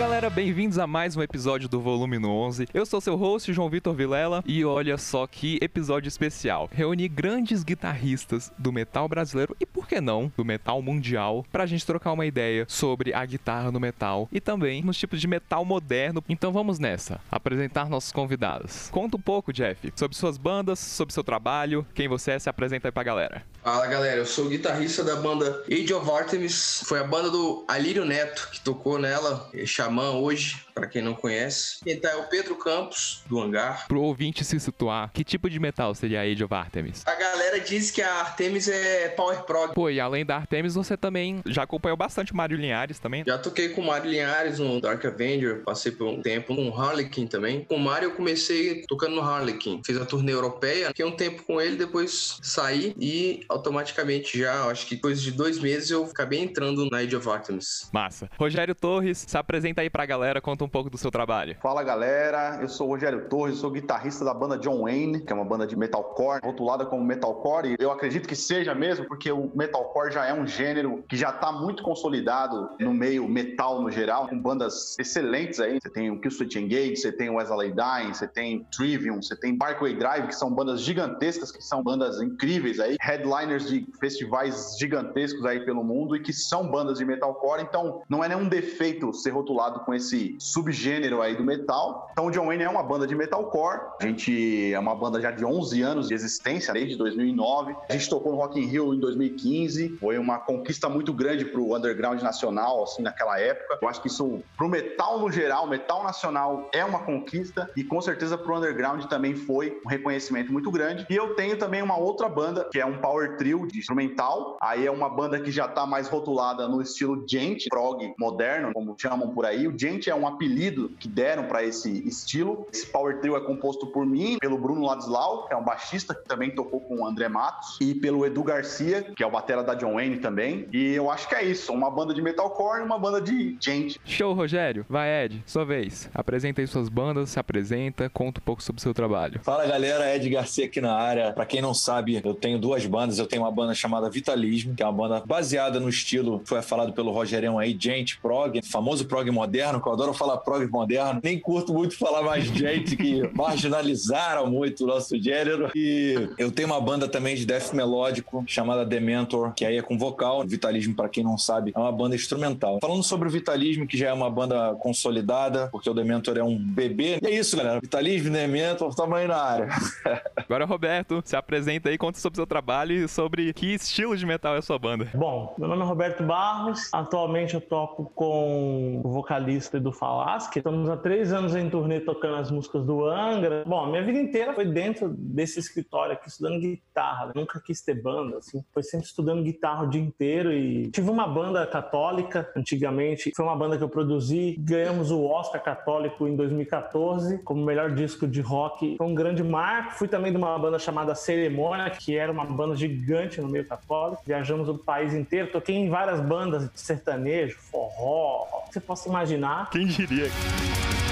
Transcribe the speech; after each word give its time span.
Galera, 0.00 0.30
bem-vindos 0.30 0.78
a 0.78 0.86
mais 0.86 1.14
um 1.14 1.22
episódio 1.22 1.68
do 1.68 1.78
Volume 1.78 2.18
no 2.18 2.30
11. 2.30 2.68
Eu 2.72 2.86
sou 2.86 3.02
seu 3.02 3.16
host, 3.16 3.52
João 3.52 3.68
Vitor 3.68 3.94
Vilela, 3.94 4.42
e 4.46 4.64
olha 4.64 4.96
só 4.96 5.26
que 5.26 5.58
episódio 5.60 6.08
especial. 6.08 6.70
Reuni 6.72 7.06
grandes 7.06 7.62
guitarristas 7.62 8.50
do 8.56 8.72
metal 8.72 9.06
brasileiro 9.06 9.54
e, 9.60 9.66
por 9.66 9.86
que 9.86 10.00
não, 10.00 10.32
do 10.34 10.42
metal 10.42 10.80
mundial, 10.80 11.44
pra 11.52 11.66
gente 11.66 11.84
trocar 11.84 12.12
uma 12.12 12.24
ideia 12.24 12.64
sobre 12.66 13.12
a 13.12 13.22
guitarra 13.26 13.70
no 13.70 13.78
metal 13.78 14.26
e 14.32 14.40
também 14.40 14.82
nos 14.82 14.96
tipos 14.96 15.20
de 15.20 15.28
metal 15.28 15.66
moderno. 15.66 16.24
Então 16.30 16.50
vamos 16.50 16.78
nessa, 16.78 17.20
apresentar 17.30 17.90
nossos 17.90 18.10
convidados. 18.10 18.88
Conta 18.90 19.18
um 19.18 19.20
pouco, 19.20 19.52
Jeff, 19.52 19.92
sobre 19.94 20.16
suas 20.16 20.38
bandas, 20.38 20.78
sobre 20.78 21.12
seu 21.12 21.22
trabalho, 21.22 21.86
quem 21.94 22.08
você 22.08 22.30
é, 22.30 22.38
se 22.38 22.48
apresenta 22.48 22.88
aí 22.88 22.92
pra 22.92 23.02
galera. 23.02 23.42
Fala 23.62 23.86
galera, 23.86 24.16
eu 24.16 24.24
sou 24.24 24.48
guitarrista 24.48 25.04
da 25.04 25.16
banda 25.16 25.62
Age 25.70 25.92
of 25.92 26.10
Artemis, 26.10 26.82
foi 26.86 26.98
a 26.98 27.04
banda 27.04 27.28
do 27.28 27.66
Alírio 27.68 28.06
Neto 28.06 28.48
que 28.50 28.60
tocou 28.62 28.98
nela, 28.98 29.50
é 29.52 29.66
Xamã 29.90 30.10
hoje, 30.10 30.56
para 30.74 30.86
quem 30.86 31.02
não 31.02 31.14
conhece. 31.14 31.78
Quem 31.82 31.98
tá 31.98 32.10
é 32.10 32.16
o 32.16 32.24
Pedro 32.24 32.56
Campos, 32.56 33.22
do 33.26 33.40
Hangar. 33.40 33.86
Pro 33.88 34.02
ouvinte 34.02 34.44
se 34.44 34.58
situar, 34.58 35.10
que 35.12 35.24
tipo 35.24 35.48
de 35.48 35.58
metal 35.58 35.94
seria 35.94 36.20
a 36.20 36.22
Age 36.22 36.42
of 36.44 36.54
Artemis? 36.54 37.02
A 37.06 37.14
galera 37.14 37.60
diz 37.60 37.90
que 37.90 38.02
a 38.02 38.12
Artemis 38.20 38.68
é 38.68 39.08
power 39.10 39.42
prog. 39.42 39.74
Pô, 39.74 39.90
e 39.90 40.00
além 40.00 40.24
da 40.24 40.36
Artemis, 40.36 40.74
você 40.74 40.96
também 40.96 41.40
já 41.46 41.62
acompanhou 41.62 41.96
bastante 41.96 42.34
Mário 42.34 42.56
Linhares 42.56 42.98
também? 42.98 43.24
Já 43.26 43.38
toquei 43.38 43.70
com 43.70 43.80
o 43.80 43.86
Mário 43.86 44.10
Linhares 44.10 44.58
no 44.58 44.80
Dark 44.80 45.04
Avenger, 45.04 45.62
passei 45.62 45.92
por 45.92 46.06
um 46.06 46.22
tempo 46.22 46.54
com 46.54 46.68
o 46.68 46.74
Harlequin 46.74 47.26
também. 47.26 47.64
Com 47.64 47.76
o 47.76 47.80
Mário 47.80 48.06
eu 48.06 48.14
comecei 48.14 48.82
tocando 48.88 49.16
no 49.16 49.22
Harlequin, 49.22 49.80
fiz 49.84 49.96
a 49.96 50.04
turnê 50.04 50.32
europeia, 50.32 50.88
fiquei 50.88 51.04
um 51.04 51.12
tempo 51.12 51.42
com 51.42 51.60
ele, 51.60 51.76
depois 51.76 52.38
saí 52.42 52.94
e 52.98 53.44
automaticamente 53.48 54.38
já, 54.38 54.64
acho 54.66 54.86
que 54.86 54.94
depois 54.94 55.20
de 55.22 55.32
dois 55.32 55.58
meses 55.58 55.90
eu 55.90 56.04
acabei 56.04 56.40
entrando 56.40 56.88
na 56.90 56.98
Age 56.98 57.16
of 57.16 57.28
Artemis. 57.28 57.88
Massa. 57.92 58.28
Rogério 58.38 58.74
Torres, 58.74 59.24
se 59.26 59.36
apresenta 59.36 59.82
aí 59.82 59.90
pra 59.90 60.06
galera, 60.06 60.40
conta 60.40 60.64
um 60.64 60.68
pouco 60.70 60.88
do 60.88 60.96
seu 60.96 61.10
trabalho. 61.10 61.56
Fala 61.60 61.82
galera, 61.82 62.58
eu 62.62 62.68
sou 62.68 62.86
o 62.86 62.90
Rogério 62.90 63.28
Torres, 63.28 63.58
sou 63.58 63.70
guitarrista 63.70 64.24
da 64.24 64.32
banda 64.32 64.56
John 64.56 64.82
Wayne, 64.82 65.20
que 65.20 65.32
é 65.32 65.36
uma 65.36 65.44
banda 65.44 65.66
de 65.66 65.76
metalcore, 65.76 66.40
rotulada 66.42 66.86
como 66.86 67.04
metalcore, 67.04 67.76
e 67.78 67.82
eu 67.82 67.90
acredito 67.90 68.28
que 68.28 68.36
seja 68.36 68.74
mesmo, 68.74 69.06
porque 69.06 69.30
o 69.30 69.50
metalcore 69.54 70.12
já 70.12 70.26
é 70.26 70.32
um 70.32 70.46
gênero 70.46 71.04
que 71.08 71.16
já 71.16 71.30
está 71.30 71.52
muito 71.52 71.82
consolidado 71.82 72.70
no 72.78 72.94
meio 72.94 73.28
metal 73.28 73.82
no 73.82 73.90
geral, 73.90 74.28
com 74.28 74.40
bandas 74.40 74.96
excelentes 74.98 75.60
aí. 75.60 75.78
Você 75.80 75.90
tem 75.90 76.10
o 76.10 76.20
Killswitch 76.20 76.56
Engage, 76.56 76.96
você 76.96 77.12
tem 77.12 77.28
o 77.28 77.34
Wesley 77.34 77.72
Dying, 77.72 78.14
você 78.14 78.28
tem 78.28 78.64
Trivium, 78.72 79.20
você 79.20 79.36
tem 79.36 79.56
Parkway 79.58 79.96
Drive, 79.96 80.28
que 80.28 80.34
são 80.34 80.52
bandas 80.52 80.80
gigantescas, 80.80 81.50
que 81.50 81.62
são 81.62 81.82
bandas 81.82 82.20
incríveis 82.20 82.78
aí, 82.78 82.96
headliners 83.00 83.68
de 83.68 83.86
festivais 83.98 84.76
gigantescos 84.78 85.44
aí 85.44 85.64
pelo 85.64 85.82
mundo 85.82 86.14
e 86.14 86.20
que 86.20 86.32
são 86.32 86.70
bandas 86.70 86.98
de 86.98 87.04
metalcore, 87.04 87.62
então 87.62 88.02
não 88.08 88.22
é 88.22 88.28
nenhum 88.28 88.48
defeito 88.48 89.12
ser 89.12 89.30
rotulado 89.30 89.80
com 89.80 89.92
esse 89.92 90.36
subgênero 90.52 91.22
aí 91.22 91.36
do 91.36 91.44
metal. 91.44 92.08
Então 92.12 92.26
o 92.26 92.30
John 92.30 92.46
Wayne 92.46 92.64
é 92.64 92.68
uma 92.68 92.82
banda 92.82 93.06
de 93.06 93.14
metalcore. 93.14 93.80
A 94.00 94.06
gente 94.06 94.72
é 94.72 94.78
uma 94.78 94.94
banda 94.94 95.20
já 95.20 95.30
de 95.30 95.44
11 95.44 95.82
anos 95.82 96.08
de 96.08 96.14
existência, 96.14 96.72
desde 96.72 96.96
2009. 96.96 97.74
A 97.88 97.92
gente 97.92 98.08
tocou 98.08 98.32
no 98.32 98.38
Rock 98.38 98.58
in 98.58 98.66
Rio 98.66 98.94
em 98.94 99.00
2015. 99.00 99.96
Foi 100.00 100.18
uma 100.18 100.38
conquista 100.38 100.88
muito 100.88 101.12
grande 101.12 101.44
pro 101.44 101.74
underground 101.74 102.20
nacional, 102.22 102.82
assim, 102.82 103.02
naquela 103.02 103.38
época. 103.38 103.78
Eu 103.80 103.88
acho 103.88 104.00
que 104.00 104.08
isso 104.08 104.42
pro 104.56 104.68
metal 104.68 105.18
no 105.18 105.30
geral, 105.30 105.66
metal 105.66 106.02
nacional 106.02 106.68
é 106.72 106.84
uma 106.84 107.00
conquista 107.00 107.70
e 107.76 107.84
com 107.84 108.00
certeza 108.00 108.36
pro 108.36 108.56
underground 108.56 109.04
também 109.04 109.34
foi 109.34 109.80
um 109.84 109.88
reconhecimento 109.88 110.52
muito 110.52 110.70
grande. 110.70 111.06
E 111.08 111.16
eu 111.16 111.34
tenho 111.34 111.56
também 111.58 111.82
uma 111.82 111.96
outra 111.96 112.28
banda, 112.28 112.68
que 112.70 112.78
é 112.78 112.86
um 112.86 112.98
power 112.98 113.36
trio 113.36 113.66
de 113.66 113.78
instrumental. 113.78 114.58
Aí 114.60 114.86
é 114.86 114.90
uma 114.90 115.08
banda 115.08 115.40
que 115.40 115.50
já 115.50 115.68
tá 115.68 115.86
mais 115.86 116.08
rotulada 116.08 116.68
no 116.68 116.80
estilo 116.80 117.24
gent, 117.28 117.66
prog 117.68 118.12
moderno, 118.18 118.72
como 118.72 118.94
chamam 118.98 119.30
por 119.30 119.46
aí. 119.46 119.66
O 119.66 119.78
gent 119.78 120.08
é 120.08 120.14
um 120.14 120.26
apelido 120.40 120.90
que 120.98 121.06
deram 121.06 121.44
para 121.44 121.62
esse 121.62 122.08
estilo. 122.08 122.66
Esse 122.72 122.86
power 122.86 123.20
trio 123.20 123.36
é 123.36 123.40
composto 123.40 123.86
por 123.88 124.06
mim, 124.06 124.38
pelo 124.40 124.56
Bruno 124.56 124.86
Ladislau, 124.86 125.46
que 125.46 125.52
é 125.52 125.56
um 125.56 125.62
baixista 125.62 126.14
que 126.14 126.26
também 126.26 126.50
tocou 126.50 126.80
com 126.80 127.02
o 127.02 127.06
André 127.06 127.28
Matos, 127.28 127.76
e 127.78 127.94
pelo 127.94 128.24
Edu 128.24 128.42
Garcia, 128.42 129.02
que 129.14 129.22
é 129.22 129.26
o 129.26 129.30
batera 129.30 129.62
da 129.62 129.74
John 129.74 129.94
Wayne 129.94 130.16
também. 130.16 130.66
E 130.72 130.94
eu 130.94 131.10
acho 131.10 131.28
que 131.28 131.34
é 131.34 131.44
isso, 131.44 131.72
uma 131.72 131.90
banda 131.90 132.14
de 132.14 132.22
metalcore 132.22 132.80
e 132.80 132.84
uma 132.84 132.98
banda 132.98 133.20
de 133.20 133.56
gente. 133.60 134.00
Show, 134.04 134.32
Rogério. 134.32 134.86
Vai, 134.88 135.24
Ed, 135.24 135.42
sua 135.44 135.64
vez. 135.64 136.08
Apresenta 136.14 136.62
aí 136.62 136.66
suas 136.66 136.88
bandas, 136.88 137.30
se 137.30 137.38
apresenta, 137.38 138.08
conta 138.08 138.40
um 138.40 138.44
pouco 138.44 138.62
sobre 138.62 138.80
o 138.80 138.82
seu 138.82 138.94
trabalho. 138.94 139.40
Fala 139.42 139.66
galera, 139.66 140.14
Ed 140.14 140.28
Garcia 140.30 140.64
aqui 140.64 140.80
na 140.80 140.94
área. 140.94 141.32
Pra 141.32 141.44
quem 141.44 141.60
não 141.60 141.74
sabe, 141.74 142.20
eu 142.24 142.34
tenho 142.34 142.58
duas 142.58 142.86
bandas. 142.86 143.18
Eu 143.18 143.26
tenho 143.26 143.42
uma 143.42 143.50
banda 143.50 143.74
chamada 143.74 144.08
Vitalismo, 144.08 144.74
que 144.74 144.82
é 144.82 144.86
uma 144.86 144.92
banda 144.92 145.22
baseada 145.26 145.78
no 145.78 145.88
estilo, 145.88 146.40
foi 146.46 146.62
falado 146.62 146.92
pelo 146.92 147.10
Rogerião 147.10 147.58
aí, 147.58 147.76
gente, 147.78 148.18
prog, 148.18 148.60
famoso 148.64 149.06
prog 149.06 149.30
moderno, 149.30 149.80
que 149.80 149.88
eu 149.88 149.92
adoro 149.92 150.14
falar 150.14 150.29
prog 150.36 150.66
moderno. 150.68 151.20
Nem 151.22 151.38
curto 151.38 151.72
muito 151.72 151.96
falar 151.96 152.22
mais 152.22 152.44
gente 152.50 152.96
que 152.96 153.28
marginalizaram 153.34 154.46
muito 154.46 154.84
o 154.84 154.86
nosso 154.86 155.20
gênero. 155.20 155.70
E 155.74 156.28
eu 156.38 156.50
tenho 156.50 156.68
uma 156.68 156.80
banda 156.80 157.08
também 157.08 157.34
de 157.34 157.46
death 157.46 157.72
melódico 157.72 158.44
chamada 158.46 158.84
Dementor, 158.84 159.52
que 159.54 159.64
aí 159.64 159.76
é 159.76 159.82
com 159.82 159.98
vocal. 159.98 160.44
Vitalismo, 160.46 160.94
para 160.94 161.08
quem 161.08 161.24
não 161.24 161.38
sabe, 161.38 161.72
é 161.74 161.78
uma 161.78 161.92
banda 161.92 162.14
instrumental. 162.14 162.78
Falando 162.80 163.02
sobre 163.02 163.28
o 163.28 163.30
Vitalismo, 163.30 163.86
que 163.86 163.96
já 163.96 164.08
é 164.08 164.12
uma 164.12 164.30
banda 164.30 164.74
consolidada, 164.80 165.68
porque 165.70 165.88
o 165.88 165.94
Dementor 165.94 166.38
é 166.38 166.42
um 166.42 166.58
bebê. 166.58 167.18
E 167.22 167.26
é 167.26 167.30
isso, 167.30 167.56
galera. 167.56 167.80
Vitalismo, 167.80 168.30
Dementor, 168.30 168.94
tamanho 168.94 169.28
na 169.28 169.36
área. 169.36 169.68
Agora, 170.36 170.64
Roberto, 170.64 171.22
se 171.24 171.36
apresenta 171.36 171.88
aí, 171.88 171.98
conta 171.98 172.18
sobre 172.18 172.36
o 172.36 172.40
seu 172.40 172.46
trabalho 172.46 172.92
e 172.92 173.08
sobre 173.08 173.52
que 173.52 173.74
estilo 173.74 174.16
de 174.16 174.26
metal 174.26 174.54
é 174.54 174.58
a 174.58 174.62
sua 174.62 174.78
banda. 174.78 175.08
Bom, 175.14 175.54
meu 175.58 175.68
nome 175.68 175.82
é 175.82 175.84
Roberto 175.84 176.22
Barros. 176.22 176.88
Atualmente 176.92 177.54
eu 177.54 177.60
toco 177.60 178.10
com 178.14 179.00
o 179.04 179.10
vocalista 179.10 179.76
Edu 179.76 179.92
Falaschi. 180.20 180.58
Estamos 180.58 180.90
há 180.90 180.96
três 180.96 181.32
anos 181.32 181.54
em 181.54 181.70
turnê 181.70 182.00
tocando 182.00 182.36
as 182.36 182.50
músicas 182.50 182.84
do 182.84 183.06
Angra. 183.06 183.64
Bom, 183.66 183.86
minha 183.86 184.02
vida 184.02 184.18
inteira 184.18 184.52
foi 184.52 184.66
dentro 184.66 185.08
desse 185.08 185.58
escritório 185.58 186.12
aqui, 186.12 186.28
estudando 186.28 186.60
guitarra. 186.60 187.32
nunca 187.34 187.60
quis 187.60 187.80
ter 187.80 187.94
banda, 187.94 188.38
assim. 188.38 188.62
Foi 188.72 188.82
sempre 188.82 189.06
estudando 189.06 189.42
guitarra 189.42 189.84
o 189.84 189.90
dia 189.90 190.00
inteiro 190.00 190.52
e 190.52 190.90
tive 190.90 191.10
uma 191.10 191.26
banda 191.26 191.66
católica 191.66 192.50
antigamente. 192.54 193.32
Foi 193.34 193.44
uma 193.44 193.56
banda 193.56 193.78
que 193.78 193.82
eu 193.82 193.88
produzi. 193.88 194.56
Ganhamos 194.58 195.10
o 195.10 195.24
Oscar 195.24 195.62
Católico 195.62 196.28
em 196.28 196.36
2014 196.36 197.38
como 197.38 197.64
melhor 197.64 197.92
disco 197.92 198.26
de 198.26 198.40
rock. 198.42 198.96
Foi 198.98 199.06
um 199.06 199.14
grande 199.14 199.42
marco. 199.42 199.94
Fui 199.94 200.08
também 200.08 200.32
de 200.32 200.36
uma 200.36 200.58
banda 200.58 200.78
chamada 200.78 201.14
Cerimônia, 201.14 201.88
que 201.90 202.16
era 202.16 202.30
uma 202.30 202.44
banda 202.44 202.76
gigante 202.76 203.40
no 203.40 203.48
meio 203.48 203.66
católico. 203.66 204.22
Viajamos 204.26 204.68
o 204.68 204.76
país 204.76 205.14
inteiro. 205.14 205.50
Toquei 205.50 205.76
em 205.76 205.88
várias 205.88 206.20
bandas 206.20 206.70
de 206.70 206.80
sertanejo, 206.80 207.56
forró, 207.58 208.46
você 208.70 208.80
possa 208.80 209.08
imaginar. 209.08 209.70
Quem 209.70 209.86
diria? 209.86 210.09
A 210.12 211.09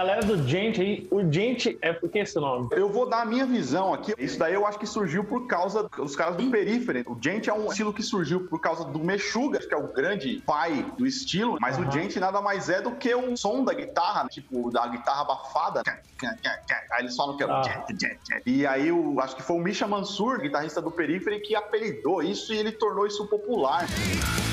galera 0.00 0.22
do 0.22 0.48
Gente 0.48 0.80
aí, 0.80 1.06
o 1.10 1.30
Gente 1.30 1.78
é 1.82 1.92
por 1.92 2.08
que 2.08 2.18
esse 2.20 2.34
nome? 2.36 2.68
Eu 2.72 2.88
vou 2.90 3.06
dar 3.08 3.20
a 3.20 3.24
minha 3.26 3.44
visão 3.44 3.92
aqui. 3.92 4.14
Isso 4.18 4.38
daí 4.38 4.54
eu 4.54 4.66
acho 4.66 4.78
que 4.78 4.86
surgiu 4.86 5.22
por 5.24 5.46
causa 5.46 5.82
dos 5.94 6.16
caras 6.16 6.36
do 6.36 6.50
Periphery. 6.50 7.04
O 7.06 7.18
Gente 7.22 7.50
é 7.50 7.52
um 7.52 7.66
estilo 7.66 7.92
que 7.92 8.02
surgiu 8.02 8.46
por 8.48 8.60
causa 8.60 8.84
do 8.86 8.98
Meshuga, 8.98 9.58
que 9.58 9.74
é 9.74 9.76
o 9.76 9.92
grande 9.92 10.42
pai 10.46 10.86
do 10.96 11.06
estilo, 11.06 11.58
mas 11.60 11.76
Aham. 11.76 11.88
o 11.88 11.92
Gente 11.92 12.18
nada 12.18 12.40
mais 12.40 12.70
é 12.70 12.80
do 12.80 12.92
que 12.92 13.14
um 13.14 13.36
som 13.36 13.62
da 13.62 13.74
guitarra, 13.74 14.26
tipo, 14.28 14.70
da 14.70 14.86
guitarra 14.86 15.20
abafada. 15.20 15.82
Aí 16.92 17.00
eles 17.00 17.14
falam 17.14 17.36
que 17.36 17.42
é 17.42 17.46
o 17.46 17.50
Ah. 17.52 17.62
jet, 17.62 18.00
jet, 18.00 18.18
jet. 18.26 18.42
E 18.46 18.66
aí 18.66 18.90
o, 18.90 19.20
acho 19.20 19.36
que 19.36 19.42
foi 19.42 19.56
o 19.56 19.60
Misha 19.60 19.86
Mansur, 19.86 20.40
guitarrista 20.40 20.80
do 20.80 20.90
Periphery, 20.90 21.40
que 21.40 21.54
apelidou 21.54 22.22
isso 22.22 22.54
e 22.54 22.56
ele 22.56 22.72
tornou 22.72 23.06
isso 23.06 23.26
popular. 23.26 23.86
Somehow 23.88 24.49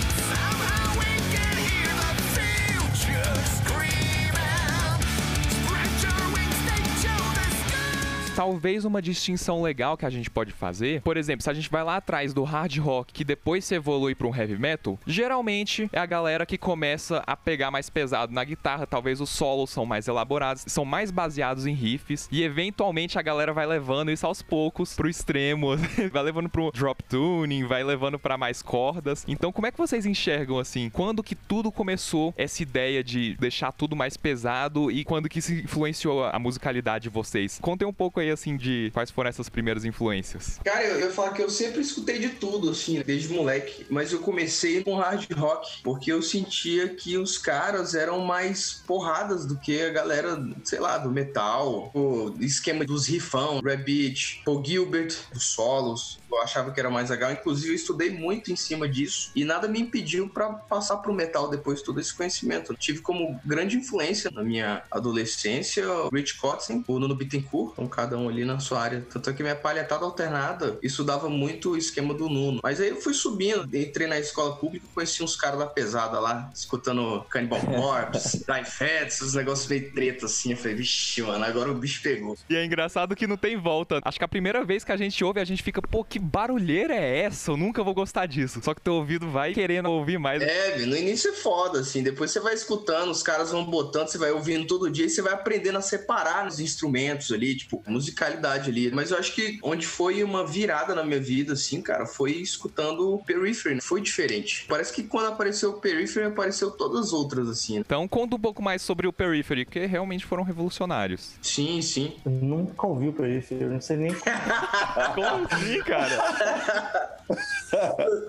Talvez 8.37 8.85
uma 8.85 9.01
distinção 9.01 9.63
legal 9.63 9.97
que 9.97 10.05
a 10.05 10.11
gente 10.11 10.29
pode 10.29 10.51
fazer, 10.51 11.01
por 11.01 11.17
exemplo, 11.17 11.41
se 11.41 11.49
a 11.49 11.55
gente 11.55 11.71
vai 11.71 11.83
lá 11.83 11.95
atrás 11.95 12.35
do 12.35 12.43
hard 12.43 12.77
rock 12.77 13.11
que 13.11 13.23
depois 13.23 13.65
se 13.65 13.73
evolui 13.73 14.13
para 14.13 14.27
um 14.27 14.35
heavy 14.35 14.59
metal, 14.59 14.99
geralmente 15.07 15.89
é 15.91 15.97
a 15.97 16.05
galera 16.05 16.45
que 16.45 16.55
começa 16.55 17.23
a 17.25 17.35
pegar 17.35 17.71
mais 17.71 17.89
pesado 17.89 18.31
na 18.31 18.43
guitarra, 18.43 18.85
talvez 18.85 19.19
os 19.19 19.31
solos 19.31 19.71
são 19.71 19.87
mais 19.87 20.07
elaborados, 20.07 20.65
são 20.67 20.85
mais 20.85 21.09
baseados 21.09 21.65
em 21.65 21.73
riffs 21.73 22.29
e 22.31 22.43
eventualmente 22.43 23.17
a 23.17 23.23
galera 23.23 23.51
vai 23.51 23.65
levando 23.65 24.11
isso 24.11 24.27
aos 24.27 24.43
poucos 24.43 24.93
pro 24.93 25.09
extremo, 25.09 25.69
vai 26.13 26.21
levando 26.21 26.47
pro 26.47 26.71
drop 26.71 27.03
tuning, 27.05 27.65
vai 27.65 27.83
levando 27.83 28.19
para 28.19 28.37
mais 28.37 28.61
cordas. 28.61 29.25
Então, 29.27 29.51
como 29.51 29.65
é 29.65 29.71
que 29.71 29.79
vocês 29.79 30.05
enxergam 30.05 30.59
assim, 30.59 30.91
quando 30.91 31.23
que 31.23 31.33
tudo 31.33 31.71
começou 31.71 32.35
essa 32.37 32.61
ideia 32.61 33.03
de 33.03 33.35
deixar 33.39 33.71
tudo 33.71 33.95
mais 33.95 34.15
pesado 34.15 34.91
e 34.91 35.03
quando 35.03 35.27
que 35.27 35.41
se 35.41 35.63
influenciou 35.63 36.23
a 36.23 36.37
musicalidade 36.37 37.05
de 37.05 37.09
vocês? 37.09 37.57
Contem 37.59 37.87
um 37.87 37.91
pouco 37.91 38.19
aí 38.19 38.26
aí, 38.27 38.31
assim, 38.31 38.55
de 38.55 38.91
quais 38.93 39.09
foram 39.09 39.29
essas 39.29 39.49
primeiras 39.49 39.85
influências. 39.85 40.59
Cara, 40.63 40.83
eu, 40.83 40.99
eu 40.99 41.11
falo 41.11 41.33
que 41.33 41.41
eu 41.41 41.49
sempre 41.49 41.81
escutei 41.81 42.19
de 42.19 42.29
tudo, 42.29 42.69
assim, 42.69 43.01
desde 43.01 43.33
moleque. 43.33 43.85
Mas 43.89 44.11
eu 44.11 44.19
comecei 44.19 44.83
com 44.83 44.95
hard 44.95 45.31
rock, 45.33 45.81
porque 45.83 46.11
eu 46.11 46.21
sentia 46.21 46.89
que 46.89 47.17
os 47.17 47.37
caras 47.37 47.95
eram 47.95 48.19
mais 48.19 48.83
porradas 48.85 49.45
do 49.45 49.57
que 49.57 49.81
a 49.81 49.89
galera, 49.89 50.37
sei 50.63 50.79
lá, 50.79 50.97
do 50.97 51.09
metal, 51.09 51.91
o 51.93 52.35
esquema 52.39 52.85
dos 52.85 53.07
rifão, 53.07 53.61
Rabbit, 53.61 54.41
Paul 54.45 54.63
Gilbert, 54.63 55.15
os 55.35 55.43
solos. 55.43 56.19
Eu 56.29 56.41
achava 56.41 56.71
que 56.71 56.79
era 56.79 56.89
mais 56.89 57.09
legal. 57.09 57.31
Inclusive, 57.31 57.69
eu 57.69 57.75
estudei 57.75 58.09
muito 58.09 58.51
em 58.51 58.55
cima 58.55 58.87
disso 58.87 59.31
e 59.35 59.43
nada 59.43 59.67
me 59.67 59.79
impediu 59.79 60.29
pra 60.29 60.49
passar 60.49 60.97
pro 60.97 61.13
metal 61.13 61.49
depois 61.49 61.79
de 61.79 61.85
todo 61.85 61.99
esse 61.99 62.13
conhecimento. 62.13 62.71
Eu 62.71 62.77
tive 62.77 62.99
como 62.99 63.39
grande 63.45 63.77
influência 63.77 64.29
na 64.31 64.43
minha 64.43 64.83
adolescência 64.91 65.89
o 65.89 66.09
Rich 66.09 66.37
Kotzen, 66.37 66.83
o 66.87 66.99
Nuno 66.99 67.15
Bittencourt, 67.15 67.75
com 67.75 67.87
cada 67.87 68.17
um 68.17 68.29
ali 68.29 68.45
na 68.45 68.59
sua 68.59 68.81
área. 68.81 69.05
Tanto 69.11 69.29
é 69.29 69.33
que 69.33 69.41
minha 69.41 69.55
palhetada 69.55 70.05
alternada 70.05 70.77
estudava 70.81 71.29
muito 71.29 71.71
o 71.71 71.77
esquema 71.77 72.13
do 72.13 72.29
Nuno. 72.29 72.59
Mas 72.63 72.79
aí 72.79 72.89
eu 72.89 73.01
fui 73.01 73.13
subindo, 73.13 73.63
entrei 73.75 74.07
na 74.07 74.19
escola 74.19 74.55
pública, 74.55 74.85
conheci 74.93 75.23
uns 75.23 75.35
caras 75.35 75.59
da 75.59 75.67
pesada 75.67 76.19
lá, 76.19 76.49
escutando 76.53 77.23
Cannibal 77.29 77.59
Corpse, 77.65 78.39
Die 78.39 78.65
Fats, 78.65 79.21
os 79.21 79.33
negócios 79.33 79.67
meio 79.67 79.91
treta 79.91 80.25
assim. 80.25 80.51
Eu 80.51 80.57
falei, 80.57 80.75
vixe, 80.75 81.21
mano, 81.21 81.43
agora 81.43 81.71
o 81.71 81.75
bicho 81.75 82.01
pegou. 82.01 82.37
E 82.49 82.55
é 82.55 82.65
engraçado 82.65 83.15
que 83.15 83.27
não 83.27 83.37
tem 83.37 83.57
volta. 83.57 83.99
Acho 84.03 84.17
que 84.17 84.25
a 84.25 84.27
primeira 84.27 84.63
vez 84.63 84.83
que 84.83 84.91
a 84.91 84.97
gente 84.97 85.23
ouve, 85.23 85.39
a 85.39 85.45
gente 85.45 85.63
fica, 85.63 85.81
pô, 85.81 86.03
que 86.03 86.16
barulheira 86.19 86.93
é 86.95 87.19
essa? 87.19 87.51
Eu 87.51 87.57
nunca 87.57 87.83
vou 87.83 87.93
gostar 87.93 88.25
disso. 88.25 88.59
Só 88.63 88.73
que 88.73 88.81
teu 88.81 88.93
ouvido 88.93 89.29
vai 89.29 89.53
querendo 89.53 89.89
ouvir 89.89 90.17
mais. 90.17 90.41
É, 90.41 90.85
no 90.85 90.95
início 90.95 91.31
é 91.31 91.33
foda, 91.33 91.79
assim. 91.79 92.03
Depois 92.03 92.31
você 92.31 92.39
vai 92.39 92.53
escutando, 92.53 93.09
os 93.09 93.23
caras 93.23 93.51
vão 93.51 93.65
botando, 93.65 94.07
você 94.07 94.17
vai 94.17 94.31
ouvindo 94.31 94.67
todo 94.67 94.89
dia 94.89 95.05
e 95.05 95.09
você 95.09 95.21
vai 95.21 95.33
aprendendo 95.33 95.77
a 95.77 95.81
separar 95.81 96.47
os 96.47 96.59
instrumentos 96.59 97.31
ali, 97.31 97.55
tipo, 97.55 97.83
musicalidade 97.87 98.69
ali. 98.69 98.91
Mas 98.91 99.11
eu 99.11 99.17
acho 99.17 99.33
que 99.33 99.59
onde 99.63 99.85
foi 99.85 100.23
uma 100.23 100.45
virada 100.45 100.93
na 100.93 101.03
minha 101.03 101.19
vida, 101.19 101.53
assim, 101.53 101.81
cara, 101.81 102.05
foi 102.05 102.31
escutando 102.33 103.13
o 103.15 103.23
Periphery. 103.23 103.81
Foi 103.81 104.01
diferente. 104.01 104.65
Parece 104.67 104.93
que 104.93 105.03
quando 105.03 105.27
apareceu 105.27 105.71
o 105.71 105.81
Periphery, 105.81 106.27
apareceu 106.27 106.71
todas 106.71 107.07
as 107.07 107.13
outras, 107.13 107.49
assim. 107.49 107.77
Então 107.77 108.07
conta 108.07 108.35
um 108.35 108.39
pouco 108.39 108.61
mais 108.61 108.81
sobre 108.81 109.07
o 109.07 109.13
Periphery, 109.13 109.65
que 109.65 109.85
realmente 109.85 110.25
foram 110.25 110.43
revolucionários. 110.43 111.33
Sim, 111.41 111.81
sim. 111.81 112.13
Eu 112.25 112.31
nunca 112.31 112.87
ouvi 112.87 113.09
o 113.09 113.13
Periphery, 113.13 113.63
eu 113.63 113.69
não 113.69 113.81
sei 113.81 113.97
nem 113.97 114.11
Como 115.15 115.47
assim, 115.49 115.79
cara? 115.83 116.06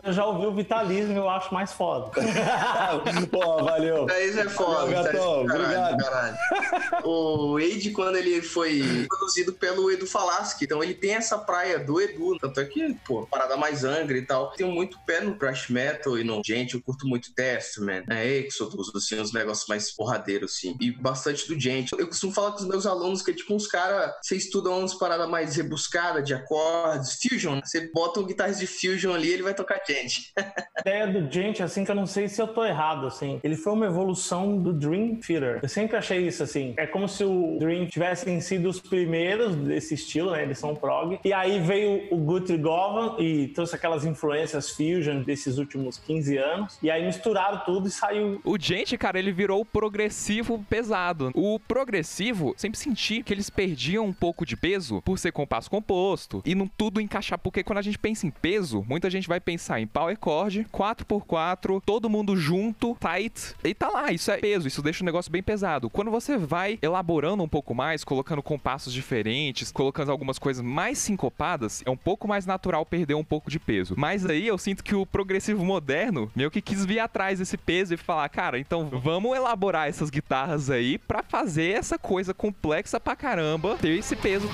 Eu 0.02 0.12
já 0.12 0.26
ouvi 0.26 0.46
o 0.46 0.54
Vitalismo, 0.54 1.16
eu 1.16 1.28
acho 1.28 1.52
mais 1.54 1.72
foda. 1.72 2.10
Pô, 3.30 3.64
valeu. 3.64 4.06
Já 4.08 4.42
é 4.42 4.48
foda. 4.48 4.86
Valeu, 4.86 5.02
tá? 5.04 5.12
Gatão, 5.12 5.46
Caralho, 5.46 5.94
obrigado. 5.94 5.96
caralho. 5.98 6.36
O 7.04 7.54
Wade, 7.54 7.90
quando 7.90 8.16
ele 8.16 8.42
foi 8.42 9.06
produzido 9.08 9.52
pelo 9.52 9.90
Edu 9.90 10.06
Falaschi, 10.06 10.64
então 10.64 10.82
ele 10.82 10.94
tem 10.94 11.14
essa 11.14 11.38
praia 11.38 11.78
do 11.78 12.00
Edu, 12.00 12.36
tanto 12.38 12.60
é 12.60 12.64
que, 12.64 12.94
pô, 13.06 13.26
parada 13.26 13.56
mais 13.56 13.84
angra 13.84 14.16
e 14.16 14.22
tal. 14.22 14.50
Tenho 14.52 14.70
muito 14.70 14.98
pé 15.06 15.20
no 15.20 15.36
thrash 15.36 15.68
metal 15.68 16.18
e 16.18 16.24
no 16.24 16.42
gente, 16.44 16.74
eu 16.74 16.82
curto 16.82 17.06
muito 17.06 17.32
Testament, 17.32 18.04
né, 18.06 18.26
Exodus, 18.26 18.94
assim, 18.94 19.20
uns 19.20 19.32
negócios 19.32 19.68
mais 19.68 19.90
porradeiros, 19.90 20.54
assim, 20.54 20.76
e 20.80 20.90
bastante 20.90 21.46
do 21.46 21.58
gente. 21.58 21.92
Eu 21.96 22.06
costumo 22.06 22.32
falar 22.32 22.52
com 22.52 22.58
os 22.58 22.66
meus 22.66 22.86
alunos 22.86 23.22
que 23.22 23.30
é 23.30 23.34
tipo 23.34 23.54
uns 23.54 23.66
caras, 23.66 24.12
você 24.22 24.36
estuda 24.36 24.70
umas 24.70 24.94
paradas 24.94 25.28
mais 25.28 25.56
rebuscadas 25.56 26.24
de 26.24 26.34
acordes, 26.34 27.18
fusion, 27.20 27.56
né? 27.56 27.62
Você 27.68 27.90
bota 27.92 28.20
um 28.20 28.26
guitarrista 28.26 28.60
de 28.60 28.66
fusion 28.66 29.14
ali, 29.14 29.30
ele 29.30 29.42
vai 29.42 29.54
tocar 29.54 29.80
gente. 29.86 30.32
A 30.38 30.80
ideia 30.80 31.06
do 31.06 31.28
Gente, 31.30 31.62
assim, 31.62 31.84
que 31.84 31.90
eu 31.90 31.94
não 31.94 32.06
sei 32.06 32.28
se 32.28 32.40
eu 32.40 32.46
tô 32.46 32.64
errado, 32.64 33.06
assim. 33.06 33.40
Ele 33.42 33.56
foi 33.56 33.72
uma 33.72 33.86
evolução 33.86 34.56
do 34.56 34.72
Dream 34.72 35.16
Theater. 35.16 35.58
Eu 35.62 35.68
sempre 35.68 35.96
achei 35.96 36.26
isso, 36.26 36.42
assim. 36.42 36.74
É 36.76 36.86
como 36.86 37.08
se 37.08 37.24
o 37.24 37.58
Dream 37.58 37.86
tivessem 37.86 38.40
sido 38.40 38.68
os 38.68 38.80
primeiros 38.80 39.54
desse 39.56 39.94
estilo, 39.94 40.30
né? 40.30 40.42
Eles 40.42 40.58
são 40.58 40.74
prog. 40.74 41.18
E 41.24 41.32
aí 41.32 41.60
veio 41.60 42.08
o 42.10 42.16
Guthrie 42.16 42.58
Govan 42.58 43.16
e 43.18 43.48
trouxe 43.48 43.74
aquelas 43.74 44.04
influências 44.04 44.70
fusion 44.70 45.22
desses 45.22 45.58
últimos 45.58 45.98
15 45.98 46.36
anos. 46.38 46.78
E 46.82 46.90
aí 46.90 47.04
misturaram 47.04 47.62
tudo 47.64 47.88
e 47.88 47.90
saiu 47.90 48.40
O 48.44 48.58
gente, 48.58 48.96
cara, 48.96 49.18
ele 49.18 49.32
virou 49.32 49.60
o 49.60 49.64
progressivo 49.64 50.64
pesado. 50.70 51.30
O 51.34 51.58
progressivo, 51.58 52.54
sempre 52.56 52.78
senti 52.78 53.22
que 53.22 53.32
eles 53.32 53.50
perdiam 53.50 54.06
um 54.06 54.12
pouco 54.12 54.46
de 54.46 54.56
peso 54.56 55.02
por 55.02 55.18
ser 55.18 55.32
compasso 55.32 55.70
composto 55.70 56.42
e 56.44 56.54
não 56.54 56.68
tudo 56.68 57.00
encaixar. 57.00 57.38
Porque 57.58 57.64
quando 57.64 57.78
a 57.78 57.82
gente 57.82 57.98
pensa 57.98 58.24
em 58.24 58.30
peso, 58.30 58.84
muita 58.88 59.10
gente 59.10 59.26
vai 59.26 59.40
pensar 59.40 59.80
em 59.80 59.86
power 59.88 60.16
chord, 60.22 60.64
4x4, 60.72 61.82
todo 61.84 62.08
mundo 62.08 62.36
junto, 62.36 62.96
tight, 63.00 63.52
e 63.64 63.74
tá 63.74 63.88
lá, 63.88 64.12
isso 64.12 64.30
é 64.30 64.36
peso, 64.36 64.68
isso 64.68 64.80
deixa 64.80 65.02
o 65.02 65.04
negócio 65.04 65.32
bem 65.32 65.42
pesado. 65.42 65.90
Quando 65.90 66.08
você 66.08 66.36
vai 66.36 66.78
elaborando 66.80 67.42
um 67.42 67.48
pouco 67.48 67.74
mais, 67.74 68.04
colocando 68.04 68.44
compassos 68.44 68.92
diferentes, 68.92 69.72
colocando 69.72 70.12
algumas 70.12 70.38
coisas 70.38 70.62
mais 70.64 70.98
sincopadas, 70.98 71.82
é 71.84 71.90
um 71.90 71.96
pouco 71.96 72.28
mais 72.28 72.46
natural 72.46 72.86
perder 72.86 73.14
um 73.14 73.24
pouco 73.24 73.50
de 73.50 73.58
peso. 73.58 73.94
Mas 73.96 74.24
aí 74.24 74.46
eu 74.46 74.56
sinto 74.56 74.84
que 74.84 74.94
o 74.94 75.04
progressivo 75.04 75.64
moderno 75.64 76.30
meio 76.36 76.52
que 76.52 76.62
quis 76.62 76.84
vir 76.84 77.00
atrás 77.00 77.40
desse 77.40 77.56
peso 77.56 77.92
e 77.92 77.96
falar, 77.96 78.28
cara, 78.28 78.60
então 78.60 78.88
vamos 78.88 79.36
elaborar 79.36 79.88
essas 79.88 80.10
guitarras 80.10 80.70
aí 80.70 80.96
pra 80.96 81.24
fazer 81.24 81.76
essa 81.76 81.98
coisa 81.98 82.32
complexa 82.32 83.00
pra 83.00 83.16
caramba 83.16 83.76
ter 83.78 83.98
esse 83.98 84.14
peso. 84.14 84.48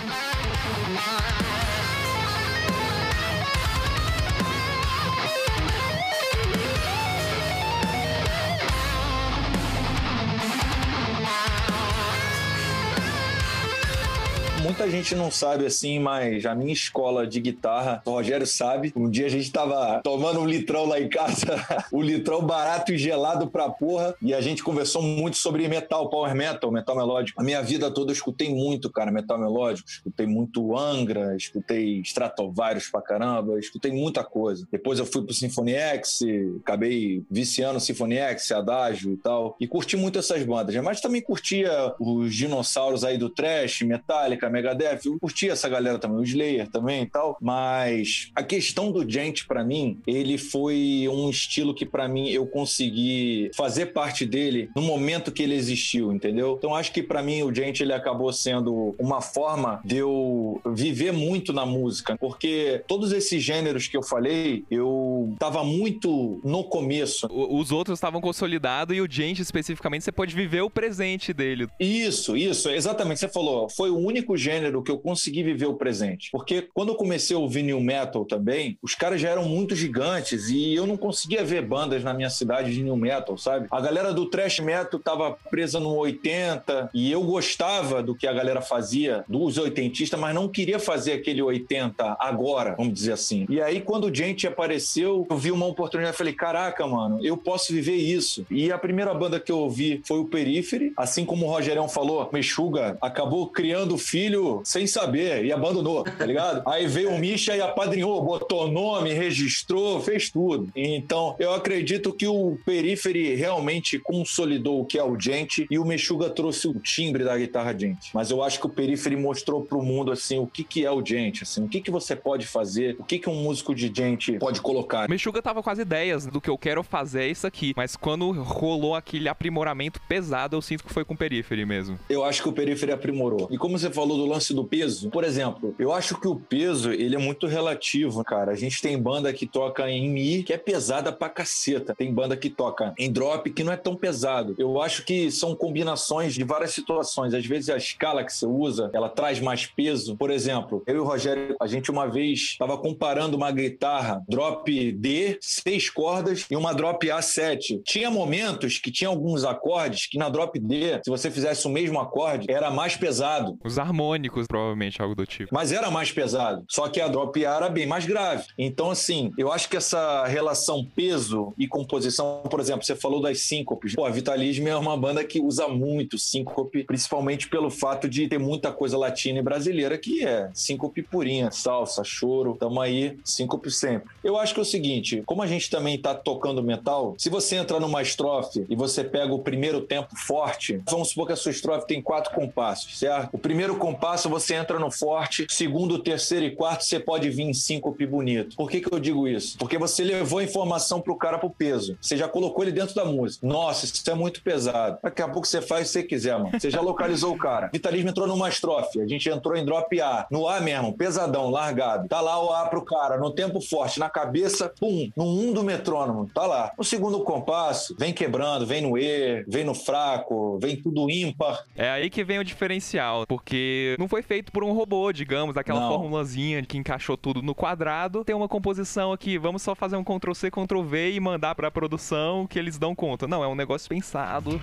Muita 14.75 14.91
gente 14.91 15.15
não 15.15 15.31
sabe 15.31 15.67
assim, 15.67 16.01
mas 16.01 16.45
a 16.45 16.53
minha 16.53 16.73
escola 16.73 17.29
de 17.29 17.41
guitarra, 17.41 18.03
o 18.05 18.11
Rogério 18.11 18.45
sabe. 18.45 18.93
Um 18.97 19.09
dia 19.09 19.27
a 19.27 19.29
gente 19.29 19.53
tava 19.53 20.01
tomando 20.03 20.41
um 20.41 20.45
litrão 20.45 20.85
lá 20.85 21.01
em 21.01 21.09
casa, 21.09 21.47
o 21.93 22.03
litrão 22.03 22.45
barato 22.45 22.93
e 22.93 22.99
gelado 22.99 23.47
pra 23.47 23.71
porra, 23.71 24.17
e 24.21 24.35
a 24.35 24.41
gente 24.41 24.65
conversou 24.65 25.01
muito 25.01 25.37
sobre 25.37 25.69
metal, 25.69 26.11
power 26.11 26.35
metal, 26.35 26.73
metal 26.73 26.97
melódico. 26.97 27.41
A 27.41 27.45
minha 27.45 27.63
vida 27.63 27.89
toda 27.89 28.11
eu 28.11 28.15
escutei 28.15 28.53
muito, 28.53 28.91
cara, 28.91 29.13
metal 29.13 29.39
melódico. 29.39 29.89
Escutei 29.89 30.27
muito 30.27 30.77
Angra, 30.77 31.37
escutei 31.37 32.01
Stratovarius 32.01 32.89
pra 32.91 33.01
caramba, 33.01 33.61
escutei 33.61 33.93
muita 33.93 34.25
coisa. 34.25 34.67
Depois 34.73 34.99
eu 34.99 35.07
fui 35.07 35.23
pro 35.23 35.33
Symphony 35.33 35.75
X, 35.75 36.19
acabei 36.63 37.23
viciando 37.31 37.79
Symphony 37.79 38.17
X, 38.17 38.51
Adagio 38.51 39.13
e 39.13 39.17
tal, 39.19 39.57
e 39.61 39.69
curti 39.69 39.97
muito 39.97 40.19
essas 40.19 40.43
bandas, 40.43 40.75
mas 40.83 41.01
também 41.01 41.23
curtia 41.23 41.95
os 42.01 42.35
dinossauros 42.35 43.05
aí 43.05 43.17
do 43.17 43.31
trash, 43.31 43.83
Metallica, 43.83 44.51
Megadeth, 44.65 45.01
eu 45.05 45.19
curtia 45.21 45.53
essa 45.53 45.69
galera 45.69 45.99
também, 45.99 46.19
o 46.19 46.23
Slayer 46.25 46.69
também 46.69 47.03
e 47.03 47.07
tal, 47.07 47.37
mas 47.41 48.31
a 48.35 48.43
questão 48.43 48.91
do 48.91 49.09
Gent 49.09 49.45
pra 49.47 49.63
mim, 49.63 49.99
ele 50.07 50.39
foi 50.39 51.07
um 51.11 51.29
estilo 51.29 51.75
que 51.75 51.85
pra 51.85 52.09
mim 52.09 52.31
eu 52.31 52.47
consegui 52.47 53.51
fazer 53.55 53.87
parte 53.87 54.25
dele 54.25 54.71
no 54.75 54.81
momento 54.83 55.31
que 55.31 55.43
ele 55.43 55.55
existiu, 55.55 56.13
entendeu? 56.13 56.55
Então 56.59 56.75
acho 56.75 56.93
que 56.93 57.03
pra 57.03 57.23
mim 57.23 57.43
o 57.43 57.55
Gent 57.55 57.81
ele 57.81 57.93
acabou 57.93 58.33
sendo 58.33 58.95
uma 58.99 59.21
forma 59.21 59.81
de 59.85 59.97
eu 59.99 60.61
viver 60.75 61.13
muito 61.13 61.53
na 61.53 61.67
música, 61.67 62.17
porque 62.19 62.83
todos 62.87 63.13
esses 63.13 63.43
gêneros 63.43 63.87
que 63.87 63.97
eu 63.97 64.03
falei, 64.03 64.65
eu 64.71 65.35
tava 65.39 65.63
muito 65.63 66.41
no 66.43 66.65
começo. 66.65 67.27
O- 67.31 67.59
Os 67.59 67.71
outros 67.71 67.99
estavam 67.99 68.21
consolidados 68.21 68.97
e 68.97 69.01
o 69.01 69.11
gente 69.11 69.43
especificamente 69.43 70.05
você 70.05 70.13
pode 70.13 70.35
viver 70.35 70.63
o 70.63 70.71
presente 70.71 71.33
dele. 71.33 71.67
Isso, 71.79 72.37
isso, 72.37 72.71
exatamente. 72.71 73.21
Você 73.21 73.29
falou, 73.29 73.69
foi 73.69 73.91
o 73.91 73.97
único 73.99 74.37
gênero 74.37 74.54
que 74.83 74.91
eu 74.91 74.99
consegui 74.99 75.43
viver 75.43 75.67
o 75.67 75.75
presente. 75.75 76.31
Porque 76.31 76.69
quando 76.73 76.91
eu 76.91 76.95
comecei 76.95 77.37
a 77.37 77.39
ouvir 77.39 77.63
New 77.63 77.81
Metal 77.81 78.25
também, 78.25 78.79
os 78.83 78.95
caras 78.95 79.21
já 79.21 79.31
eram 79.31 79.45
muito 79.45 79.75
gigantes 79.75 80.49
e 80.49 80.75
eu 80.75 80.87
não 80.87 80.97
conseguia 80.97 81.45
ver 81.45 81.63
bandas 81.63 82.03
na 82.03 82.15
minha 82.15 82.31
cidade 82.31 82.75
de 82.75 82.83
New 82.83 82.97
Metal, 82.97 83.37
sabe? 83.37 83.67
A 83.71 83.81
galera 83.81 84.13
do 84.13 84.27
Thrash 84.27 84.61
Metal 84.61 84.99
tava 85.01 85.37
presa 85.51 85.79
no 85.81 85.95
80 85.95 86.91
e 86.95 87.11
eu 87.11 87.23
gostava 87.23 88.03
do 88.03 88.15
que 88.15 88.27
a 88.27 88.33
galera 88.33 88.61
fazia, 88.61 89.25
dos 89.29 89.59
oitentistas, 89.59 90.19
mas 90.19 90.35
não 90.35 90.49
queria 90.49 90.79
fazer 90.79 91.13
aquele 91.13 91.43
80 91.43 92.17
agora, 92.19 92.75
vamos 92.77 92.95
dizer 92.95 93.13
assim. 93.13 93.47
E 93.49 93.61
aí, 93.61 93.81
quando 93.81 94.05
o 94.05 94.15
Gente 94.15 94.47
apareceu, 94.47 95.27
eu 95.29 95.37
vi 95.37 95.51
uma 95.51 95.67
oportunidade 95.67 96.15
e 96.15 96.19
falei, 96.19 96.33
caraca, 96.33 96.87
mano, 96.87 97.19
eu 97.25 97.37
posso 97.37 97.73
viver 97.73 97.97
isso. 97.97 98.47
E 98.51 98.71
a 98.71 98.79
primeira 98.79 99.13
banda 99.13 99.41
que 99.41 99.51
eu 99.51 99.59
ouvi 99.59 100.01
foi 100.05 100.19
o 100.21 100.25
Periphery, 100.25 100.93
assim 100.97 101.25
como 101.25 101.47
o 101.47 101.49
Rogerão 101.49 101.89
falou, 101.89 102.29
Mexuga 102.33 102.97
acabou 103.01 103.49
criando 103.49 103.95
o 103.95 103.99
filho 103.99 104.44
sem 104.65 104.87
saber 104.87 105.45
e 105.45 105.53
abandonou, 105.53 106.05
tá 106.05 106.25
ligado? 106.25 106.63
Aí 106.69 106.87
veio 106.87 107.11
o 107.11 107.19
Misha 107.19 107.57
e 107.57 107.61
apadrinhou, 107.61 108.23
botou 108.23 108.71
nome, 108.71 109.13
registrou, 109.13 110.01
fez 110.01 110.31
tudo. 110.31 110.71
Então, 110.75 111.35
eu 111.39 111.53
acredito 111.53 112.13
que 112.13 112.27
o 112.27 112.59
Periphery 112.65 113.35
realmente 113.35 113.99
consolidou 113.99 114.81
o 114.81 114.85
que 114.85 114.99
é 114.99 115.05
o 115.05 115.19
Gente 115.19 115.67
e 115.71 115.79
o 115.79 115.85
Mexuga 115.85 116.31
trouxe 116.31 116.69
o 116.69 116.75
timbre 116.75 117.25
da 117.25 117.37
guitarra 117.37 117.77
Gente. 117.77 118.11
Mas 118.13 118.31
eu 118.31 118.43
acho 118.43 118.61
que 118.61 118.67
o 118.67 118.71
Periphery 118.71 119.17
mostrou 119.17 119.63
pro 119.63 119.83
mundo, 119.83 120.13
assim, 120.13 120.39
o 120.39 120.47
que 120.47 120.63
que 120.63 120.85
é 120.85 120.91
o 120.91 121.05
Gente, 121.05 121.43
assim, 121.43 121.65
o 121.65 121.69
que 121.69 121.81
que 121.81 121.91
você 121.91 122.15
pode 122.15 122.47
fazer, 122.47 122.97
o 122.99 123.05
que 123.05 123.19
que 123.19 123.29
um 123.29 123.43
músico 123.43 123.75
de 123.75 123.93
Gente 123.95 124.39
pode 124.39 124.61
colocar. 124.61 125.09
Meshuga 125.09 125.41
tava 125.43 125.63
com 125.63 125.71
as 125.71 125.79
ideias 125.79 126.27
do 126.27 126.41
que 126.41 126.51
eu 126.51 126.59
quero 126.59 126.83
fazer 126.83 127.25
é 127.25 127.29
isso 127.29 127.47
aqui, 127.47 127.73
mas 127.77 127.97
quando 127.97 128.31
rolou 128.33 128.95
aquele 128.95 129.29
aprimoramento 129.29 130.01
pesado, 130.09 130.57
eu 130.57 130.63
sinto 130.63 130.85
que 130.85 130.93
foi 130.93 131.05
com 131.05 131.15
o 131.15 131.17
Periphery 131.17 131.65
mesmo. 131.65 131.99
Eu 132.09 132.25
acho 132.25 132.43
que 132.43 132.49
o 132.49 132.53
Periphery 132.53 132.93
aprimorou. 132.93 133.49
E 133.51 133.59
como 133.59 133.79
você 133.79 133.91
falou 133.91 134.17
do 134.19 134.27
lance 134.35 134.53
do 134.53 134.65
peso, 134.65 135.11
por 135.11 135.25
exemplo, 135.25 135.75
eu 135.79 135.93
acho 135.93 136.21
que 136.21 136.29
o 136.29 136.37
peso, 136.37 136.93
ele 136.93 137.15
é 137.15 137.19
muito 137.19 137.47
relativo, 137.47 138.23
cara. 138.25 138.53
A 138.53 138.57
gente 138.57 138.83
tem 138.83 139.01
banda 139.01 139.33
que 139.33 139.47
toca 139.47 139.89
em 139.91 140.09
Mi, 140.11 140.43
que 140.43 140.53
é 140.53 140.59
pesada 140.59 141.13
pra 141.13 141.29
caceta. 141.29 141.95
Tem 141.97 142.13
banda 142.13 142.37
que 142.37 142.51
toca 142.51 142.93
em 142.99 143.11
drop, 143.11 143.51
que 143.51 143.65
não 143.65 143.73
é 143.73 143.77
tão 143.77 143.95
pesado. 143.95 144.55
Eu 144.59 144.81
acho 144.81 145.05
que 145.05 145.31
são 145.31 145.55
combinações 145.55 146.35
de 146.35 146.45
várias 146.45 146.73
situações. 146.73 147.33
Às 147.33 147.47
vezes 147.47 147.71
a 147.71 147.77
escala 147.77 148.25
que 148.25 148.33
você 148.33 148.47
usa, 148.47 148.91
ela 148.93 149.09
traz 149.09 149.41
mais 149.41 149.67
peso. 149.67 150.17
Por 150.17 150.31
exemplo, 150.31 150.83
eu 150.87 150.97
e 150.97 150.99
o 150.99 151.05
Rogério, 151.05 151.57
a 151.61 151.67
gente 151.67 151.91
uma 151.91 152.07
vez 152.07 152.41
estava 152.41 152.77
comparando 152.77 153.37
uma 153.37 153.51
guitarra 153.51 154.23
drop 154.29 154.93
D, 154.93 155.39
seis 155.41 155.89
cordas, 155.89 156.47
e 156.51 156.57
uma 156.57 156.75
drop 156.75 157.07
A7. 157.07 157.83
Tinha 157.85 158.11
momentos 158.11 158.79
que 158.79 158.91
tinha 158.91 159.09
alguns 159.09 159.45
acordes 159.45 160.07
que 160.07 160.19
na 160.19 160.29
drop 160.29 160.59
D, 160.59 161.01
se 161.05 161.11
você 161.11 161.31
fizesse 161.31 161.67
o 161.67 161.71
mesmo 161.71 162.01
acorde, 162.01 162.51
era 162.51 162.71
mais 162.71 162.97
pesado. 162.97 163.59
Os 163.65 163.79
harmônicos, 163.79 164.24
provavelmente, 164.47 165.01
algo 165.01 165.15
do 165.15 165.27
tipo. 165.27 165.55
Mas 165.55 165.73
era 165.73 165.91
mais 165.91 166.11
pesado. 166.13 166.65
Só 166.69 166.89
que 166.89 167.01
a 167.01 167.09
drop 167.09 167.43
era 167.45 167.69
bem 167.69 167.87
mais 167.87 168.07
grave. 168.07 168.45
Então, 168.59 168.91
assim, 168.91 169.33
eu 169.37 169.53
acho 169.53 169.69
que 169.69 169.77
essa 169.77 170.25
relação 170.27 170.85
peso 170.85 171.53
e 171.59 171.67
composição, 171.67 172.43
por 172.51 172.61
exemplo, 172.61 172.85
você 172.85 172.97
falou 172.97 173.21
das 173.21 173.41
síncopes. 173.41 173.95
Pô, 173.95 174.05
a 174.05 174.11
Vitalismo 174.11 174.69
é 174.69 174.77
uma 174.77 174.97
banda 174.97 175.25
que 175.25 175.41
usa 175.41 175.69
muito 175.69 176.19
síncope, 176.19 176.85
principalmente 176.85 177.49
pelo 177.49 177.71
fato 177.71 178.09
de 178.09 178.29
ter 178.29 178.39
muita 178.39 178.73
coisa 178.73 178.97
latina 178.97 179.39
e 179.39 179.43
brasileira 179.43 179.99
que 179.99 180.25
é 180.25 180.51
síncope 180.55 181.03
purinha, 181.03 181.51
salsa, 181.51 182.03
choro. 182.05 182.57
Tamo 182.59 182.81
aí, 182.81 183.19
síncope 183.25 183.71
sempre. 183.71 184.09
Eu 184.23 184.39
acho 184.39 184.55
que 184.55 184.61
é 184.61 184.63
o 184.63 184.67
seguinte, 184.67 185.23
como 185.27 185.43
a 185.43 185.47
gente 185.47 185.71
também 185.71 185.99
tá 185.99 186.15
tocando 186.15 186.63
metal, 186.63 187.15
se 187.19 187.29
você 187.29 187.57
entra 187.57 187.81
numa 187.81 188.03
estrofe 188.03 188.65
e 188.69 188.77
você 188.77 189.05
pega 189.05 189.33
o 189.33 189.39
primeiro 189.39 189.81
tempo 189.81 190.17
forte, 190.17 190.83
vamos 190.89 191.09
supor 191.09 191.27
que 191.27 191.33
a 191.33 191.37
sua 191.37 191.51
estrofe 191.51 191.87
tem 191.87 192.01
quatro 192.01 192.35
compassos, 192.35 192.99
certo? 192.99 193.31
O 193.33 193.39
primeiro 193.39 193.77
compasso 193.77 194.14
você 194.29 194.55
entra 194.55 194.79
no 194.79 194.91
forte, 194.91 195.47
segundo, 195.51 195.99
terceiro 195.99 196.47
e 196.47 196.55
quarto 196.55 196.85
você 196.85 196.99
pode 196.99 197.29
vir 197.31 197.43
em 197.43 197.55
síncope 197.55 198.07
bonito. 198.07 198.57
Por 198.57 198.71
que, 198.71 198.81
que 198.81 198.93
eu 198.93 198.99
digo 198.99 199.27
isso? 199.29 199.59
Porque 199.59 199.79
você 199.79 200.03
levou 200.03 200.39
a 200.39 200.45
informação 200.45 201.01
pro 201.01 201.17
cara 201.17 201.39
pro 201.39 201.51
peso. 201.51 201.97
Você 202.01 202.17
já 202.17 202.29
colocou 202.29 202.65
ele 202.65 202.73
dentro 202.73 202.95
da 202.95 203.05
música. 203.05 203.47
Nossa, 203.47 203.85
isso 203.85 204.11
é 204.11 204.15
muito 204.15 204.43
pesado. 204.43 204.99
Daqui 205.03 205.23
a 205.23 205.29
pouco 205.29 205.47
você 205.47 205.61
faz 205.61 205.83
o 205.83 205.85
que 205.85 205.93
você 205.93 206.03
quiser, 206.03 206.39
mano. 206.39 206.59
Você 206.59 206.71
já 206.71 206.81
localizou 206.81 207.35
o 207.35 207.39
cara. 207.39 207.71
Vitalismo 207.73 208.11
entrou 208.11 208.27
numa 208.27 208.49
estrofe. 208.49 209.01
A 209.01 209.07
gente 209.07 209.29
entrou 209.29 209.57
em 209.57 209.65
drop 209.65 210.01
A. 210.01 210.27
No 210.31 210.49
A 210.49 210.61
mesmo, 210.61 210.97
pesadão, 210.97 211.51
largado. 211.51 212.09
Tá 212.09 212.21
lá 212.21 212.43
o 212.43 212.53
A 212.53 212.67
pro 212.67 212.85
cara, 212.85 213.19
no 213.19 213.31
tempo 213.31 213.61
forte, 213.61 213.99
na 213.99 214.09
cabeça, 214.09 214.73
pum, 214.79 215.11
no 215.17 215.25
1 215.25 215.53
do 215.53 215.63
metrônomo. 215.63 216.31
Tá 216.35 216.47
lá. 216.47 216.73
No 216.77 216.85
segundo 216.85 217.21
compasso, 217.21 217.95
vem 217.99 218.13
quebrando, 218.13 218.67
vem 218.67 218.83
no 218.83 218.99
E, 218.99 219.45
vem 219.49 219.65
no 219.65 219.75
fraco, 219.75 220.59
vem 220.61 220.77
tudo 220.77 221.11
ímpar. 221.11 221.65
É 221.77 221.91
aí 221.91 222.11
que 222.11 222.25
vem 222.25 222.39
o 222.39 222.45
diferencial, 222.45 223.27
porque 223.27 223.94
não 223.99 224.09
foi 224.09 224.23
feito 224.23 224.53
por 224.53 224.65
um 224.65 224.73
robô, 224.73 225.13
digamos, 225.13 225.57
aquela 225.57 225.81
Não. 225.81 225.89
formulazinha 225.89 226.63
que 226.65 226.79
encaixou 226.79 227.17
tudo 227.17 227.43
no 227.43 227.55
quadrado. 227.55 228.25
Tem 228.25 228.35
uma 228.35 228.49
composição 228.49 229.13
aqui, 229.13 229.39
vamos 229.39 229.63
só 229.63 229.75
fazer 229.75 229.97
um 229.97 230.05
Ctrl 230.05 230.33
C, 230.35 230.51
Ctrl 230.51 230.83
V 230.83 231.13
e 231.13 231.21
mandar 231.21 231.55
pra 231.55 231.71
produção 231.71 232.47
que 232.47 232.59
eles 232.59 232.79
dão 232.79 232.95
conta. 232.95 233.27
Não, 233.27 233.43
é 233.43 233.49
um 233.49 233.55
negócio 233.55 233.89
pensado. 233.89 234.61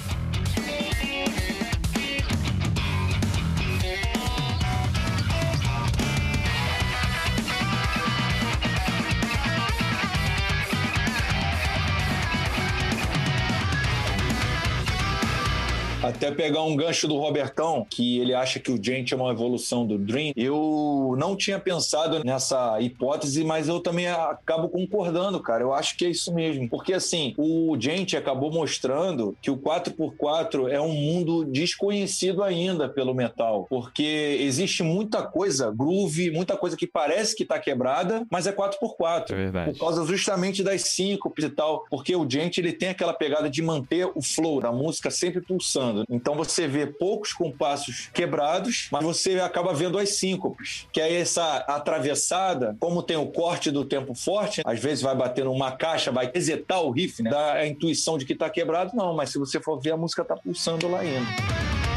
Até 16.21 16.29
pegar 16.29 16.61
um 16.61 16.75
gancho 16.75 17.07
do 17.07 17.17
Robertão, 17.17 17.83
que 17.89 18.19
ele 18.19 18.31
acha 18.31 18.59
que 18.59 18.71
o 18.71 18.81
Gent 18.81 19.11
é 19.11 19.15
uma 19.15 19.31
evolução 19.31 19.87
do 19.87 19.97
Dream. 19.97 20.33
Eu 20.35 21.15
não 21.17 21.35
tinha 21.35 21.57
pensado 21.57 22.23
nessa 22.23 22.79
hipótese, 22.79 23.43
mas 23.43 23.67
eu 23.67 23.79
também 23.79 24.07
acabo 24.07 24.69
concordando, 24.69 25.39
cara. 25.39 25.63
Eu 25.63 25.73
acho 25.73 25.97
que 25.97 26.05
é 26.05 26.09
isso 26.11 26.31
mesmo. 26.31 26.69
Porque, 26.69 26.93
assim, 26.93 27.33
o 27.39 27.75
Gent 27.79 28.13
acabou 28.13 28.51
mostrando 28.51 29.35
que 29.41 29.49
o 29.49 29.57
4x4 29.57 30.69
é 30.69 30.79
um 30.79 30.93
mundo 30.93 31.43
desconhecido 31.43 32.43
ainda 32.43 32.87
pelo 32.87 33.15
metal. 33.15 33.65
Porque 33.67 34.37
existe 34.41 34.83
muita 34.83 35.23
coisa, 35.23 35.71
groove, 35.71 36.29
muita 36.29 36.55
coisa 36.55 36.77
que 36.77 36.85
parece 36.85 37.35
que 37.35 37.43
tá 37.43 37.57
quebrada, 37.57 38.27
mas 38.29 38.45
é 38.45 38.51
4x4. 38.51 39.31
É 39.31 39.35
verdade. 39.35 39.71
Por 39.71 39.79
causa 39.79 40.05
justamente 40.05 40.61
das 40.61 40.83
síncopes 40.83 41.45
e 41.45 41.49
tal. 41.49 41.83
Porque 41.89 42.15
o 42.15 42.29
Gent, 42.29 42.59
ele 42.59 42.73
tem 42.73 42.89
aquela 42.89 43.13
pegada 43.13 43.49
de 43.49 43.63
manter 43.63 44.05
o 44.13 44.21
flow 44.21 44.61
da 44.61 44.71
música 44.71 45.09
sempre 45.09 45.41
pulsando. 45.41 46.05
Então 46.11 46.35
você 46.35 46.67
vê 46.67 46.85
poucos 46.85 47.31
compassos 47.31 48.09
quebrados, 48.13 48.89
mas 48.91 49.03
você 49.03 49.39
acaba 49.39 49.73
vendo 49.73 49.97
as 49.97 50.09
síncopes. 50.09 50.87
Que 50.91 50.99
é 50.99 51.19
essa 51.19 51.57
atravessada, 51.59 52.75
como 52.79 53.01
tem 53.01 53.15
o 53.15 53.27
corte 53.27 53.71
do 53.71 53.85
tempo 53.85 54.13
forte, 54.13 54.61
às 54.65 54.79
vezes 54.79 55.01
vai 55.01 55.15
bater 55.15 55.45
numa 55.45 55.71
caixa, 55.71 56.11
vai 56.11 56.29
resetar 56.31 56.81
o 56.81 56.91
riff, 56.91 57.23
né? 57.23 57.29
Dá 57.29 57.53
a 57.53 57.67
intuição 57.67 58.17
de 58.17 58.25
que 58.25 58.35
tá 58.35 58.49
quebrado, 58.49 58.91
não. 58.93 59.15
Mas 59.15 59.31
se 59.31 59.39
você 59.39 59.59
for 59.59 59.79
ver, 59.79 59.91
a 59.91 59.97
música 59.97 60.25
tá 60.25 60.35
pulsando 60.35 60.89
lá 60.89 60.99
ainda. 60.99 61.90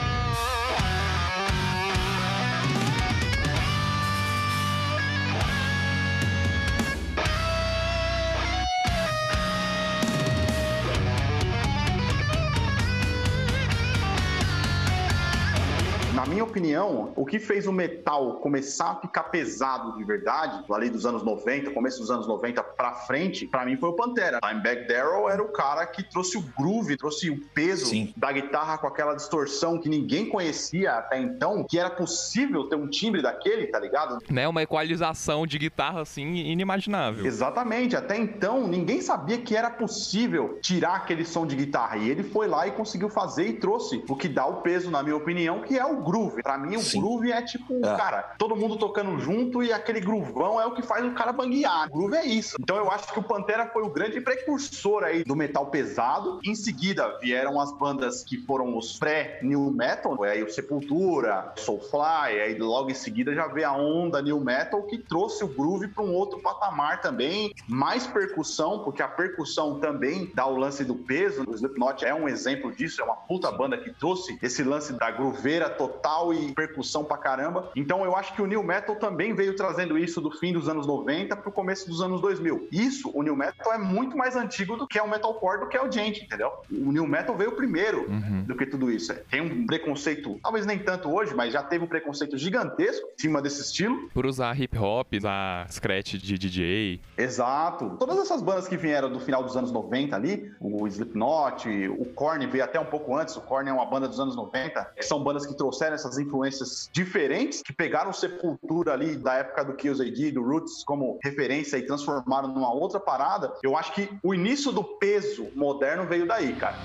Opinião, 16.55 17.13
o 17.17 17.27
que 17.27 17.41
fez 17.41 17.67
o 17.67 17.73
metal 17.73 18.37
começar 18.37 18.93
a 18.93 18.95
ficar 19.01 19.25
pesado 19.25 19.97
de 19.97 20.05
verdade, 20.05 20.65
ali 20.73 20.89
dos 20.89 21.05
anos 21.05 21.25
90, 21.25 21.73
começo 21.73 21.99
dos 21.99 22.13
anos 22.13 22.29
90 22.29 22.63
pra 22.63 22.93
frente, 22.93 23.45
pra 23.45 23.67
mim 23.67 23.77
foi 23.77 23.89
o 23.89 23.95
Pantera. 23.95 24.39
Dimebag 24.41 24.87
Darrell 24.87 25.29
era 25.29 25.43
o 25.43 25.49
cara 25.49 25.85
que 25.85 26.09
trouxe 26.09 26.39
o 26.39 26.45
groove, 26.57 26.97
trouxe 26.97 27.29
o 27.29 27.41
peso 27.49 27.87
Sim. 27.87 28.15
da 28.17 28.31
guitarra 28.31 28.79
com 28.79 28.87
aquela 28.87 29.15
distorção 29.15 29.81
que 29.81 29.89
ninguém 29.89 30.29
conhecia 30.29 30.93
até 30.93 31.21
então, 31.21 31.65
que 31.65 31.77
era 31.77 31.91
possível 31.91 32.69
ter 32.69 32.77
um 32.77 32.89
timbre 32.89 33.21
daquele, 33.21 33.67
tá 33.67 33.81
ligado? 33.81 34.19
Né? 34.31 34.47
Uma 34.47 34.63
equalização 34.63 35.45
de 35.49 35.59
guitarra 35.59 36.03
assim 36.03 36.37
inimaginável. 36.37 37.27
Exatamente, 37.27 37.97
até 37.97 38.17
então 38.17 38.69
ninguém 38.69 39.01
sabia 39.01 39.39
que 39.39 39.57
era 39.57 39.71
possível 39.71 40.61
tirar 40.63 40.95
aquele 40.95 41.25
som 41.25 41.45
de 41.45 41.57
guitarra. 41.57 41.97
E 41.97 42.09
ele 42.09 42.23
foi 42.23 42.47
lá 42.47 42.69
e 42.69 42.71
conseguiu 42.71 43.09
fazer 43.09 43.49
e 43.49 43.53
trouxe 43.55 44.05
o 44.09 44.15
que 44.15 44.29
dá 44.29 44.47
o 44.47 44.63
peso, 44.63 44.89
na 44.89 45.03
minha 45.03 45.17
opinião, 45.17 45.63
que 45.63 45.77
é 45.77 45.85
o 45.85 46.01
groove. 46.01 46.44
Pra 46.45 46.59
mim, 46.59 46.77
o 46.77 46.81
Sim. 46.81 47.01
groove 47.01 47.33
é 47.33 47.41
tipo, 47.41 47.75
É. 47.85 47.97
cara, 47.97 48.35
todo 48.39 48.55
mundo 48.55 48.77
tocando 48.77 49.19
junto 49.19 49.63
e 49.63 49.73
aquele 49.73 49.99
groovão 49.99 50.61
é 50.61 50.67
o 50.67 50.75
que 50.75 50.83
faz 50.83 51.03
o 51.05 51.13
cara 51.13 51.33
banguear. 51.33 51.89
O 51.89 51.93
groove 51.93 52.17
é 52.17 52.27
isso. 52.27 52.57
Então 52.61 52.77
eu 52.77 52.91
acho 52.91 53.11
que 53.11 53.19
o 53.19 53.23
Pantera 53.23 53.67
foi 53.73 53.83
o 53.83 53.89
grande 53.89 54.21
precursor 54.21 55.05
aí 55.05 55.25
do 55.25 55.35
metal 55.35 55.67
pesado. 55.69 56.39
Em 56.45 56.55
seguida 56.55 57.19
vieram 57.19 57.59
as 57.59 57.73
bandas 57.73 58.23
que 58.23 58.37
foram 58.45 58.77
os 58.77 58.99
pré-new 58.99 59.71
metal, 59.71 60.23
aí 60.23 60.43
o 60.43 60.51
Sepultura, 60.53 61.51
Soulfly, 61.57 62.41
aí 62.43 62.59
logo 62.59 62.91
em 62.91 62.95
seguida 62.95 63.35
já 63.35 63.47
veio 63.47 63.69
a 63.69 63.73
onda 63.73 64.21
new 64.21 64.39
metal 64.39 64.83
que 64.83 64.99
trouxe 64.99 65.43
o 65.45 65.49
groove 65.49 65.89
para 65.89 66.05
um 66.05 66.13
outro 66.13 66.41
patamar 66.41 67.01
também, 67.01 67.55
mais 67.67 68.07
percussão, 68.07 68.81
porque 68.85 69.01
a 69.03 69.09
percussão 69.09 69.81
também 69.81 70.31
dá 70.35 70.47
o 70.47 70.57
lance 70.59 70.85
do 70.85 70.95
peso. 70.95 71.43
O 71.49 71.55
Slipknot 71.55 72.05
é 72.05 72.15
um 72.15 72.29
exemplo 72.29 72.71
disso, 72.71 73.01
é 73.01 73.05
uma 73.05 73.17
puta 73.17 73.51
banda 73.51 73.79
que 73.79 73.91
trouxe 73.91 74.39
esse 74.43 74.63
lance 74.63 74.93
da 74.93 75.11
grooveira 75.11 75.71
total 75.71 76.34
e 76.35 76.53
percussão 76.53 77.05
pra 77.05 77.17
caramba. 77.17 77.71
Então 77.77 78.05
eu 78.05 78.17
acho 78.17 78.35
que 78.35 78.43
o 78.43 78.47
new 78.47 78.63
metal 78.63 78.97
também 78.97 79.35
veio 79.35 79.55
trazendo 79.57 79.97
isso 79.99 80.21
do 80.21 80.31
fim 80.31 80.53
dos 80.53 80.69
anos 80.69 80.87
90 80.87 81.37
pro 81.37 81.51
começo 81.53 81.89
dos 81.89 82.01
anos 82.01 82.21
2000. 82.21 82.69
Isso, 82.71 83.11
o 83.15 83.23
new 83.23 83.37
metal 83.37 83.73
é 83.73 83.79
muito 83.79 84.17
mais 84.17 84.37
antigo 84.37 84.77
do 84.77 84.87
que 84.87 84.99
é 84.99 85.03
o 85.03 85.09
metalcore, 85.09 85.61
do 85.61 85.69
que 85.69 85.77
é 85.77 85.83
o 85.83 85.91
gente, 85.91 86.25
entendeu? 86.25 86.51
O 86.71 86.93
new 86.93 87.07
metal 87.07 87.37
veio 87.37 87.53
primeiro 87.53 88.05
Uhum. 88.09 88.45
do 88.45 88.57
que 88.57 88.67
tudo 88.67 88.91
isso. 88.91 89.15
Tem 89.31 89.41
um 89.41 89.67
preconceito, 89.67 90.39
talvez 90.43 90.67
nem 90.67 90.79
tanto 90.79 91.11
hoje, 91.13 91.35
mas 91.35 91.53
já 91.53 91.63
teve 91.63 91.85
um 91.85 91.87
preconceito 91.89 92.37
gigantesco 92.37 93.07
em 93.17 93.21
cima 93.23 93.41
desse 93.41 93.63
estilo. 93.63 94.09
Por 94.13 94.27
usar 94.27 94.59
hip 94.61 94.77
hop, 94.79 95.13
usar 95.17 95.71
scratch 95.71 96.15
de 96.15 96.39
DJ. 96.39 97.01
Exato. 97.17 97.97
Todas 97.99 98.19
essas 98.19 98.43
bandas 98.43 98.69
que 98.69 98.77
vieram 98.77 99.11
do 99.11 99.19
final 99.21 99.43
dos 99.43 99.57
anos 99.57 99.73
90 99.73 100.15
ali, 100.15 100.53
o 100.61 100.87
Slipknot, 100.87 101.69
o 101.99 102.05
Korn 102.15 102.47
veio 102.47 102.65
até 102.65 102.79
um 102.79 102.85
pouco 102.85 103.17
antes, 103.17 103.37
o 103.37 103.41
Korn 103.41 103.69
é 103.69 103.73
uma 103.73 103.87
banda 103.87 104.07
dos 104.09 104.21
anos 104.21 104.37
90, 104.37 104.93
que 104.97 105.03
são 105.05 105.23
bandas 105.23 105.47
que 105.47 105.57
trouxeram 105.57 105.95
essas 105.95 106.19
influências 106.25 106.89
diferentes, 106.93 107.63
que 107.63 107.73
pegaram 107.73 108.13
Sepultura 108.13 108.93
ali 108.93 109.17
da 109.17 109.35
época 109.35 109.65
do 109.65 109.75
Kills 109.75 110.03
AD, 110.03 110.33
do 110.33 110.43
Roots, 110.43 110.85
como 110.85 111.19
referência 111.23 111.77
e 111.77 111.87
transformaram 111.87 112.49
numa 112.49 112.73
outra 112.73 112.99
parada. 112.99 113.53
Eu 113.63 113.77
acho 113.77 113.93
que 113.95 114.09
o 114.23 114.35
início 114.35 114.73
do 114.73 114.83
peso 114.83 115.49
moderno 115.55 116.07
veio 116.07 116.27
daí, 116.27 116.55
cara. 116.57 116.77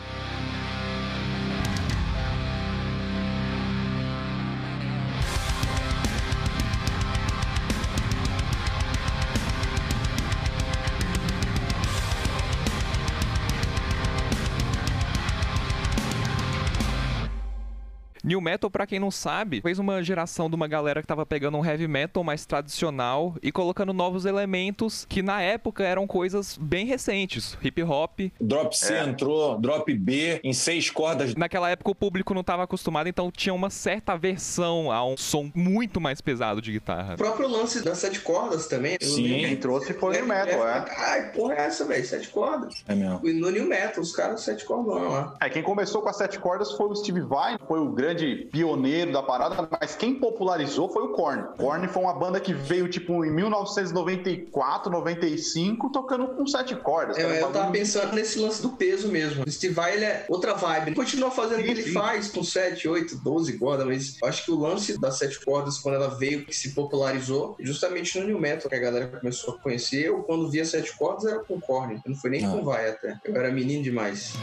New 18.29 18.39
Metal, 18.39 18.69
pra 18.69 18.85
quem 18.85 18.99
não 18.99 19.09
sabe, 19.09 19.59
fez 19.59 19.79
uma 19.79 20.03
geração 20.03 20.47
de 20.51 20.55
uma 20.55 20.67
galera 20.67 21.01
que 21.01 21.07
tava 21.07 21.25
pegando 21.25 21.57
um 21.57 21.65
heavy 21.65 21.87
metal 21.87 22.23
mais 22.23 22.45
tradicional 22.45 23.33
e 23.41 23.51
colocando 23.51 23.91
novos 23.91 24.23
elementos 24.23 25.03
que 25.09 25.23
na 25.23 25.41
época 25.41 25.83
eram 25.83 26.05
coisas 26.05 26.55
bem 26.61 26.85
recentes. 26.85 27.57
Hip 27.59 27.81
hop. 27.81 28.19
Drop 28.39 28.77
C 28.77 28.93
É. 28.93 29.03
entrou, 29.03 29.59
drop 29.59 29.91
B 29.95 30.39
em 30.43 30.53
seis 30.53 30.91
cordas. 30.91 31.33
Naquela 31.33 31.71
época 31.71 31.89
o 31.89 31.95
público 31.95 32.35
não 32.35 32.43
tava 32.43 32.61
acostumado, 32.65 33.09
então 33.09 33.31
tinha 33.31 33.51
uma 33.51 33.71
certa 33.71 34.13
aversão 34.13 34.91
a 34.91 35.03
um 35.03 35.17
som 35.17 35.49
muito 35.55 35.99
mais 35.99 36.21
pesado 36.21 36.61
de 36.61 36.71
guitarra. 36.71 37.15
O 37.15 37.17
próprio 37.17 37.47
lance 37.47 37.83
das 37.83 37.97
sete 37.97 38.19
cordas 38.19 38.67
também. 38.67 38.95
eu 39.01 39.07
Sim. 39.07 39.23
Quem 39.39 39.55
trouxe 39.57 39.91
foi 39.95 40.09
o 40.11 40.13
New 40.19 40.27
Metal, 40.27 40.67
é. 40.67 40.85
Ai, 40.95 41.31
porra, 41.31 41.55
é 41.55 41.61
essa, 41.61 41.83
velho? 41.83 42.05
Sete 42.05 42.29
cordas. 42.29 42.83
É 42.87 42.93
mesmo. 42.93 43.27
E 43.27 43.33
no 43.33 43.49
New 43.49 43.65
Metal, 43.65 44.03
os 44.03 44.15
caras 44.15 44.41
sete 44.41 44.65
cordões 44.65 45.11
lá. 45.11 45.35
É, 45.41 45.49
quem 45.49 45.63
começou 45.63 46.03
com 46.03 46.09
as 46.09 46.15
sete 46.17 46.37
cordas 46.37 46.71
foi 46.73 46.85
o 46.89 46.95
Steve 46.95 47.21
Vai, 47.21 47.57
foi 47.67 47.79
o 47.79 47.89
grande 47.89 48.18
pioneiro 48.51 49.11
da 49.11 49.21
parada, 49.23 49.67
mas 49.79 49.95
quem 49.95 50.15
popularizou 50.15 50.89
foi 50.89 51.03
o 51.03 51.09
Korn. 51.09 51.43
Korn 51.57 51.87
foi 51.87 52.03
uma 52.03 52.13
banda 52.13 52.39
que 52.39 52.53
veio, 52.53 52.87
tipo, 52.87 53.23
em 53.25 53.31
1994, 53.31 54.91
95, 54.91 55.91
tocando 55.91 56.27
com 56.27 56.45
sete 56.47 56.75
cordas. 56.75 57.17
Eu, 57.17 57.27
um 57.27 57.33
eu 57.33 57.51
tava 57.51 57.71
pensando 57.71 58.13
nesse 58.13 58.39
lance 58.39 58.61
do 58.61 58.69
peso 58.69 59.07
mesmo. 59.09 59.43
O 59.45 59.51
Steve 59.51 59.73
Vai, 59.73 59.95
ele 59.95 60.05
é 60.05 60.25
outra 60.29 60.53
vibe. 60.53 60.87
Ele 60.87 60.95
continua 60.95 61.31
fazendo 61.31 61.59
o 61.61 61.63
que 61.63 61.69
ele 61.71 61.83
Sim, 61.83 61.93
faz 61.93 62.29
com 62.29 62.43
7, 62.43 62.87
8, 62.87 63.17
12 63.17 63.57
cordas, 63.57 63.85
mas 63.85 64.17
eu 64.21 64.27
acho 64.27 64.45
que 64.45 64.51
o 64.51 64.59
lance 64.59 64.99
das 64.99 65.17
sete 65.17 65.39
cordas, 65.43 65.77
quando 65.77 65.95
ela 65.95 66.09
veio, 66.09 66.45
que 66.45 66.55
se 66.55 66.73
popularizou, 66.73 67.55
justamente 67.59 68.19
no 68.19 68.25
New 68.25 68.39
Metal, 68.39 68.69
que 68.69 68.75
a 68.75 68.79
galera 68.79 69.07
começou 69.07 69.55
a 69.55 69.59
conhecer. 69.59 70.07
Eu, 70.07 70.23
quando 70.23 70.49
via 70.49 70.65
sete 70.65 70.95
cordas, 70.97 71.25
era 71.25 71.39
com 71.39 71.59
Korn. 71.59 71.95
Eu 72.05 72.11
não 72.11 72.15
foi 72.17 72.29
nem 72.29 72.45
Ah. 72.45 72.49
com 72.51 72.63
Vai 72.63 72.89
até. 72.89 73.17
Eu 73.23 73.35
era 73.35 73.51
menino 73.51 73.83
demais. 73.83 74.33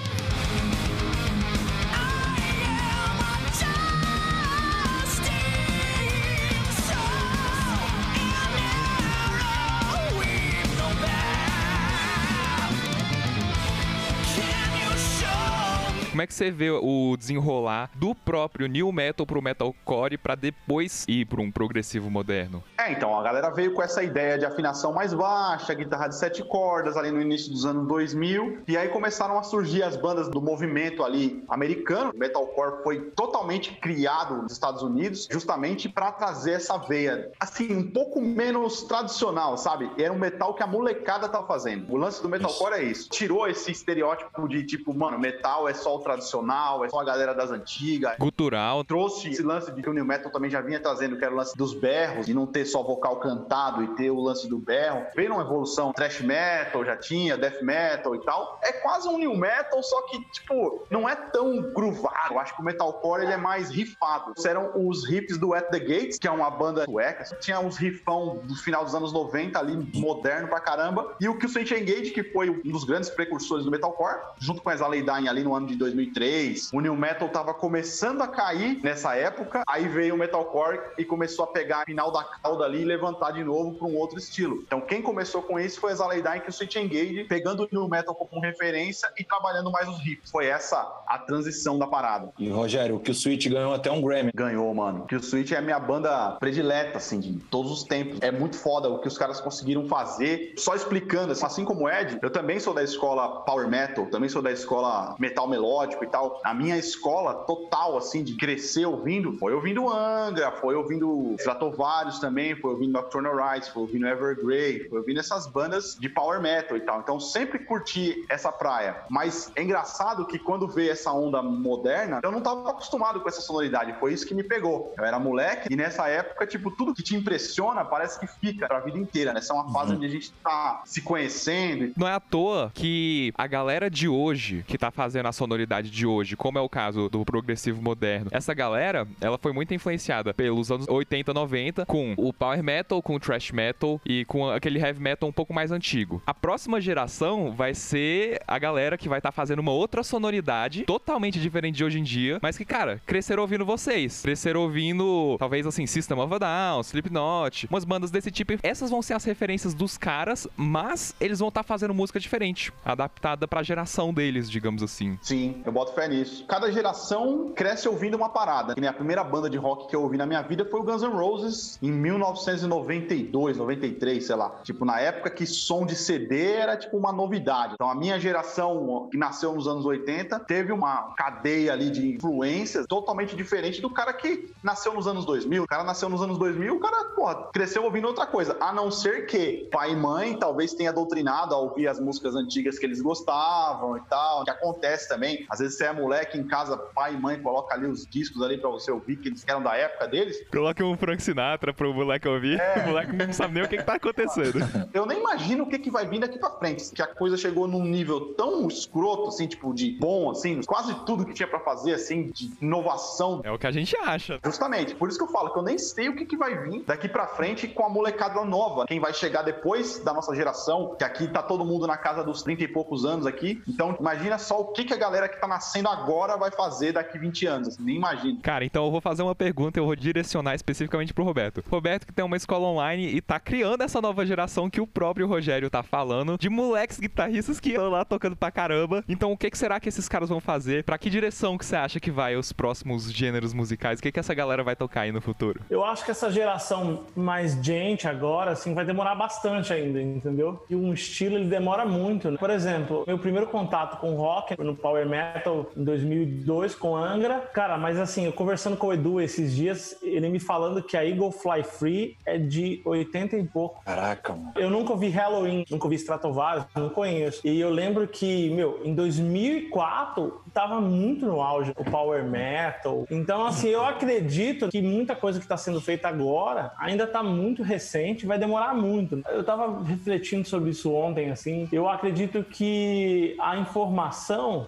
É 16.26 16.28
que 16.28 16.34
você 16.34 16.50
vê 16.50 16.70
o 16.70 17.16
desenrolar 17.16 17.88
do 17.94 18.14
próprio 18.14 18.66
new 18.66 18.90
metal 18.90 19.24
pro 19.24 19.40
metalcore 19.40 20.18
pra 20.18 20.34
depois 20.34 21.04
ir 21.08 21.24
pra 21.24 21.40
um 21.40 21.52
progressivo 21.52 22.10
moderno? 22.10 22.62
É, 22.76 22.92
então, 22.92 23.18
a 23.18 23.22
galera 23.22 23.48
veio 23.50 23.72
com 23.72 23.80
essa 23.80 24.02
ideia 24.02 24.36
de 24.36 24.44
afinação 24.44 24.92
mais 24.92 25.14
baixa, 25.14 25.72
guitarra 25.72 26.08
de 26.08 26.16
sete 26.16 26.42
cordas 26.42 26.96
ali 26.96 27.12
no 27.12 27.22
início 27.22 27.52
dos 27.52 27.64
anos 27.64 27.86
2000, 27.86 28.64
e 28.66 28.76
aí 28.76 28.88
começaram 28.88 29.38
a 29.38 29.42
surgir 29.44 29.84
as 29.84 29.96
bandas 29.96 30.28
do 30.28 30.42
movimento 30.42 31.04
ali 31.04 31.44
americano. 31.48 32.10
O 32.12 32.18
metalcore 32.18 32.82
foi 32.82 33.00
totalmente 33.12 33.76
criado 33.76 34.42
nos 34.42 34.52
Estados 34.52 34.82
Unidos, 34.82 35.28
justamente 35.30 35.88
para 35.88 36.10
trazer 36.10 36.52
essa 36.52 36.76
veia, 36.76 37.30
assim, 37.38 37.72
um 37.72 37.90
pouco 37.90 38.20
menos 38.20 38.82
tradicional, 38.82 39.56
sabe? 39.56 39.88
Era 39.96 40.12
um 40.12 40.18
metal 40.18 40.54
que 40.54 40.62
a 40.62 40.66
molecada 40.66 41.28
tá 41.28 41.42
fazendo. 41.44 41.92
O 41.92 41.96
lance 41.96 42.20
do 42.20 42.28
metalcore 42.28 42.74
é 42.74 42.82
isso. 42.82 43.08
Tirou 43.10 43.46
esse 43.46 43.70
estereótipo 43.70 44.48
de 44.48 44.64
tipo, 44.64 44.92
mano, 44.92 45.18
metal 45.18 45.68
é 45.68 45.74
só 45.74 45.94
o 45.94 46.00
tradicional, 46.16 46.84
é 46.84 46.88
só 46.88 47.00
a 47.00 47.04
galera 47.04 47.34
das 47.34 47.50
antigas, 47.50 48.16
Gutural. 48.18 48.84
trouxe 48.84 49.30
esse 49.30 49.42
lance 49.42 49.70
de 49.72 49.82
que 49.82 49.88
o 49.88 49.92
New 49.92 50.04
Metal 50.04 50.30
também 50.30 50.50
já 50.50 50.60
vinha 50.60 50.80
trazendo, 50.80 51.16
que 51.16 51.24
era 51.24 51.32
o 51.32 51.36
lance 51.36 51.56
dos 51.56 51.74
berros, 51.74 52.26
de 52.26 52.34
não 52.34 52.46
ter 52.46 52.64
só 52.64 52.82
vocal 52.82 53.16
cantado 53.16 53.82
e 53.82 53.88
ter 53.88 54.10
o 54.10 54.20
lance 54.20 54.48
do 54.48 54.58
berro. 54.58 55.06
Veio 55.14 55.32
uma 55.32 55.42
evolução, 55.42 55.92
thrash 55.92 56.20
metal 56.20 56.84
já 56.84 56.96
tinha, 56.96 57.36
death 57.36 57.62
metal 57.62 58.14
e 58.14 58.20
tal. 58.24 58.58
É 58.62 58.72
quase 58.72 59.08
um 59.08 59.18
New 59.18 59.36
Metal, 59.36 59.82
só 59.82 60.02
que, 60.08 60.20
tipo, 60.30 60.86
não 60.90 61.08
é 61.08 61.14
tão 61.14 61.62
groovado. 61.72 62.34
Eu 62.34 62.38
acho 62.38 62.54
que 62.54 62.60
o 62.60 62.64
metalcore 62.64 63.22
ele 63.22 63.32
é 63.32 63.36
mais 63.36 63.70
rifado. 63.70 64.32
Eram 64.44 64.72
os 64.88 65.08
riffs 65.08 65.38
do 65.38 65.54
At 65.54 65.70
The 65.70 65.80
Gates, 65.80 66.18
que 66.18 66.28
é 66.28 66.30
uma 66.30 66.50
banda 66.50 66.84
sueca. 66.84 67.24
Tinha 67.40 67.60
uns 67.60 67.76
riffão 67.76 68.40
do 68.44 68.54
final 68.54 68.84
dos 68.84 68.94
anos 68.94 69.12
90 69.12 69.58
ali, 69.58 69.76
moderno 69.94 70.48
pra 70.48 70.60
caramba. 70.60 71.14
E 71.20 71.28
o 71.28 71.38
Killswitch 71.38 71.72
Engage, 71.72 72.10
que 72.10 72.22
foi 72.22 72.50
um 72.50 72.70
dos 72.70 72.84
grandes 72.84 73.10
precursores 73.10 73.64
do 73.64 73.70
metalcore, 73.70 74.20
junto 74.38 74.62
com 74.62 74.70
a 74.70 74.74
Dying 74.74 75.28
ali 75.28 75.42
no 75.42 75.54
ano 75.54 75.66
de 75.66 75.76
2003. 76.06 76.70
O 76.72 76.80
New 76.80 76.96
Metal 76.96 77.28
tava 77.28 77.54
começando 77.54 78.22
a 78.22 78.28
cair 78.28 78.80
nessa 78.82 79.14
época, 79.14 79.62
aí 79.66 79.88
veio 79.88 80.14
o 80.14 80.18
Metalcore 80.18 80.80
e 80.98 81.04
começou 81.04 81.44
a 81.44 81.48
pegar 81.48 81.82
a 81.82 81.84
final 81.84 82.10
da 82.10 82.24
cauda 82.24 82.64
ali 82.64 82.82
e 82.82 82.84
levantar 82.84 83.32
de 83.32 83.44
novo 83.44 83.74
para 83.74 83.86
um 83.86 83.96
outro 83.96 84.18
estilo. 84.18 84.62
Então 84.66 84.80
quem 84.80 85.02
começou 85.02 85.42
com 85.42 85.58
isso 85.58 85.80
foi 85.80 85.92
a 85.92 85.96
Dying 85.96 86.40
que 86.40 86.50
o 86.50 86.52
Switch 86.52 86.76
Engage, 86.76 87.24
pegando 87.24 87.64
o 87.64 87.68
New 87.70 87.88
Metal 87.88 88.14
como 88.14 88.40
referência 88.40 89.10
e 89.18 89.24
trabalhando 89.24 89.70
mais 89.70 89.88
os 89.88 89.98
riffs. 89.98 90.30
Foi 90.30 90.46
essa 90.46 90.76
a 91.06 91.18
transição 91.18 91.78
da 91.78 91.86
parada. 91.86 92.32
E, 92.38 92.48
Rogério, 92.48 92.96
o 92.96 93.00
que 93.00 93.10
o 93.10 93.14
Switch 93.14 93.46
ganhou 93.48 93.72
até 93.72 93.90
um 93.90 94.00
Grammy. 94.00 94.30
Ganhou, 94.34 94.72
mano. 94.74 95.06
Que 95.06 95.16
o 95.16 95.22
Switch 95.22 95.52
é 95.52 95.56
a 95.56 95.62
minha 95.62 95.78
banda 95.78 96.32
predileta, 96.38 96.98
assim, 96.98 97.20
de 97.20 97.38
todos 97.50 97.70
os 97.70 97.84
tempos. 97.84 98.18
É 98.20 98.30
muito 98.30 98.56
foda 98.56 98.88
o 98.88 98.98
que 99.00 99.08
os 99.08 99.16
caras 99.16 99.40
conseguiram 99.40 99.86
fazer. 99.86 100.54
Só 100.58 100.74
explicando, 100.74 101.32
assim, 101.32 101.46
assim 101.46 101.64
como 101.64 101.84
o 101.84 101.90
Ed, 101.90 102.18
eu 102.22 102.30
também 102.30 102.58
sou 102.60 102.74
da 102.74 102.82
escola 102.82 103.40
Power 103.42 103.68
Metal, 103.68 104.06
também 104.06 104.28
sou 104.28 104.42
da 104.42 104.52
escola 104.52 105.16
Metal 105.18 105.48
Melódico 105.48 105.95
e 106.04 106.08
tal. 106.08 106.40
A 106.44 106.54
minha 106.54 106.76
escola 106.76 107.34
total, 107.34 107.96
assim, 107.96 108.22
de 108.22 108.34
crescer 108.34 108.86
ouvindo, 108.86 109.36
foi 109.38 109.54
ouvindo 109.54 109.88
Angra, 109.88 110.52
foi 110.52 110.74
ouvindo 110.74 111.34
Stratovarius 111.38 112.18
também, 112.18 112.54
foi 112.56 112.70
ouvindo 112.70 112.92
Nocturnal 112.92 113.36
Rites, 113.36 113.68
foi 113.68 113.82
ouvindo 113.82 114.06
Evergrey, 114.06 114.88
foi 114.88 114.98
ouvindo 114.98 115.20
essas 115.20 115.46
bandas 115.46 115.96
de 115.98 116.08
Power 116.08 116.40
Metal 116.40 116.76
e 116.76 116.80
tal. 116.80 117.00
Então 117.00 117.20
sempre 117.20 117.58
curti 117.58 118.24
essa 118.28 118.50
praia. 118.52 118.96
Mas 119.08 119.50
é 119.54 119.62
engraçado 119.62 120.26
que 120.26 120.38
quando 120.38 120.68
veio 120.68 120.92
essa 120.92 121.12
onda 121.12 121.42
moderna, 121.42 122.20
eu 122.22 122.30
não 122.30 122.40
tava 122.40 122.70
acostumado 122.70 123.20
com 123.20 123.28
essa 123.28 123.40
sonoridade. 123.40 123.94
Foi 123.98 124.12
isso 124.12 124.26
que 124.26 124.34
me 124.34 124.42
pegou. 124.42 124.94
Eu 124.96 125.04
era 125.04 125.18
moleque 125.18 125.72
e 125.72 125.76
nessa 125.76 126.08
época, 126.08 126.46
tipo, 126.46 126.70
tudo 126.70 126.94
que 126.94 127.02
te 127.02 127.16
impressiona 127.16 127.84
parece 127.84 128.18
que 128.18 128.26
fica 128.26 128.66
pra 128.66 128.80
vida 128.80 128.98
inteira, 128.98 129.32
né? 129.32 129.38
Essa 129.38 129.52
é 129.52 129.56
uma 129.56 129.72
fase 129.72 129.94
onde 129.94 130.06
a 130.06 130.10
gente 130.10 130.32
tá 130.42 130.82
se 130.84 131.02
conhecendo. 131.02 131.92
Não 131.96 132.06
é 132.06 132.12
à 132.12 132.20
toa 132.20 132.70
que 132.74 133.32
a 133.36 133.46
galera 133.46 133.90
de 133.90 134.08
hoje, 134.08 134.64
que 134.66 134.78
tá 134.78 134.90
fazendo 134.90 135.26
a 135.26 135.32
sonoridade 135.32 135.85
de 135.90 136.06
hoje, 136.06 136.36
como 136.36 136.58
é 136.58 136.60
o 136.60 136.68
caso 136.68 137.08
do 137.08 137.24
progressivo 137.24 137.82
moderno, 137.82 138.28
essa 138.30 138.54
galera, 138.54 139.06
ela 139.20 139.38
foi 139.38 139.52
muito 139.52 139.74
influenciada 139.74 140.34
pelos 140.34 140.70
anos 140.70 140.86
80, 140.88 141.32
90, 141.32 141.86
com 141.86 142.14
o 142.16 142.32
power 142.32 142.62
metal, 142.62 143.02
com 143.02 143.14
o 143.14 143.20
thrash 143.20 143.50
metal 143.52 144.00
e 144.04 144.24
com 144.24 144.48
aquele 144.50 144.78
heavy 144.78 145.00
metal 145.00 145.28
um 145.28 145.32
pouco 145.32 145.52
mais 145.52 145.70
antigo. 145.72 146.22
A 146.26 146.34
próxima 146.34 146.80
geração 146.80 147.52
vai 147.52 147.74
ser 147.74 148.40
a 148.46 148.58
galera 148.58 148.96
que 148.96 149.08
vai 149.08 149.18
estar 149.18 149.32
fazendo 149.32 149.60
uma 149.60 149.72
outra 149.72 150.02
sonoridade, 150.02 150.84
totalmente 150.84 151.40
diferente 151.40 151.76
de 151.76 151.84
hoje 151.84 151.98
em 151.98 152.02
dia, 152.02 152.38
mas 152.42 152.56
que, 152.56 152.64
cara, 152.64 153.00
cresceram 153.06 153.42
ouvindo 153.42 153.64
vocês. 153.64 154.22
Cresceram 154.22 154.60
ouvindo, 154.62 155.36
talvez 155.38 155.66
assim, 155.66 155.86
System 155.86 156.18
of 156.18 156.34
a 156.34 156.38
Down, 156.38 156.80
Slipknot, 156.82 157.66
umas 157.70 157.84
bandas 157.84 158.10
desse 158.10 158.30
tipo. 158.30 158.54
Essas 158.62 158.90
vão 158.90 159.02
ser 159.02 159.14
as 159.14 159.24
referências 159.24 159.74
dos 159.74 159.98
caras, 159.98 160.48
mas 160.56 161.14
eles 161.20 161.38
vão 161.38 161.48
estar 161.48 161.62
fazendo 161.62 161.94
música 161.94 162.18
diferente, 162.18 162.72
adaptada 162.84 163.46
pra 163.46 163.62
geração 163.62 164.12
deles, 164.12 164.50
digamos 164.50 164.82
assim. 164.82 165.18
Sim, 165.20 165.62
eu 165.66 165.72
boto 165.72 165.92
fé 165.92 166.06
nisso. 166.06 166.44
Cada 166.46 166.70
geração 166.70 167.52
cresce 167.54 167.88
ouvindo 167.88 168.16
uma 168.16 168.28
parada. 168.28 168.74
Que 168.74 168.80
nem 168.80 168.88
a 168.88 168.92
primeira 168.92 169.24
banda 169.24 169.50
de 169.50 169.58
rock 169.58 169.88
que 169.88 169.96
eu 169.96 170.02
ouvi 170.02 170.16
na 170.16 170.24
minha 170.24 170.40
vida 170.40 170.64
foi 170.64 170.78
o 170.78 170.82
Guns 170.84 171.02
N' 171.02 171.08
Roses 171.08 171.76
em 171.82 171.90
1992, 171.90 173.56
93, 173.56 174.24
sei 174.24 174.36
lá. 174.36 174.60
Tipo, 174.62 174.84
na 174.84 175.00
época 175.00 175.28
que 175.28 175.44
som 175.44 175.84
de 175.84 175.96
CD 175.96 176.52
era 176.52 176.76
tipo 176.76 176.96
uma 176.96 177.12
novidade. 177.12 177.74
Então 177.74 177.90
a 177.90 177.94
minha 177.96 178.18
geração, 178.20 179.08
que 179.10 179.18
nasceu 179.18 179.54
nos 179.54 179.66
anos 179.66 179.84
80, 179.84 180.38
teve 180.40 180.72
uma 180.72 181.14
cadeia 181.16 181.72
ali 181.72 181.90
de 181.90 182.14
influências 182.14 182.86
totalmente 182.86 183.34
diferente 183.34 183.80
do 183.80 183.90
cara 183.90 184.12
que 184.12 184.48
nasceu 184.62 184.94
nos 184.94 185.08
anos 185.08 185.24
2000. 185.24 185.64
O 185.64 185.66
cara 185.66 185.82
nasceu 185.82 186.08
nos 186.08 186.22
anos 186.22 186.38
2000, 186.38 186.76
o 186.76 186.78
cara, 186.78 187.06
porra, 187.06 187.48
cresceu 187.52 187.82
ouvindo 187.82 188.06
outra 188.06 188.26
coisa. 188.26 188.56
A 188.60 188.72
não 188.72 188.90
ser 188.90 189.26
que 189.26 189.68
pai 189.72 189.92
e 189.92 189.96
mãe 189.96 190.38
talvez 190.38 190.74
tenha 190.74 190.92
doutrinado 190.92 191.54
a 191.54 191.58
ouvir 191.58 191.88
as 191.88 191.98
músicas 191.98 192.36
antigas 192.36 192.78
que 192.78 192.86
eles 192.86 193.00
gostavam 193.00 193.96
e 193.96 194.00
tal. 194.02 194.35
Que 194.44 194.50
acontece 194.50 195.08
também. 195.08 195.46
Às 195.48 195.58
vezes 195.58 195.76
você 195.76 195.84
é 195.84 195.92
moleque 195.92 196.38
em 196.38 196.46
casa, 196.46 196.76
pai 196.76 197.14
e 197.14 197.16
mãe 197.16 197.40
coloca 197.40 197.74
ali 197.74 197.86
os 197.86 198.06
discos 198.06 198.42
ali 198.42 198.58
pra 198.58 198.70
você 198.70 198.90
ouvir 198.90 199.16
que 199.16 199.28
eles 199.28 199.44
eram 199.46 199.62
da 199.62 199.76
época 199.76 200.08
deles. 200.08 200.44
Coloca 200.50 200.84
um 200.84 200.96
Frank 200.96 201.22
Sinatra 201.22 201.72
pro 201.72 201.92
moleque 201.92 202.28
ouvir, 202.28 202.60
o 202.84 202.88
moleque 202.88 203.12
não 203.12 203.32
sabe 203.32 203.54
nem 203.54 203.62
o 203.62 203.68
que, 203.68 203.76
que 203.76 203.84
tá 203.84 203.94
acontecendo. 203.94 204.58
Eu 204.92 205.06
nem 205.06 205.18
imagino 205.18 205.64
o 205.64 205.68
que, 205.68 205.78
que 205.78 205.90
vai 205.90 206.06
vir 206.06 206.20
daqui 206.20 206.38
pra 206.38 206.50
frente. 206.50 206.90
Que 206.92 207.02
a 207.02 207.06
coisa 207.06 207.36
chegou 207.36 207.66
num 207.66 207.84
nível 207.84 208.34
tão 208.34 208.66
escroto, 208.68 209.28
assim, 209.28 209.46
tipo, 209.46 209.72
de 209.74 209.96
bom, 209.98 210.30
assim, 210.30 210.60
quase 210.62 210.94
tudo 211.04 211.24
que 211.24 211.34
tinha 211.34 211.46
pra 211.46 211.60
fazer, 211.60 211.94
assim, 211.94 212.30
de 212.30 212.50
inovação. 212.60 213.40
É 213.44 213.50
o 213.50 213.58
que 213.58 213.66
a 213.66 213.70
gente 213.70 213.96
acha. 213.98 214.38
Justamente, 214.44 214.94
por 214.94 215.08
isso 215.08 215.18
que 215.18 215.24
eu 215.24 215.28
falo 215.28 215.52
que 215.52 215.58
eu 215.58 215.62
nem 215.62 215.78
sei 215.78 216.08
o 216.08 216.16
que, 216.16 216.24
que 216.24 216.36
vai 216.36 216.56
vir 216.56 216.82
daqui 216.84 217.08
pra 217.08 217.26
frente 217.26 217.68
com 217.68 217.84
a 217.84 217.88
molecada 217.88 218.44
nova. 218.44 218.86
Quem 218.86 219.00
vai 219.00 219.12
chegar 219.12 219.42
depois 219.42 219.98
da 220.00 220.12
nossa 220.12 220.34
geração, 220.34 220.94
que 220.98 221.04
aqui 221.04 221.28
tá 221.28 221.42
todo 221.42 221.64
mundo 221.64 221.86
na 221.86 221.96
casa 221.96 222.22
dos 222.22 222.42
30 222.42 222.64
e 222.64 222.68
poucos 222.68 223.04
anos 223.04 223.26
aqui. 223.26 223.62
Então, 223.68 223.96
imagina 223.98 224.25
só 224.38 224.60
o 224.60 224.66
que, 224.72 224.84
que 224.84 224.92
a 224.92 224.96
galera 224.96 225.28
que 225.28 225.40
tá 225.40 225.46
nascendo 225.46 225.88
agora 225.88 226.36
vai 226.36 226.50
fazer 226.50 226.92
daqui 226.92 227.18
20 227.18 227.46
anos, 227.46 227.68
assim, 227.68 227.82
nem 227.82 227.96
imagino. 227.96 228.40
Cara, 228.42 228.64
então 228.64 228.84
eu 228.84 228.90
vou 228.90 229.00
fazer 229.00 229.22
uma 229.22 229.34
pergunta 229.34 229.78
e 229.78 229.80
eu 229.80 229.86
vou 229.86 229.96
direcionar 229.96 230.54
especificamente 230.54 231.14
pro 231.14 231.24
Roberto. 231.24 231.62
Roberto 231.68 232.06
que 232.06 232.12
tem 232.12 232.24
uma 232.24 232.36
escola 232.36 232.66
online 232.66 233.08
e 233.14 233.20
tá 233.20 233.38
criando 233.38 233.82
essa 233.82 234.00
nova 234.00 234.24
geração 234.26 234.68
que 234.68 234.80
o 234.80 234.86
próprio 234.86 235.26
Rogério 235.26 235.70
tá 235.70 235.82
falando, 235.82 236.36
de 236.38 236.48
moleques 236.48 236.98
guitarristas 236.98 237.60
que 237.60 237.70
estão 237.70 237.90
lá 237.90 238.04
tocando 238.04 238.36
pra 238.36 238.50
caramba. 238.50 239.04
Então 239.08 239.32
o 239.32 239.36
que, 239.36 239.50
que 239.50 239.58
será 239.58 239.78
que 239.78 239.88
esses 239.88 240.08
caras 240.08 240.28
vão 240.28 240.40
fazer? 240.40 240.84
Pra 240.84 240.98
que 240.98 241.10
direção 241.10 241.56
que 241.56 241.64
você 241.64 241.76
acha 241.76 242.00
que 242.00 242.10
vai 242.10 242.36
os 242.36 242.52
próximos 242.52 243.12
gêneros 243.12 243.52
musicais? 243.52 243.98
O 243.98 244.02
que, 244.02 244.12
que 244.12 244.20
essa 244.20 244.34
galera 244.34 244.62
vai 244.62 244.76
tocar 244.76 245.02
aí 245.02 245.12
no 245.12 245.20
futuro? 245.20 245.60
Eu 245.70 245.84
acho 245.84 246.04
que 246.04 246.10
essa 246.10 246.30
geração 246.30 247.04
mais 247.14 247.52
gente 247.62 248.08
agora, 248.08 248.52
assim, 248.52 248.74
vai 248.74 248.84
demorar 248.84 249.14
bastante 249.14 249.72
ainda, 249.72 250.00
entendeu? 250.00 250.64
E 250.68 250.74
um 250.74 250.92
estilo, 250.92 251.36
ele 251.36 251.48
demora 251.48 251.84
muito. 251.84 252.30
Né? 252.30 252.38
Por 252.38 252.50
exemplo, 252.50 253.04
meu 253.06 253.18
primeiro 253.18 253.46
contato 253.46 253.98
com 253.98 254.15
rock 254.16 254.60
no 254.62 254.74
Power 254.74 255.06
Metal 255.08 255.70
em 255.76 255.84
2002 255.84 256.74
com 256.74 256.96
Angra. 256.96 257.40
Cara, 257.52 257.78
mas 257.78 257.98
assim, 257.98 258.26
eu 258.26 258.32
conversando 258.32 258.76
com 258.76 258.88
o 258.88 258.92
Edu 258.92 259.20
esses 259.20 259.54
dias, 259.54 259.96
ele 260.02 260.28
me 260.28 260.40
falando 260.40 260.82
que 260.82 260.96
a 260.96 261.04
Eagle 261.04 261.30
Fly 261.30 261.62
Free 261.62 262.16
é 262.24 262.38
de 262.38 262.80
80 262.84 263.36
e 263.36 263.44
pouco. 263.44 263.82
Caraca, 263.84 264.32
mano. 264.32 264.52
Eu 264.56 264.70
nunca 264.70 264.92
ouvi 264.92 265.08
Halloween, 265.08 265.64
nunca 265.70 265.86
ouvi 265.86 265.96
Stratovarius, 265.96 266.66
não 266.74 266.88
conheço. 266.88 267.40
E 267.44 267.60
eu 267.60 267.70
lembro 267.70 268.06
que, 268.08 268.50
meu, 268.50 268.80
em 268.84 268.94
2004 268.94 270.42
tava 270.52 270.80
muito 270.80 271.26
no 271.26 271.40
auge 271.40 271.72
o 271.76 271.84
Power 271.84 272.24
Metal. 272.24 273.06
Então, 273.10 273.44
assim, 273.46 273.68
eu 273.68 273.84
acredito 273.84 274.68
que 274.68 274.80
muita 274.80 275.14
coisa 275.14 275.40
que 275.40 275.46
tá 275.46 275.56
sendo 275.56 275.80
feita 275.80 276.08
agora 276.08 276.72
ainda 276.78 277.06
tá 277.06 277.22
muito 277.22 277.62
recente, 277.62 278.26
vai 278.26 278.38
demorar 278.38 278.74
muito. 278.74 279.22
Eu 279.28 279.44
tava 279.44 279.82
refletindo 279.82 280.46
sobre 280.46 280.70
isso 280.70 280.92
ontem, 280.92 281.30
assim. 281.30 281.68
Eu 281.72 281.88
acredito 281.88 282.42
que 282.42 283.36
a 283.40 283.56
informação, 283.56 284.05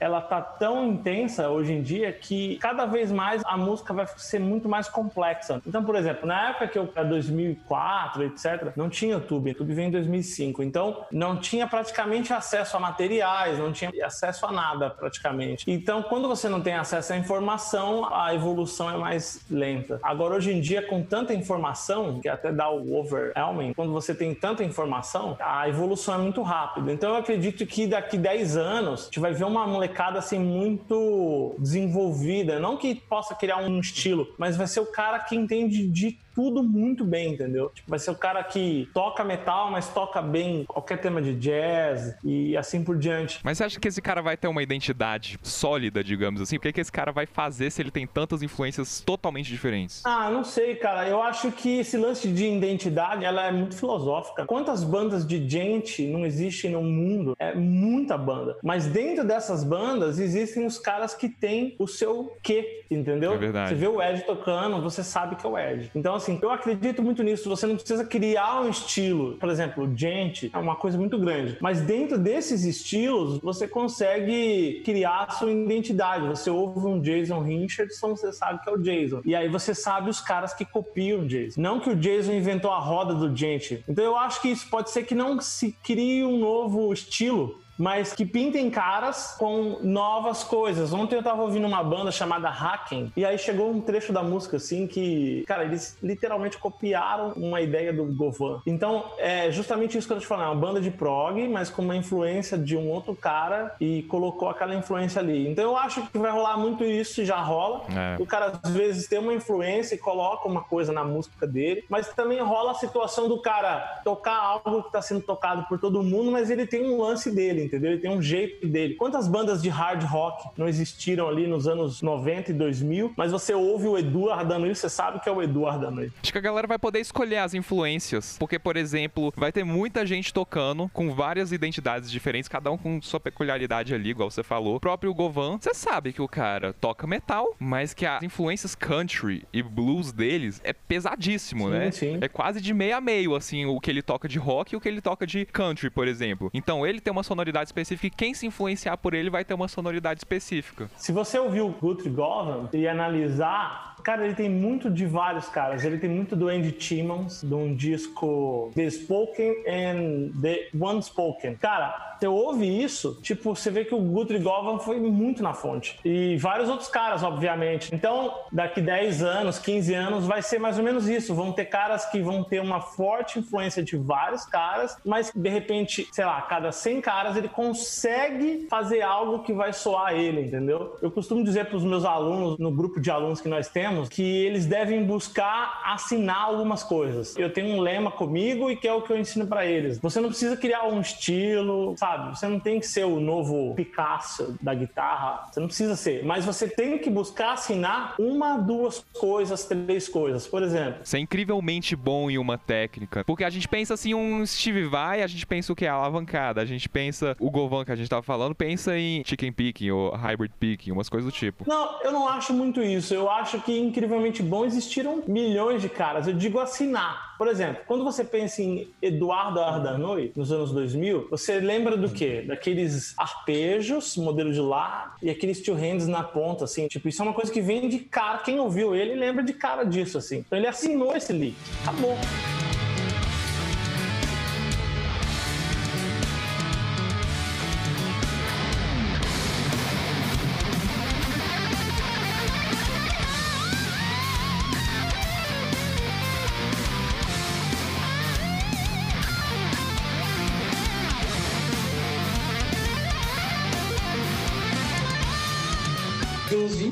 ela 0.00 0.20
tá 0.20 0.40
tão 0.40 0.86
intensa 0.86 1.48
hoje 1.48 1.72
em 1.72 1.82
dia 1.82 2.12
que 2.12 2.56
cada 2.58 2.86
vez 2.86 3.12
mais 3.12 3.42
a 3.44 3.56
música 3.56 3.92
vai 3.92 4.06
ser 4.16 4.38
muito 4.38 4.68
mais 4.68 4.88
complexa. 4.88 5.60
Então, 5.66 5.82
por 5.84 5.96
exemplo, 5.96 6.26
na 6.26 6.50
época 6.50 6.68
que 6.68 6.78
eu, 6.78 6.88
era 6.94 7.06
2004, 7.06 8.24
etc., 8.24 8.72
não 8.76 8.88
tinha 8.88 9.12
YouTube. 9.12 9.50
YouTube 9.50 9.74
veio 9.74 9.88
em 9.88 9.90
2005. 9.90 10.62
Então, 10.62 11.04
não 11.12 11.36
tinha 11.36 11.66
praticamente 11.66 12.32
acesso 12.32 12.76
a 12.76 12.80
materiais, 12.80 13.58
não 13.58 13.72
tinha 13.72 13.90
acesso 14.04 14.46
a 14.46 14.52
nada 14.52 14.90
praticamente. 14.90 15.64
Então, 15.70 16.02
quando 16.02 16.28
você 16.28 16.48
não 16.48 16.60
tem 16.60 16.74
acesso 16.74 17.12
à 17.12 17.16
informação, 17.16 18.12
a 18.12 18.34
evolução 18.34 18.90
é 18.90 18.96
mais 18.96 19.40
lenta. 19.50 19.98
Agora, 20.02 20.34
hoje 20.34 20.52
em 20.52 20.60
dia, 20.60 20.82
com 20.82 21.02
tanta 21.02 21.34
informação, 21.34 22.20
que 22.20 22.28
até 22.28 22.52
dá 22.52 22.70
o 22.70 22.98
overwhelming, 22.98 23.72
quando 23.74 23.92
você 23.92 24.14
tem 24.14 24.34
tanta 24.34 24.64
informação, 24.64 25.36
a 25.40 25.68
evolução 25.68 26.14
é 26.14 26.18
muito 26.18 26.42
rápida. 26.42 26.92
Então, 26.92 27.10
eu 27.10 27.16
acredito 27.16 27.66
que 27.66 27.86
daqui 27.86 28.16
10 28.16 28.56
anos, 28.56 29.08
vai 29.18 29.27
ver 29.32 29.44
uma 29.44 29.66
molecada 29.66 30.18
assim 30.18 30.38
muito 30.38 31.54
desenvolvida. 31.58 32.58
Não 32.58 32.76
que 32.76 32.94
possa 32.94 33.34
criar 33.34 33.58
um 33.58 33.80
estilo, 33.80 34.28
mas 34.38 34.56
vai 34.56 34.66
ser 34.66 34.80
o 34.80 34.86
cara 34.86 35.18
que 35.18 35.36
entende 35.36 35.86
de 35.88 36.18
tudo 36.38 36.62
muito 36.62 37.04
bem, 37.04 37.32
entendeu? 37.32 37.68
Tipo, 37.74 37.90
vai 37.90 37.98
ser 37.98 38.12
o 38.12 38.14
cara 38.14 38.44
que 38.44 38.88
toca 38.94 39.24
metal, 39.24 39.72
mas 39.72 39.88
toca 39.88 40.22
bem 40.22 40.64
qualquer 40.68 40.98
tema 40.98 41.20
de 41.20 41.34
jazz 41.34 42.14
e 42.22 42.56
assim 42.56 42.84
por 42.84 42.96
diante. 42.96 43.40
Mas 43.42 43.58
você 43.58 43.64
acha 43.64 43.80
que 43.80 43.88
esse 43.88 44.00
cara 44.00 44.22
vai 44.22 44.36
ter 44.36 44.46
uma 44.46 44.62
identidade 44.62 45.36
sólida, 45.42 46.04
digamos 46.04 46.40
assim? 46.40 46.56
O 46.56 46.60
que, 46.60 46.72
que 46.72 46.80
esse 46.80 46.92
cara 46.92 47.10
vai 47.10 47.26
fazer 47.26 47.72
se 47.72 47.82
ele 47.82 47.90
tem 47.90 48.06
tantas 48.06 48.40
influências 48.40 49.00
totalmente 49.00 49.50
diferentes? 49.50 50.00
Ah, 50.06 50.30
não 50.30 50.44
sei, 50.44 50.76
cara. 50.76 51.08
Eu 51.08 51.20
acho 51.20 51.50
que 51.50 51.80
esse 51.80 51.96
lance 51.96 52.28
de 52.28 52.46
identidade, 52.46 53.24
ela 53.24 53.44
é 53.44 53.50
muito 53.50 53.74
filosófica. 53.74 54.46
Quantas 54.46 54.84
bandas 54.84 55.26
de 55.26 55.44
gente 55.48 56.06
não 56.06 56.24
existem 56.24 56.70
no 56.70 56.84
mundo? 56.84 57.34
É 57.40 57.52
muita 57.52 58.16
banda. 58.16 58.56
Mas 58.62 58.86
dentro 58.86 59.26
dessas 59.26 59.64
bandas 59.64 60.20
existem 60.20 60.64
os 60.64 60.78
caras 60.78 61.14
que 61.14 61.28
têm 61.28 61.74
o 61.80 61.88
seu 61.88 62.36
quê, 62.44 62.84
entendeu? 62.88 63.32
É 63.32 63.38
verdade. 63.38 63.70
Você 63.70 63.74
vê 63.74 63.88
o 63.88 64.00
Ed 64.00 64.22
tocando, 64.22 64.80
você 64.80 65.02
sabe 65.02 65.34
que 65.34 65.44
é 65.44 65.48
o 65.48 65.58
Ed. 65.58 65.90
Então, 65.96 66.14
assim, 66.14 66.27
eu 66.40 66.50
acredito 66.50 67.02
muito 67.02 67.22
nisso. 67.22 67.48
Você 67.48 67.66
não 67.66 67.76
precisa 67.76 68.04
criar 68.04 68.62
um 68.62 68.68
estilo. 68.68 69.36
Por 69.38 69.48
exemplo, 69.48 69.90
gente 69.96 70.50
é 70.52 70.58
uma 70.58 70.76
coisa 70.76 70.98
muito 70.98 71.18
grande. 71.18 71.56
Mas 71.60 71.80
dentro 71.80 72.18
desses 72.18 72.64
estilos, 72.64 73.40
você 73.40 73.66
consegue 73.66 74.82
criar 74.84 75.24
a 75.24 75.30
sua 75.30 75.50
identidade. 75.50 76.26
Você 76.28 76.50
ouve 76.50 76.86
um 76.86 77.00
Jason 77.00 77.42
Richardson, 77.42 78.16
você 78.16 78.32
sabe 78.32 78.62
que 78.62 78.68
é 78.68 78.72
o 78.72 78.78
Jason. 78.78 79.20
E 79.24 79.34
aí 79.34 79.48
você 79.48 79.74
sabe 79.74 80.10
os 80.10 80.20
caras 80.20 80.52
que 80.54 80.64
copiam 80.64 81.20
o 81.20 81.26
Jason. 81.26 81.60
Não 81.60 81.80
que 81.80 81.90
o 81.90 81.96
Jason 81.96 82.32
inventou 82.32 82.70
a 82.70 82.78
roda 82.78 83.14
do 83.14 83.34
gente. 83.34 83.84
Então 83.88 84.04
eu 84.04 84.16
acho 84.16 84.40
que 84.42 84.48
isso 84.48 84.68
pode 84.68 84.90
ser 84.90 85.04
que 85.04 85.14
não 85.14 85.40
se 85.40 85.72
crie 85.82 86.24
um 86.24 86.38
novo 86.38 86.92
estilo 86.92 87.60
mas 87.78 88.12
que 88.12 88.26
pintem 88.26 88.70
caras 88.70 89.36
com 89.38 89.78
novas 89.82 90.42
coisas. 90.42 90.92
Ontem 90.92 91.16
eu 91.16 91.22
tava 91.22 91.42
ouvindo 91.42 91.66
uma 91.66 91.82
banda 91.82 92.10
chamada 92.10 92.48
Hacken, 92.48 93.12
e 93.16 93.24
aí 93.24 93.38
chegou 93.38 93.70
um 93.70 93.80
trecho 93.80 94.12
da 94.12 94.22
música 94.22 94.56
assim 94.56 94.86
que, 94.86 95.44
cara, 95.46 95.64
eles 95.64 95.96
literalmente 96.02 96.58
copiaram 96.58 97.32
uma 97.36 97.60
ideia 97.60 97.92
do 97.92 98.04
Govan. 98.04 98.60
Então, 98.66 99.04
é 99.18 99.50
justamente 99.50 99.96
isso 99.96 100.06
que 100.06 100.12
eu 100.12 100.16
tô 100.16 100.22
te 100.22 100.26
falando, 100.26 100.46
é 100.46 100.50
uma 100.50 100.60
banda 100.60 100.80
de 100.80 100.90
prog, 100.90 101.46
mas 101.48 101.70
com 101.70 101.82
uma 101.82 101.96
influência 101.96 102.58
de 102.58 102.76
um 102.76 102.90
outro 102.90 103.14
cara 103.14 103.74
e 103.80 104.02
colocou 104.04 104.48
aquela 104.48 104.74
influência 104.74 105.20
ali. 105.20 105.48
Então 105.48 105.64
eu 105.64 105.76
acho 105.76 106.06
que 106.06 106.18
vai 106.18 106.30
rolar 106.30 106.56
muito 106.56 106.84
isso, 106.84 107.22
e 107.22 107.24
já 107.24 107.36
rola. 107.36 107.84
É. 107.94 108.16
O 108.20 108.26
cara 108.26 108.58
às 108.62 108.70
vezes 108.72 109.06
tem 109.06 109.18
uma 109.18 109.34
influência 109.34 109.94
e 109.94 109.98
coloca 109.98 110.48
uma 110.48 110.62
coisa 110.62 110.92
na 110.92 111.04
música 111.04 111.46
dele, 111.46 111.84
mas 111.88 112.08
também 112.14 112.40
rola 112.40 112.72
a 112.72 112.74
situação 112.74 113.28
do 113.28 113.40
cara 113.40 114.00
tocar 114.04 114.36
algo 114.36 114.82
que 114.82 114.92
tá 114.92 115.02
sendo 115.02 115.20
tocado 115.20 115.64
por 115.68 115.78
todo 115.78 116.02
mundo, 116.02 116.30
mas 116.30 116.50
ele 116.50 116.66
tem 116.66 116.84
um 116.88 117.00
lance 117.00 117.30
dele, 117.30 117.67
entendeu? 117.68 117.92
Ele 117.92 118.00
tem 118.00 118.10
um 118.10 118.20
jeito 118.20 118.66
dele. 118.66 118.94
Quantas 118.94 119.28
bandas 119.28 119.62
de 119.62 119.68
hard 119.68 120.02
rock 120.04 120.48
não 120.56 120.68
existiram 120.68 121.28
ali 121.28 121.46
nos 121.46 121.66
anos 121.68 122.02
90 122.02 122.50
e 122.50 122.54
2000, 122.54 123.12
mas 123.16 123.30
você 123.32 123.54
ouve 123.54 123.86
o 123.86 123.96
Edu 123.98 124.30
ardando 124.30 124.66
isso, 124.66 124.80
você 124.80 124.88
sabe 124.88 125.20
que 125.20 125.28
é 125.28 125.32
o 125.32 125.42
Edu 125.42 125.66
ardando 125.66 126.02
isso. 126.04 126.14
Acho 126.22 126.32
que 126.32 126.38
a 126.38 126.42
galera 126.42 126.66
vai 126.66 126.78
poder 126.78 127.00
escolher 127.00 127.38
as 127.38 127.54
influências. 127.54 128.36
Porque, 128.38 128.58
por 128.58 128.76
exemplo, 128.76 129.32
vai 129.36 129.52
ter 129.52 129.64
muita 129.64 130.04
gente 130.04 130.32
tocando 130.32 130.88
com 130.92 131.14
várias 131.14 131.52
identidades 131.52 132.10
diferentes, 132.10 132.48
cada 132.48 132.70
um 132.70 132.76
com 132.78 133.00
sua 133.02 133.20
peculiaridade 133.20 133.94
ali, 133.94 134.10
igual 134.10 134.30
você 134.30 134.42
falou. 134.42 134.76
O 134.76 134.80
próprio 134.80 135.12
Govan, 135.14 135.58
você 135.60 135.74
sabe 135.74 136.12
que 136.12 136.22
o 136.22 136.28
cara 136.28 136.72
toca 136.72 137.06
metal, 137.06 137.54
mas 137.58 137.94
que 137.94 138.06
as 138.06 138.22
influências 138.22 138.74
country 138.74 139.46
e 139.52 139.62
blues 139.62 140.12
deles 140.12 140.60
é 140.64 140.72
pesadíssimo, 140.72 141.64
Sim, 141.66 141.70
né? 141.70 141.90
sim. 141.90 142.18
É 142.20 142.28
quase 142.28 142.60
de 142.60 142.72
meio 142.72 142.96
a 142.96 143.00
meio, 143.00 143.34
assim, 143.34 143.66
o 143.66 143.78
que 143.80 143.90
ele 143.90 144.02
toca 144.02 144.28
de 144.28 144.38
rock 144.38 144.74
e 144.74 144.76
o 144.76 144.80
que 144.80 144.88
ele 144.88 145.00
toca 145.00 145.26
de 145.26 145.44
country, 145.46 145.90
por 145.90 146.06
exemplo. 146.08 146.50
Então 146.54 146.86
ele 146.86 147.00
tem 147.00 147.10
uma 147.12 147.22
sonoridade 147.22 147.57
específica 147.66 148.06
e 148.06 148.10
quem 148.10 148.34
se 148.34 148.46
influenciar 148.46 148.96
por 148.96 149.14
ele 149.14 149.30
vai 149.30 149.44
ter 149.44 149.54
uma 149.54 149.68
sonoridade 149.68 150.20
específica. 150.20 150.90
Se 150.96 151.12
você 151.12 151.38
ouvir 151.38 151.60
o 151.60 151.68
Guthrie 151.68 152.10
Govan 152.10 152.68
e 152.72 152.86
analisar, 152.86 153.96
cara, 154.08 154.24
ele 154.24 154.34
tem 154.34 154.48
muito 154.48 154.90
de 154.90 155.04
vários 155.04 155.50
caras. 155.50 155.84
Ele 155.84 155.98
tem 155.98 156.08
muito 156.08 156.34
do 156.34 156.48
Andy 156.48 156.72
Timmons, 156.72 157.42
de 157.42 157.52
um 157.52 157.74
disco 157.74 158.72
The 158.74 158.88
Spoken 158.88 159.50
and 159.68 160.30
The 160.40 160.68
Unspoken. 160.74 161.56
Cara, 161.56 162.16
você 162.18 162.26
ouve 162.26 162.66
isso, 162.66 163.20
tipo, 163.22 163.54
você 163.54 163.70
vê 163.70 163.84
que 163.84 163.94
o 163.94 164.00
Guthrie 164.00 164.40
Govan 164.40 164.78
foi 164.78 164.98
muito 164.98 165.42
na 165.42 165.52
fonte. 165.52 166.00
E 166.04 166.36
vários 166.38 166.70
outros 166.70 166.88
caras, 166.88 167.22
obviamente. 167.22 167.94
Então, 167.94 168.34
daqui 168.50 168.80
10 168.80 169.22
anos, 169.22 169.58
15 169.58 169.94
anos, 169.94 170.26
vai 170.26 170.40
ser 170.40 170.58
mais 170.58 170.78
ou 170.78 170.84
menos 170.84 171.06
isso. 171.06 171.34
Vão 171.34 171.52
ter 171.52 171.66
caras 171.66 172.06
que 172.06 172.20
vão 172.20 172.42
ter 172.42 172.60
uma 172.60 172.80
forte 172.80 173.38
influência 173.38 173.82
de 173.82 173.96
vários 173.96 174.44
caras, 174.46 174.96
mas 175.04 175.30
de 175.34 175.48
repente, 175.50 176.08
sei 176.10 176.24
lá, 176.24 176.40
cada 176.42 176.72
100 176.72 177.00
caras 177.02 177.36
ele 177.36 177.48
consegue 177.48 178.66
fazer 178.70 179.02
algo 179.02 179.42
que 179.42 179.52
vai 179.52 179.72
soar 179.72 180.14
ele, 180.14 180.40
entendeu? 180.40 180.96
Eu 181.02 181.10
costumo 181.10 181.44
dizer 181.44 181.66
para 181.66 181.76
os 181.76 181.84
meus 181.84 182.06
alunos, 182.06 182.58
no 182.58 182.72
grupo 182.72 183.00
de 183.00 183.10
alunos 183.10 183.40
que 183.40 183.48
nós 183.48 183.68
temos, 183.68 183.97
que 184.06 184.22
eles 184.22 184.66
devem 184.66 185.04
buscar 185.04 185.80
assinar 185.84 186.42
algumas 186.42 186.82
coisas. 186.82 187.36
Eu 187.36 187.52
tenho 187.52 187.76
um 187.76 187.80
lema 187.80 188.10
comigo 188.10 188.70
e 188.70 188.76
que 188.76 188.86
é 188.86 188.92
o 188.92 189.02
que 189.02 189.12
eu 189.12 189.18
ensino 189.18 189.46
para 189.46 189.64
eles. 189.66 189.98
Você 189.98 190.20
não 190.20 190.28
precisa 190.28 190.56
criar 190.56 190.86
um 190.86 191.00
estilo, 191.00 191.94
sabe? 191.96 192.36
Você 192.36 192.46
não 192.46 192.60
tem 192.60 192.78
que 192.80 192.86
ser 192.86 193.04
o 193.04 193.20
novo 193.20 193.74
Picasso 193.74 194.56
da 194.60 194.74
guitarra. 194.74 195.48
Você 195.50 195.60
não 195.60 195.66
precisa 195.66 195.96
ser. 195.96 196.24
Mas 196.24 196.44
você 196.44 196.68
tem 196.68 196.98
que 196.98 197.10
buscar 197.10 197.52
assinar 197.52 198.14
uma, 198.18 198.56
duas 198.56 199.04
coisas, 199.18 199.64
três 199.64 200.08
coisas. 200.08 200.46
Por 200.46 200.62
exemplo, 200.62 201.00
Ser 201.04 201.18
incrivelmente 201.18 201.96
bom 201.96 202.30
em 202.30 202.38
uma 202.38 202.58
técnica. 202.58 203.24
Porque 203.24 203.44
a 203.44 203.50
gente 203.50 203.68
pensa 203.68 203.94
assim, 203.94 204.14
um 204.14 204.44
Steve 204.44 204.84
Vai, 204.84 205.22
a 205.22 205.26
gente 205.26 205.46
pensa 205.46 205.72
o 205.72 205.76
que 205.76 205.84
é 205.84 205.88
alavancada. 205.88 206.60
A 206.60 206.64
gente 206.64 206.88
pensa, 206.88 207.36
o 207.40 207.50
Govan 207.50 207.84
que 207.84 207.92
a 207.92 207.96
gente 207.96 208.08
tava 208.08 208.22
falando, 208.22 208.54
pensa 208.54 208.96
em 208.96 209.22
chicken 209.24 209.52
picking 209.52 209.90
ou 209.90 210.14
hybrid 210.14 210.52
picking, 210.58 210.92
umas 210.92 211.08
coisas 211.08 211.30
do 211.30 211.34
tipo. 211.34 211.64
Não, 211.66 212.02
eu 212.02 212.12
não 212.12 212.28
acho 212.28 212.52
muito 212.52 212.82
isso. 212.82 213.14
Eu 213.14 213.30
acho 213.30 213.60
que 213.60 213.77
incrivelmente 213.78 214.42
bom 214.42 214.64
existiram 214.64 215.22
milhões 215.26 215.82
de 215.82 215.88
caras. 215.88 216.26
Eu 216.26 216.34
digo 216.34 216.58
assinar. 216.58 217.36
Por 217.38 217.46
exemplo, 217.46 217.82
quando 217.86 218.02
você 218.04 218.24
pensa 218.24 218.62
em 218.62 218.88
Eduardo 219.00 219.60
Ardanoi, 219.60 220.32
nos 220.34 220.50
anos 220.50 220.72
2000, 220.72 221.28
você 221.30 221.60
lembra 221.60 221.96
do 221.96 222.08
quê? 222.08 222.42
Daqueles 222.46 223.14
arpejos, 223.16 224.16
modelo 224.16 224.52
de 224.52 224.60
lá, 224.60 225.14
e 225.22 225.30
aqueles 225.30 225.62
two 225.62 225.74
hands 225.74 226.08
na 226.08 226.22
ponta, 226.22 226.64
assim. 226.64 226.88
Tipo, 226.88 227.08
isso 227.08 227.22
é 227.22 227.24
uma 227.24 227.34
coisa 227.34 227.52
que 227.52 227.60
vem 227.60 227.88
de 227.88 228.00
cara. 228.00 228.38
Quem 228.38 228.58
ouviu 228.58 228.94
ele 228.94 229.14
lembra 229.14 229.42
de 229.42 229.52
cara 229.52 229.84
disso, 229.84 230.18
assim. 230.18 230.38
Então 230.38 230.58
ele 230.58 230.66
assinou 230.66 231.16
esse 231.16 231.32
lick. 231.32 231.56
Acabou. 231.82 232.16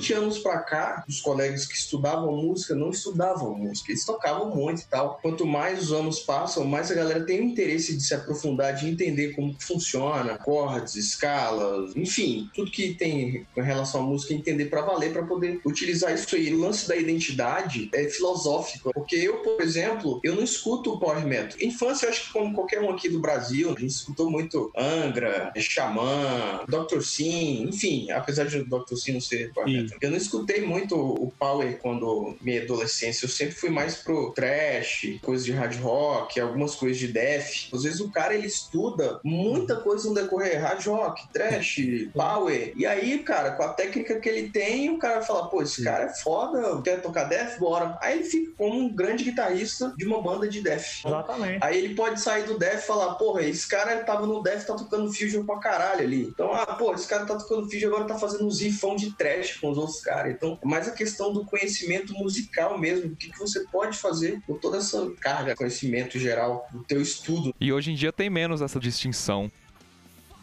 20 0.06 0.12
anos 0.14 0.38
pra 0.38 0.58
cá, 0.58 1.04
os 1.08 1.20
colegas 1.20 1.66
que 1.66 1.74
estudavam 1.74 2.36
música 2.36 2.74
não 2.74 2.90
estudavam 2.90 3.54
música, 3.54 3.90
eles 3.90 4.04
tocavam 4.04 4.54
muito 4.54 4.82
e 4.82 4.86
tal. 4.86 5.18
Quanto 5.20 5.44
mais 5.44 5.82
os 5.82 5.92
anos 5.92 6.20
passam, 6.20 6.64
mais 6.64 6.90
a 6.90 6.94
galera 6.94 7.24
tem 7.24 7.40
o 7.40 7.44
interesse 7.44 7.96
de 7.96 8.02
se 8.02 8.14
aprofundar, 8.14 8.74
de 8.74 8.88
entender 8.88 9.34
como 9.34 9.56
funciona, 9.58 10.34
acordes, 10.34 10.94
escalas, 10.94 11.96
enfim, 11.96 12.48
tudo 12.54 12.70
que 12.70 12.94
tem 12.94 13.46
com 13.54 13.60
relação 13.60 14.02
à 14.02 14.04
música, 14.04 14.34
entender 14.34 14.66
pra 14.66 14.82
valer, 14.82 15.12
pra 15.12 15.24
poder 15.24 15.60
utilizar 15.64 16.14
isso 16.14 16.34
aí. 16.36 16.54
O 16.54 16.60
lance 16.60 16.86
da 16.86 16.96
identidade 16.96 17.90
é 17.92 18.04
filosófico, 18.08 18.92
porque 18.92 19.16
eu, 19.16 19.38
por 19.38 19.60
exemplo, 19.60 20.20
eu 20.22 20.34
não 20.36 20.44
escuto 20.44 20.94
o 20.94 21.00
power 21.00 21.26
metal. 21.26 21.58
Infância, 21.60 22.06
eu 22.06 22.10
acho 22.10 22.26
que 22.26 22.32
como 22.32 22.54
qualquer 22.54 22.80
um 22.80 22.90
aqui 22.90 23.08
do 23.08 23.20
Brasil, 23.20 23.74
a 23.76 23.80
gente 23.80 23.90
escutou 23.90 24.30
muito 24.30 24.70
Angra, 24.76 25.52
Xamã, 25.56 26.64
Dr. 26.68 27.00
Sim, 27.00 27.64
enfim, 27.64 28.10
apesar 28.10 28.44
de 28.44 28.62
Dr. 28.62 28.94
Sim 28.94 29.14
não 29.14 29.20
ser 29.20 29.52
power 29.52 29.68
metal. 29.68 29.95
Eu 30.00 30.10
não 30.10 30.16
escutei 30.16 30.62
muito 30.62 30.96
o 30.96 31.32
power 31.38 31.78
quando 31.78 32.36
minha 32.40 32.62
adolescência, 32.62 33.24
eu 33.24 33.30
sempre 33.30 33.54
fui 33.54 33.70
mais 33.70 33.96
pro 33.96 34.32
trash, 34.32 35.18
coisas 35.22 35.44
de 35.44 35.52
hard 35.52 35.80
rock, 35.80 36.40
algumas 36.40 36.74
coisas 36.74 36.98
de 36.98 37.08
death. 37.08 37.68
Às 37.72 37.82
vezes 37.82 38.00
o 38.00 38.10
cara 38.10 38.34
ele 38.34 38.46
estuda 38.46 39.20
muita 39.24 39.76
coisa 39.76 40.08
no 40.08 40.14
decorrer, 40.14 40.60
hard 40.60 40.84
rock, 40.86 41.28
trash, 41.32 41.80
power. 42.14 42.72
E 42.76 42.86
aí, 42.86 43.18
cara, 43.20 43.52
com 43.52 43.62
a 43.62 43.68
técnica 43.68 44.20
que 44.20 44.28
ele 44.28 44.50
tem, 44.50 44.90
o 44.90 44.98
cara 44.98 45.22
fala, 45.22 45.48
pô, 45.48 45.62
esse 45.62 45.82
cara 45.82 46.04
é 46.04 46.14
foda, 46.14 46.80
quer 46.82 47.00
tocar 47.00 47.24
death? 47.24 47.58
Bora. 47.58 47.98
Aí 48.00 48.18
ele 48.18 48.24
fica 48.24 48.52
como 48.56 48.78
um 48.78 48.94
grande 48.94 49.24
guitarrista 49.24 49.92
de 49.96 50.06
uma 50.06 50.22
banda 50.22 50.48
de 50.48 50.60
death. 50.60 51.04
Exatamente. 51.04 51.58
Aí 51.62 51.78
ele 51.78 51.94
pode 51.94 52.20
sair 52.20 52.44
do 52.44 52.58
Def 52.58 52.82
e 52.82 52.86
falar, 52.86 53.14
porra, 53.14 53.42
esse 53.42 53.66
cara 53.66 53.96
tava 54.04 54.26
no 54.26 54.42
Def, 54.42 54.64
tá 54.64 54.74
tocando 54.74 55.12
Fusion 55.12 55.44
pra 55.44 55.58
caralho 55.58 56.02
ali. 56.02 56.22
Então, 56.22 56.52
ah, 56.52 56.66
pô, 56.66 56.92
esse 56.94 57.06
cara 57.06 57.24
tá 57.24 57.36
tocando 57.36 57.70
Fusion 57.70 57.88
agora 57.88 58.04
tá 58.04 58.18
fazendo 58.18 58.46
uns 58.46 58.60
riffão 58.60 58.96
de 58.96 59.12
trash 59.12 59.58
com 59.60 59.70
os 59.70 59.78
outros 59.78 59.85
caras. 60.00 60.34
Então, 60.34 60.58
é 60.62 60.66
mais 60.66 60.88
a 60.88 60.92
questão 60.92 61.32
do 61.32 61.44
conhecimento 61.44 62.12
musical 62.14 62.78
mesmo, 62.78 63.12
o 63.12 63.16
que, 63.16 63.30
que 63.30 63.38
você 63.38 63.60
pode 63.70 63.96
fazer 63.96 64.40
com 64.46 64.54
toda 64.54 64.78
essa 64.78 65.10
carga, 65.20 65.56
conhecimento 65.56 66.18
geral 66.18 66.66
do 66.72 66.82
teu 66.84 67.00
estudo. 67.00 67.54
E 67.60 67.72
hoje 67.72 67.92
em 67.92 67.94
dia 67.94 68.12
tem 68.12 68.28
menos 68.28 68.62
essa 68.62 68.80
distinção. 68.80 69.50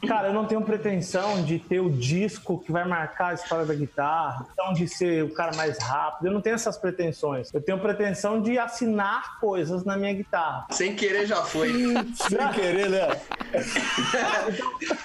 Cara, 0.08 0.28
eu 0.28 0.34
não 0.34 0.46
tenho 0.46 0.62
pretensão 0.62 1.44
de 1.44 1.60
ter 1.60 1.80
o 1.80 1.90
disco 1.90 2.60
que 2.60 2.72
vai 2.72 2.86
marcar 2.86 3.30
a 3.30 3.34
história 3.34 3.66
da 3.66 3.74
guitarra, 3.74 4.46
então 4.52 4.74
de 4.74 4.88
ser 4.88 5.24
o 5.24 5.34
cara 5.34 5.56
mais 5.56 5.78
rápido. 5.82 6.28
Eu 6.28 6.34
não 6.34 6.42
tenho 6.42 6.56
essas 6.56 6.78
pretensões. 6.78 7.54
Eu 7.54 7.62
tenho 7.62 7.80
pretensão 7.80 8.42
de 8.42 8.58
assinar 8.58 9.40
coisas 9.40 9.84
na 9.84 9.96
minha 9.98 10.14
guitarra. 10.14 10.68
Sem 10.72 10.96
querer 10.96 11.26
já 11.26 11.38
foi. 11.38 11.70
Sem 12.16 12.50
querer, 12.54 12.90
né? 12.90 13.08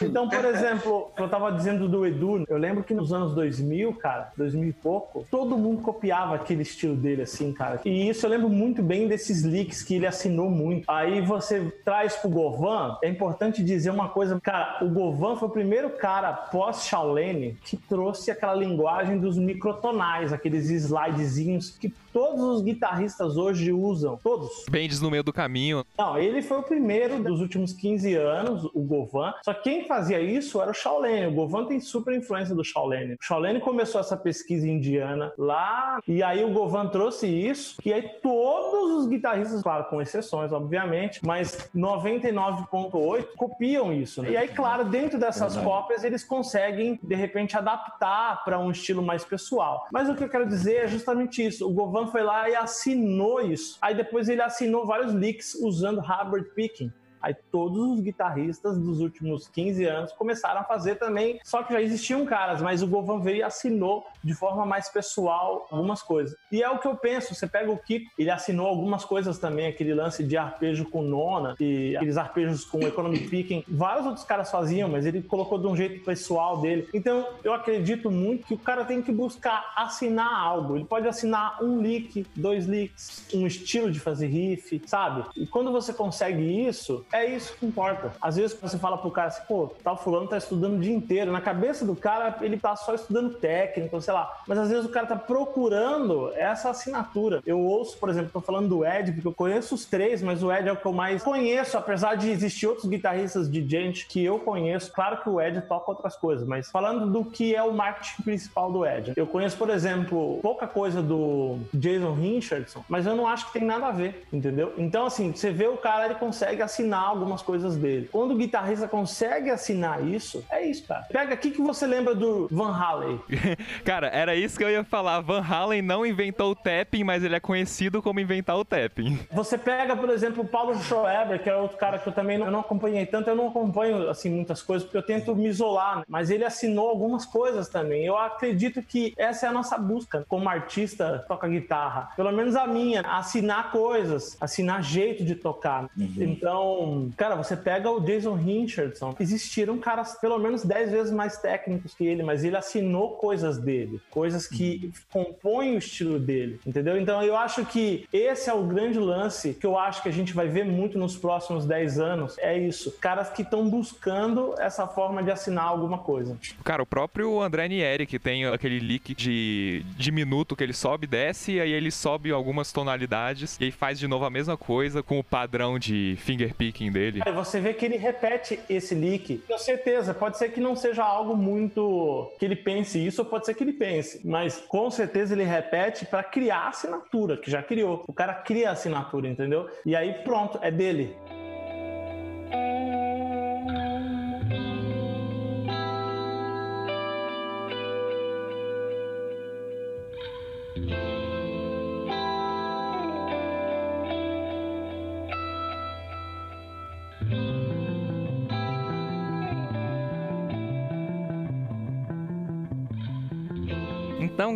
Então, 0.00 0.28
por 0.28 0.44
exemplo, 0.44 1.12
eu 1.16 1.28
tava 1.28 1.52
dizendo 1.52 1.88
do 1.88 2.06
Edu, 2.06 2.44
eu 2.48 2.56
lembro 2.56 2.82
que 2.82 2.94
nos 2.94 3.12
anos 3.12 3.34
2000, 3.34 3.94
cara, 3.94 4.32
2000 4.36 4.68
e 4.68 4.72
pouco, 4.72 5.26
todo 5.30 5.56
mundo 5.56 5.82
copiava 5.82 6.34
aquele 6.34 6.62
estilo 6.62 6.96
dele, 6.96 7.22
assim, 7.22 7.52
cara. 7.52 7.80
E 7.84 8.08
isso 8.08 8.26
eu 8.26 8.30
lembro 8.30 8.48
muito 8.48 8.82
bem 8.82 9.06
desses 9.06 9.44
leaks 9.44 9.82
que 9.82 9.94
ele 9.94 10.06
assinou 10.06 10.50
muito. 10.50 10.84
Aí 10.88 11.20
você 11.20 11.72
traz 11.84 12.16
pro 12.16 12.30
Govan, 12.30 12.96
é 13.02 13.08
importante 13.08 13.62
dizer 13.62 13.90
uma 13.90 14.08
coisa, 14.08 14.40
cara, 14.40 14.78
o 14.88 14.90
Govan 14.90 15.36
foi 15.36 15.48
o 15.48 15.52
primeiro 15.52 15.90
cara 15.90 16.32
pós-Shaolene 16.32 17.58
que 17.62 17.76
trouxe 17.76 18.30
aquela 18.30 18.54
linguagem 18.54 19.18
dos 19.18 19.36
microtonais, 19.36 20.32
aqueles 20.32 20.70
slidezinhos 20.70 21.70
que 21.70 21.92
todos 22.18 22.42
os 22.42 22.62
guitarristas 22.62 23.36
hoje 23.36 23.72
usam, 23.72 24.18
todos. 24.20 24.64
Bendes 24.68 25.00
no 25.00 25.08
meio 25.08 25.22
do 25.22 25.32
caminho. 25.32 25.84
Não, 25.96 26.18
ele 26.18 26.42
foi 26.42 26.58
o 26.58 26.64
primeiro 26.64 27.22
dos 27.22 27.40
últimos 27.40 27.72
15 27.72 28.12
anos, 28.14 28.64
o 28.74 28.80
Govan. 28.80 29.32
Só 29.44 29.54
que 29.54 29.62
quem 29.62 29.86
fazia 29.86 30.20
isso 30.20 30.60
era 30.60 30.72
o 30.72 30.74
Shaolene. 30.74 31.28
O 31.28 31.32
Govan 31.32 31.66
tem 31.66 31.78
super 31.78 32.12
influência 32.12 32.56
do 32.56 32.64
Shaolene. 32.64 33.14
O 33.14 33.18
Shaolene 33.24 33.60
começou 33.60 34.00
essa 34.00 34.16
pesquisa 34.16 34.66
indiana 34.66 35.32
lá, 35.38 36.00
e 36.08 36.20
aí 36.20 36.44
o 36.44 36.52
Govan 36.52 36.88
trouxe 36.88 37.28
isso, 37.28 37.76
e 37.84 37.92
aí 37.92 38.02
todos 38.20 38.96
os 38.96 39.06
guitarristas, 39.06 39.62
claro, 39.62 39.84
com 39.84 40.02
exceções, 40.02 40.52
obviamente, 40.52 41.20
mas 41.24 41.70
99,8 41.72 43.28
copiam 43.36 43.92
isso. 43.92 44.22
Né? 44.22 44.32
E 44.32 44.36
aí, 44.36 44.48
claro, 44.48 44.86
dentro 44.86 45.20
dessas 45.20 45.54
Verdade. 45.54 45.64
cópias, 45.64 46.02
eles 46.02 46.24
conseguem, 46.24 46.98
de 47.00 47.14
repente, 47.14 47.56
adaptar 47.56 48.42
para 48.44 48.58
um 48.58 48.72
estilo 48.72 49.02
mais 49.02 49.24
pessoal. 49.24 49.86
Mas 49.92 50.08
o 50.08 50.16
que 50.16 50.24
eu 50.24 50.28
quero 50.28 50.48
dizer 50.48 50.84
é 50.84 50.88
justamente 50.88 51.46
isso. 51.46 51.64
O 51.68 51.72
Govan 51.72 52.07
foi 52.10 52.22
lá 52.22 52.48
e 52.48 52.56
assinou 52.56 53.40
isso. 53.40 53.78
Aí 53.80 53.94
depois 53.94 54.28
ele 54.28 54.42
assinou 54.42 54.86
vários 54.86 55.12
leaks 55.12 55.54
usando 55.54 56.00
Hubbard 56.00 56.50
Picking. 56.54 56.92
Aí 57.20 57.34
todos 57.50 57.78
os 57.78 58.00
guitarristas 58.00 58.78
dos 58.78 59.00
últimos 59.00 59.48
15 59.48 59.84
anos 59.84 60.12
começaram 60.12 60.60
a 60.60 60.64
fazer 60.64 60.96
também, 60.96 61.40
só 61.44 61.62
que 61.62 61.72
já 61.72 61.80
existiam 61.80 62.24
caras, 62.24 62.60
mas 62.62 62.82
o 62.82 62.86
Govan 62.86 63.20
veio 63.20 63.38
e 63.38 63.42
assinou 63.42 64.06
de 64.22 64.34
forma 64.34 64.64
mais 64.64 64.88
pessoal 64.88 65.66
algumas 65.70 66.02
coisas. 66.02 66.36
E 66.50 66.62
é 66.62 66.70
o 66.70 66.78
que 66.78 66.86
eu 66.86 66.96
penso, 66.96 67.34
você 67.34 67.46
pega 67.46 67.70
o 67.70 67.78
Kiko, 67.78 68.10
ele 68.18 68.30
assinou 68.30 68.66
algumas 68.66 69.04
coisas 69.04 69.38
também, 69.38 69.66
aquele 69.66 69.94
lance 69.94 70.24
de 70.24 70.36
arpejo 70.36 70.84
com 70.84 71.02
nona, 71.02 71.54
e 71.60 71.96
aqueles 71.96 72.16
arpejos 72.16 72.64
com 72.64 72.80
economy 72.80 73.18
picking, 73.28 73.64
vários 73.68 74.06
outros 74.06 74.24
caras 74.24 74.50
faziam, 74.50 74.88
mas 74.88 75.06
ele 75.06 75.22
colocou 75.22 75.58
de 75.58 75.66
um 75.66 75.76
jeito 75.76 76.04
pessoal 76.04 76.60
dele. 76.60 76.88
Então, 76.92 77.26
eu 77.42 77.52
acredito 77.52 78.10
muito 78.10 78.46
que 78.46 78.54
o 78.54 78.58
cara 78.58 78.84
tem 78.84 79.02
que 79.02 79.12
buscar 79.12 79.72
assinar 79.76 80.32
algo. 80.32 80.76
Ele 80.76 80.84
pode 80.84 81.06
assinar 81.06 81.62
um 81.62 81.80
lick, 81.80 82.26
dois 82.34 82.66
licks, 82.66 83.26
um 83.34 83.46
estilo 83.46 83.90
de 83.90 84.00
fazer 84.00 84.26
riff, 84.26 84.82
sabe? 84.86 85.24
E 85.36 85.46
quando 85.46 85.72
você 85.72 85.92
consegue 85.92 86.42
isso, 86.66 87.04
é 87.12 87.24
isso 87.26 87.54
que 87.56 87.66
importa. 87.66 88.12
Às 88.20 88.36
vezes 88.36 88.58
você 88.60 88.78
fala 88.78 88.98
pro 88.98 89.10
cara 89.10 89.28
assim, 89.28 89.42
pô, 89.46 89.70
tal 89.82 89.96
fulano 89.96 90.28
tá 90.28 90.36
estudando 90.36 90.76
o 90.76 90.78
dia 90.78 90.94
inteiro. 90.94 91.32
Na 91.32 91.40
cabeça 91.40 91.84
do 91.84 91.94
cara, 91.94 92.36
ele 92.40 92.58
tá 92.58 92.76
só 92.76 92.94
estudando 92.94 93.34
técnico, 93.34 94.00
sei 94.00 94.14
lá. 94.14 94.42
Mas 94.46 94.58
às 94.58 94.68
vezes 94.68 94.84
o 94.84 94.88
cara 94.88 95.06
tá 95.06 95.16
procurando 95.16 96.32
essa 96.34 96.70
assinatura. 96.70 97.42
Eu 97.46 97.60
ouço, 97.60 97.96
por 97.98 98.08
exemplo, 98.08 98.30
tô 98.32 98.40
falando 98.40 98.68
do 98.68 98.84
Ed, 98.84 99.12
porque 99.12 99.28
eu 99.28 99.34
conheço 99.34 99.74
os 99.74 99.84
três, 99.84 100.22
mas 100.22 100.42
o 100.42 100.52
Ed 100.52 100.68
é 100.68 100.72
o 100.72 100.76
que 100.76 100.86
eu 100.86 100.92
mais 100.92 101.22
conheço, 101.22 101.76
apesar 101.76 102.16
de 102.16 102.30
existir 102.30 102.66
outros 102.66 102.86
guitarristas 102.86 103.50
de 103.50 103.66
gente 103.66 104.06
que 104.06 104.24
eu 104.24 104.38
conheço. 104.38 104.92
Claro 104.92 105.22
que 105.22 105.28
o 105.28 105.40
Ed 105.40 105.60
toca 105.62 105.90
outras 105.90 106.16
coisas, 106.16 106.46
mas 106.46 106.70
falando 106.70 107.10
do 107.10 107.24
que 107.24 107.54
é 107.54 107.62
o 107.62 107.72
marketing 107.72 108.22
principal 108.22 108.70
do 108.70 108.84
Ed. 108.84 109.12
Eu 109.16 109.26
conheço, 109.26 109.56
por 109.56 109.70
exemplo, 109.70 110.38
pouca 110.42 110.66
coisa 110.66 111.02
do 111.02 111.58
Jason 111.72 112.14
Richardson, 112.14 112.84
mas 112.88 113.06
eu 113.06 113.16
não 113.16 113.26
acho 113.26 113.46
que 113.46 113.52
tem 113.54 113.64
nada 113.64 113.86
a 113.86 113.92
ver, 113.92 114.26
entendeu? 114.32 114.74
Então, 114.76 115.06
assim, 115.06 115.32
você 115.32 115.50
vê 115.50 115.66
o 115.66 115.76
cara, 115.76 116.06
ele 116.06 116.14
consegue 116.14 116.62
assinar 116.62 116.97
algumas 117.06 117.42
coisas 117.42 117.76
dele. 117.76 118.08
Quando 118.10 118.32
o 118.32 118.36
guitarrista 118.36 118.88
consegue 118.88 119.50
assinar 119.50 120.06
isso, 120.06 120.44
é 120.50 120.64
isso, 120.64 120.86
cara. 120.86 121.06
Pega 121.10 121.34
aqui 121.34 121.50
que 121.50 121.60
você 121.60 121.86
lembra 121.86 122.14
do 122.14 122.48
Van 122.50 122.72
Halen. 122.72 123.20
Cara, 123.84 124.08
era 124.08 124.34
isso 124.34 124.58
que 124.58 124.64
eu 124.64 124.70
ia 124.70 124.84
falar. 124.84 125.20
Van 125.20 125.40
Halen 125.42 125.82
não 125.82 126.04
inventou 126.04 126.52
o 126.52 126.54
tapping, 126.54 127.04
mas 127.04 127.22
ele 127.22 127.36
é 127.36 127.40
conhecido 127.40 128.02
como 128.02 128.20
inventar 128.20 128.56
o 128.56 128.64
tapping. 128.64 129.18
Você 129.32 129.56
pega, 129.56 129.96
por 129.96 130.10
exemplo, 130.10 130.42
o 130.42 130.46
Paulo 130.46 130.74
Schoeber, 130.82 131.42
que 131.42 131.48
é 131.48 131.56
outro 131.56 131.76
cara 131.76 131.98
que 131.98 132.08
eu 132.08 132.12
também 132.12 132.38
não, 132.38 132.46
eu 132.46 132.52
não 132.52 132.60
acompanhei 132.60 133.06
tanto, 133.06 133.30
eu 133.30 133.36
não 133.36 133.48
acompanho 133.48 134.08
assim 134.08 134.30
muitas 134.30 134.62
coisas, 134.62 134.84
porque 134.84 134.98
eu 134.98 135.02
tento 135.02 135.34
me 135.34 135.48
isolar, 135.48 135.98
né? 135.98 136.04
mas 136.08 136.30
ele 136.30 136.44
assinou 136.44 136.88
algumas 136.88 137.24
coisas 137.24 137.68
também. 137.68 138.04
Eu 138.04 138.16
acredito 138.16 138.82
que 138.82 139.14
essa 139.16 139.46
é 139.46 139.48
a 139.48 139.52
nossa 139.52 139.78
busca 139.78 140.24
como 140.28 140.48
artista 140.48 141.24
toca 141.28 141.48
guitarra. 141.48 142.10
Pelo 142.16 142.32
menos 142.32 142.56
a 142.56 142.66
minha, 142.66 143.00
assinar 143.02 143.70
coisas, 143.70 144.36
assinar 144.40 144.82
jeito 144.82 145.24
de 145.24 145.34
tocar. 145.34 145.88
Então, 145.96 146.87
cara, 147.16 147.34
você 147.36 147.56
pega 147.56 147.90
o 147.90 148.00
Jason 148.00 148.34
Richardson, 148.34 149.14
existiram 149.20 149.78
caras 149.78 150.18
pelo 150.20 150.38
menos 150.38 150.64
10 150.64 150.90
vezes 150.90 151.12
mais 151.12 151.38
técnicos 151.38 151.94
que 151.94 152.06
ele, 152.06 152.22
mas 152.22 152.44
ele 152.44 152.56
assinou 152.56 153.16
coisas 153.16 153.58
dele, 153.58 154.00
coisas 154.10 154.46
que 154.46 154.92
compõem 155.10 155.74
o 155.74 155.78
estilo 155.78 156.18
dele, 156.18 156.60
entendeu? 156.66 156.98
Então 157.00 157.22
eu 157.22 157.36
acho 157.36 157.64
que 157.64 158.06
esse 158.12 158.48
é 158.50 158.54
o 158.54 158.64
grande 158.64 158.98
lance 158.98 159.54
que 159.54 159.66
eu 159.66 159.78
acho 159.78 160.02
que 160.02 160.08
a 160.08 160.12
gente 160.12 160.32
vai 160.32 160.48
ver 160.48 160.64
muito 160.64 160.98
nos 160.98 161.16
próximos 161.16 161.66
10 161.66 161.98
anos. 161.98 162.36
É 162.38 162.56
isso. 162.56 162.92
Caras 163.00 163.30
que 163.30 163.42
estão 163.42 163.68
buscando 163.68 164.54
essa 164.58 164.86
forma 164.86 165.22
de 165.22 165.30
assinar 165.30 165.64
alguma 165.64 165.98
coisa. 165.98 166.36
Cara, 166.64 166.82
o 166.82 166.86
próprio 166.86 167.40
André 167.40 167.68
Nieri, 167.68 168.06
que 168.06 168.18
tem 168.18 168.46
aquele 168.46 168.80
leak 168.80 169.14
de, 169.14 169.84
de 169.96 170.12
minuto 170.12 170.56
que 170.56 170.62
ele 170.62 170.72
sobe 170.72 171.04
e 171.04 171.08
desce, 171.08 171.52
e 171.52 171.60
aí 171.60 171.72
ele 171.72 171.90
sobe 171.90 172.30
algumas 172.30 172.72
tonalidades, 172.72 173.56
e 173.60 173.70
faz 173.70 173.98
de 173.98 174.06
novo 174.06 174.24
a 174.24 174.30
mesma 174.30 174.56
coisa 174.56 175.02
com 175.02 175.18
o 175.18 175.24
padrão 175.24 175.78
de 175.78 176.16
finger 176.18 176.54
picking 176.78 176.92
dele. 176.92 177.20
Aí 177.26 177.32
você 177.32 177.60
vê 177.60 177.74
que 177.74 177.84
ele 177.84 177.96
repete 177.96 178.60
esse 178.70 178.94
leak. 178.94 179.38
Com 179.48 179.58
certeza, 179.58 180.14
pode 180.14 180.38
ser 180.38 180.50
que 180.50 180.60
não 180.60 180.76
seja 180.76 181.02
algo 181.02 181.36
muito 181.36 182.30
que 182.38 182.44
ele 182.44 182.56
pense 182.56 183.04
isso, 183.04 183.22
ou 183.22 183.28
pode 183.28 183.44
ser 183.44 183.54
que 183.54 183.64
ele 183.64 183.72
pense, 183.72 184.26
mas 184.26 184.58
com 184.68 184.90
certeza 184.90 185.34
ele 185.34 185.44
repete 185.44 186.06
para 186.06 186.22
criar 186.22 186.58
a 186.58 186.68
assinatura, 186.68 187.36
que 187.36 187.50
já 187.50 187.62
criou. 187.62 188.04
O 188.06 188.12
cara 188.12 188.34
cria 188.34 188.70
a 188.70 188.72
assinatura, 188.72 189.28
entendeu? 189.28 189.68
E 189.84 189.96
aí 189.96 190.12
pronto, 190.24 190.58
é 190.62 190.70
dele. 190.70 191.16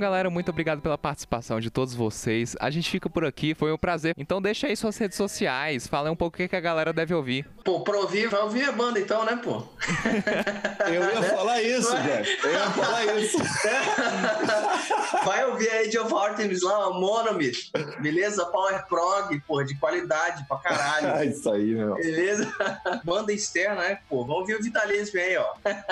Galera, 0.02 0.28
muito 0.28 0.48
obrigado 0.48 0.80
pela 0.80 0.98
participação 0.98 1.60
de 1.60 1.70
todos 1.70 1.94
vocês. 1.94 2.56
A 2.58 2.70
gente 2.70 2.90
fica 2.90 3.08
por 3.08 3.24
aqui, 3.24 3.54
foi 3.54 3.72
um 3.72 3.78
prazer. 3.78 4.14
Então, 4.18 4.42
deixa 4.42 4.66
aí 4.66 4.76
suas 4.76 4.98
redes 4.98 5.16
sociais, 5.16 5.86
fala 5.86 6.10
um 6.10 6.16
pouco 6.16 6.42
o 6.42 6.48
que 6.48 6.56
a 6.56 6.60
galera 6.60 6.92
deve 6.92 7.14
ouvir. 7.14 7.46
Pô, 7.64 7.80
pra 7.82 7.96
ouvir, 7.98 8.28
vai 8.28 8.42
ouvir 8.42 8.64
a 8.64 8.72
banda 8.72 8.98
então, 8.98 9.24
né, 9.24 9.36
pô? 9.36 9.62
Eu 10.86 11.02
ia 11.02 11.22
falar 11.22 11.62
isso, 11.62 11.90
Jeff. 12.02 12.38
Eu 12.44 12.52
ia 12.52 12.70
falar 12.70 13.04
isso. 13.16 13.38
Vai 15.24 15.44
ouvir 15.46 15.68
a 15.70 15.80
Age 15.80 15.98
of 15.98 16.14
Artemis 16.14 16.62
lá, 16.62 16.88
o 16.88 17.00
Monomyth, 17.00 17.70
beleza? 18.00 18.44
Power 18.46 18.86
Prog, 18.86 19.40
pô, 19.46 19.62
de 19.62 19.76
qualidade 19.76 20.44
pra 20.46 20.58
caralho. 20.58 21.12
Ah, 21.14 21.24
isso 21.24 21.50
aí, 21.50 21.74
meu. 21.74 21.94
Beleza? 21.94 22.52
Banda 23.04 23.32
externa, 23.32 23.76
né? 23.76 23.98
Pô, 24.08 24.24
vamos 24.24 24.40
ouvir 24.40 24.56
o 24.56 24.62
Vitalismo 24.62 25.18
aí, 25.20 25.36
ó. 25.36 25.44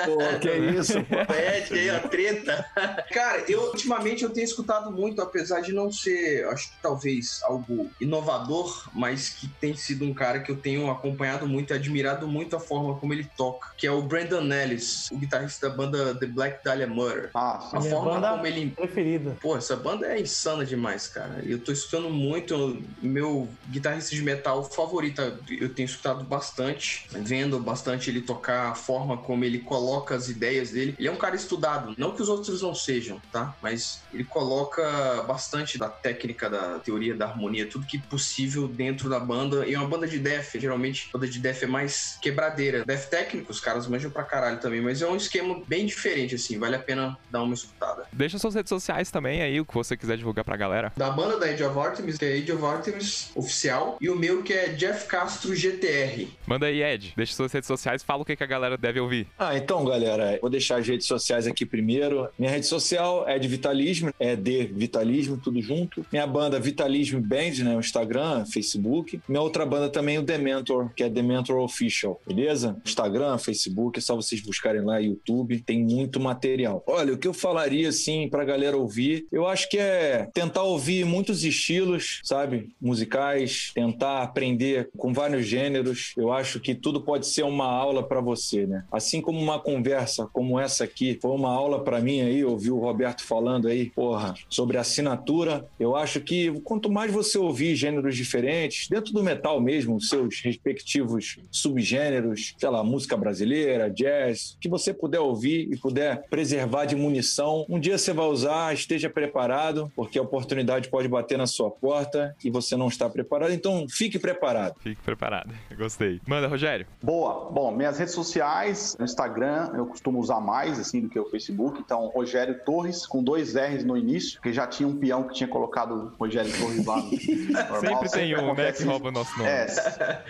Pô, 0.05 0.39
que 0.41 0.51
isso, 0.51 0.95
pô. 1.05 1.27
Pede 1.27 1.75
aí, 1.75 1.91
ó, 1.91 2.09
treta. 2.09 2.67
Cara, 3.13 3.45
eu 3.49 3.63
ultimamente 3.63 4.25
eu 4.25 4.31
tenho 4.31 4.45
escutado 4.45 4.91
muito, 4.91 5.23
apesar 5.23 5.61
de 5.61 5.73
não 5.73 5.93
ser, 5.93 6.47
acho 6.49 6.71
que 6.71 6.77
talvez 6.83 7.41
algo 7.45 7.91
inovador, 8.01 8.89
mas 8.93 9.31
que 9.31 9.49
tem 9.61 9.75
sido 9.77 10.05
um 10.05 10.15
cara 10.15 10.41
que 10.41 10.51
eu 10.51 10.57
tenho 10.57 10.91
acompanhado 10.91 11.47
muito 11.47 11.73
e 11.73 11.75
admirado 11.75 12.27
muito 12.27 12.57
a 12.57 12.61
forma 12.61 12.97
como 12.99 13.13
ele 13.13 13.29
toca, 13.37 13.69
que 13.81 13.87
é 13.87 13.91
o 13.91 14.03
Brandon 14.03 14.53
Ellis, 14.53 15.09
o 15.11 15.17
guitarrista 15.17 15.71
da 15.71 15.75
banda 15.75 16.15
The 16.15 16.27
Black 16.27 16.63
Dahlia 16.63 16.87
Murder. 16.87 17.31
Ah, 17.35 17.67
sim. 17.71 17.77
A 17.79 17.81
forma 17.81 18.13
banda 18.13 18.31
como 18.33 18.47
ele 18.47 18.71
preferida. 18.71 19.37
Pô, 19.41 19.57
essa 19.57 19.75
banda 19.75 20.07
é 20.07 20.21
insana 20.21 20.67
demais, 20.67 21.07
cara. 21.07 21.43
Eu 21.47 21.59
tô 21.59 21.73
escutando 21.73 22.11
muito. 22.11 22.83
Meu 23.01 23.49
guitarrista 23.71 24.15
de 24.15 24.23
metal 24.23 24.63
favorito, 24.65 25.23
eu 25.49 25.73
tenho 25.73 25.87
escutado 25.87 26.23
bastante, 26.25 27.07
vendo 27.11 27.59
bastante 27.59 28.11
ele 28.11 28.21
tocar, 28.21 28.71
a 28.71 28.75
forma 28.75 29.17
como 29.17 29.45
ele 29.45 29.61
coloca 29.61 30.15
as 30.15 30.29
ideias 30.29 30.73
dele. 30.73 30.95
Ele 30.99 31.09
é 31.09 31.13
um 31.13 31.17
cara 31.17 31.35
estudado, 31.35 31.95
não 31.97 32.13
que 32.13 32.21
os 32.21 32.29
outros 32.29 32.61
não 32.61 32.75
sejam, 32.75 33.19
tá? 33.33 33.57
Mas 33.63 34.03
ele 34.13 34.25
coloca 34.25 35.23
bastante 35.23 35.79
da 35.79 35.89
técnica, 35.89 36.51
da 36.51 36.79
teoria 36.81 37.15
da 37.15 37.27
harmonia, 37.27 37.67
tudo 37.67 37.87
que 37.87 37.99
possível 37.99 38.69
dentro 38.69 39.09
da 39.09 39.19
banda. 39.19 39.67
E 39.67 39.73
é 39.73 39.79
uma 39.79 39.89
banda 39.89 40.07
de 40.07 40.19
death, 40.19 40.51
geralmente, 40.57 41.09
banda 41.11 41.27
de 41.27 41.39
death 41.39 41.63
é 41.63 41.67
mais 41.67 42.19
quebradeira. 42.21 42.85
Death 42.85 43.09
técnico, 43.09 43.51
os 43.51 43.70
caras 43.71 43.87
manjam 43.87 44.11
pra 44.11 44.25
caralho 44.25 44.59
também, 44.59 44.81
mas 44.81 45.01
é 45.01 45.07
um 45.07 45.15
esquema 45.15 45.63
bem 45.69 45.87
diferente, 45.87 46.35
assim, 46.35 46.59
vale 46.59 46.75
a 46.75 46.79
pena 46.79 47.17
dar 47.31 47.43
uma 47.43 47.55
escutada. 47.55 48.05
Deixa 48.13 48.37
suas 48.37 48.55
redes 48.55 48.69
sociais 48.69 49.11
também 49.11 49.43
aí, 49.43 49.61
o 49.61 49.65
que 49.65 49.75
você 49.75 49.97
quiser 49.97 50.17
divulgar 50.17 50.45
pra 50.45 50.57
galera. 50.57 50.93
Da 50.97 51.11
banda 51.11 51.39
da 51.39 51.47
Age 51.47 51.63
of 51.63 51.79
Artemis, 51.79 52.19
que 52.19 52.25
é 52.25 52.33
Age 52.33 52.53
of 52.53 52.65
Artemis 52.65 53.31
oficial, 53.37 53.97
e 54.01 54.11
o 54.11 54.17
meu 54.17 54.43
que 54.43 54.53
é 54.53 54.71
Jeff 54.71 55.07
Castro 55.07 55.55
GTR. 55.55 56.27
Manda 56.47 56.67
aí, 56.67 56.83
Ed. 56.83 57.13
Deixa 57.17 57.35
suas 57.35 57.53
redes 57.53 57.69
sociais, 57.69 58.03
fala 58.03 58.23
o 58.23 58.25
que 58.25 58.35
que 58.35 58.43
a 58.43 58.47
galera 58.47 58.77
deve 58.77 58.99
ouvir. 58.99 59.29
Ah, 59.39 59.57
então, 59.57 59.85
galera, 59.85 60.39
vou 60.41 60.51
deixar 60.51 60.81
as 60.81 60.87
redes 60.89 61.07
sociais 61.07 61.47
aqui 61.47 61.65
primeiro. 61.65 62.29
Minha 62.37 62.51
rede 62.51 62.67
social 62.67 63.29
é 63.29 63.39
de 63.39 63.47
Vitalismo, 63.47 64.13
é 64.19 64.35
de 64.35 64.65
Vitalismo, 64.67 65.37
tudo 65.37 65.63
junto. 65.63 66.05
Minha 66.11 66.27
banda 66.27 66.59
Vitalismo 66.59 67.21
Band, 67.21 67.63
né? 67.63 67.77
O 67.77 67.81
Instagram, 67.81 68.45
Facebook. 68.47 69.21
Minha 69.29 69.43
outra 69.43 69.65
banda 69.65 69.89
também, 69.89 70.19
o 70.19 70.23
Dementor, 70.23 70.91
que 70.95 71.05
é 71.05 71.09
Dementor 71.09 71.59
Official, 71.59 72.21
beleza? 72.27 72.77
Instagram, 72.85 73.39
Facebook, 73.39 73.60
é 73.97 74.01
só 74.01 74.15
vocês 74.17 74.41
buscarem 74.41 74.83
lá, 74.83 74.99
YouTube, 74.99 75.61
tem 75.61 75.83
muito 75.83 76.21
material. 76.21 76.83
Olha, 76.87 77.13
o 77.13 77.19
que 77.19 77.29
eu 77.29 77.35
falaria, 77.35 77.89
assim, 77.89 78.29
pra 78.29 78.45
galera 78.45 78.77
ouvir, 78.77 79.27
eu 79.33 79.47
acho 79.47 79.69
que 79.69 79.79
é 79.79 80.29
tentar 80.33 80.63
ouvir 80.63 81.05
muitos 81.05 81.45
estilos, 81.45 82.21
sabe? 82.23 82.71
Musicais, 82.81 83.73
tentar 83.75 84.23
aprender 84.23 84.91
com 84.97 85.13
vários 85.13 85.47
gêneros. 85.47 86.13
Eu 86.17 86.33
acho 86.33 86.61
que 86.61 86.75
tudo 86.75 87.01
pode 87.01 87.27
ser 87.27 87.43
uma 87.43 87.67
aula 87.67 88.03
pra 88.03 88.21
você, 88.21 88.67
né? 88.67 88.85
Assim 88.93 89.21
como 89.21 89.39
uma 89.41 89.59
conversa 89.59 90.27
como 90.33 90.59
essa 90.59 90.85
aqui 90.85 91.19
foi 91.21 91.31
uma 91.33 91.51
aula 91.51 91.83
pra 91.83 92.01
mim 92.01 92.21
aí, 92.21 92.45
ouvir 92.45 92.71
o 92.71 92.79
Roberto 92.79 93.23
falando 93.23 93.69
aí, 93.69 93.91
porra, 93.91 94.35
sobre 94.49 94.79
assinatura. 94.79 95.67
Eu 95.79 95.97
acho 95.97 96.21
que 96.21 96.53
quanto 96.63 96.91
mais 96.91 97.13
você 97.13 97.39
ouvir 97.39 97.75
gêneros 97.75 98.17
diferentes, 98.17 98.89
dentro 98.89 99.13
do 99.13 99.23
metal 99.23 99.61
mesmo, 99.61 100.01
seus 100.01 100.41
respectivos 100.41 101.39
subgêneros, 101.51 102.55
sei 102.59 102.69
lá, 102.69 102.83
música 102.83 103.17
brasileira, 103.17 103.50
jazz, 103.95 104.57
que 104.61 104.69
você 104.69 104.93
puder 104.93 105.21
ouvir 105.21 105.69
e 105.73 105.77
puder 105.77 106.23
preservar 106.29 106.85
de 106.85 106.97
munição, 106.97 107.65
um 107.69 107.79
dia 107.79 107.97
você 107.99 108.13
vai 108.13 108.27
usar, 108.27 108.73
esteja 108.75 109.09
preparado, 109.11 109.91
porque 109.95 110.19
a 110.19 110.23
oportunidade 110.23 110.89
pode 110.89 111.09
bater 111.09 111.37
na 111.39 111.47
sua 111.47 111.71
porta 111.71 112.35
e 112.45 112.51
você 112.51 112.77
não 112.77 112.89
está 112.89 113.09
preparado, 113.09 113.53
então 113.53 113.87
fique 113.89 114.19
preparado. 114.19 114.75
Fique 114.81 115.01
preparado. 115.03 115.53
Gostei. 115.77 116.21
Manda, 116.27 116.47
Rogério. 116.49 116.87
Boa. 117.03 117.51
Bom, 117.51 117.71
minhas 117.73 117.99
redes 117.99 118.15
sociais, 118.15 118.97
no 118.99 119.05
Instagram, 119.05 119.73
eu 119.75 119.87
costumo 119.87 120.19
usar 120.19 120.41
mais, 120.41 120.79
assim, 120.79 121.01
do 121.01 121.09
que 121.09 121.19
o 121.19 121.25
Facebook. 121.27 121.81
Então, 121.81 122.07
Rogério 122.09 122.59
Torres, 122.65 123.07
com 123.07 123.23
dois 123.23 123.55
R's 123.55 123.85
no 123.85 123.97
início, 123.97 124.35
porque 124.35 124.53
já 124.53 124.67
tinha 124.67 124.89
um 124.89 124.97
peão 124.97 125.25
que 125.25 125.35
tinha 125.35 125.49
colocado 125.49 126.13
Rogério 126.19 126.51
Torres 126.59 126.85
lá. 126.85 126.97
no- 126.97 127.11
normal, 127.51 127.81
Sempre 127.81 128.11
tem 128.11 128.37
um, 128.39 128.55
né, 128.55 128.73
que 128.73 128.83
rouba 128.85 129.09
o 129.09 129.13
nosso 129.13 129.37
nome. 129.39 129.49
É, 129.51 129.67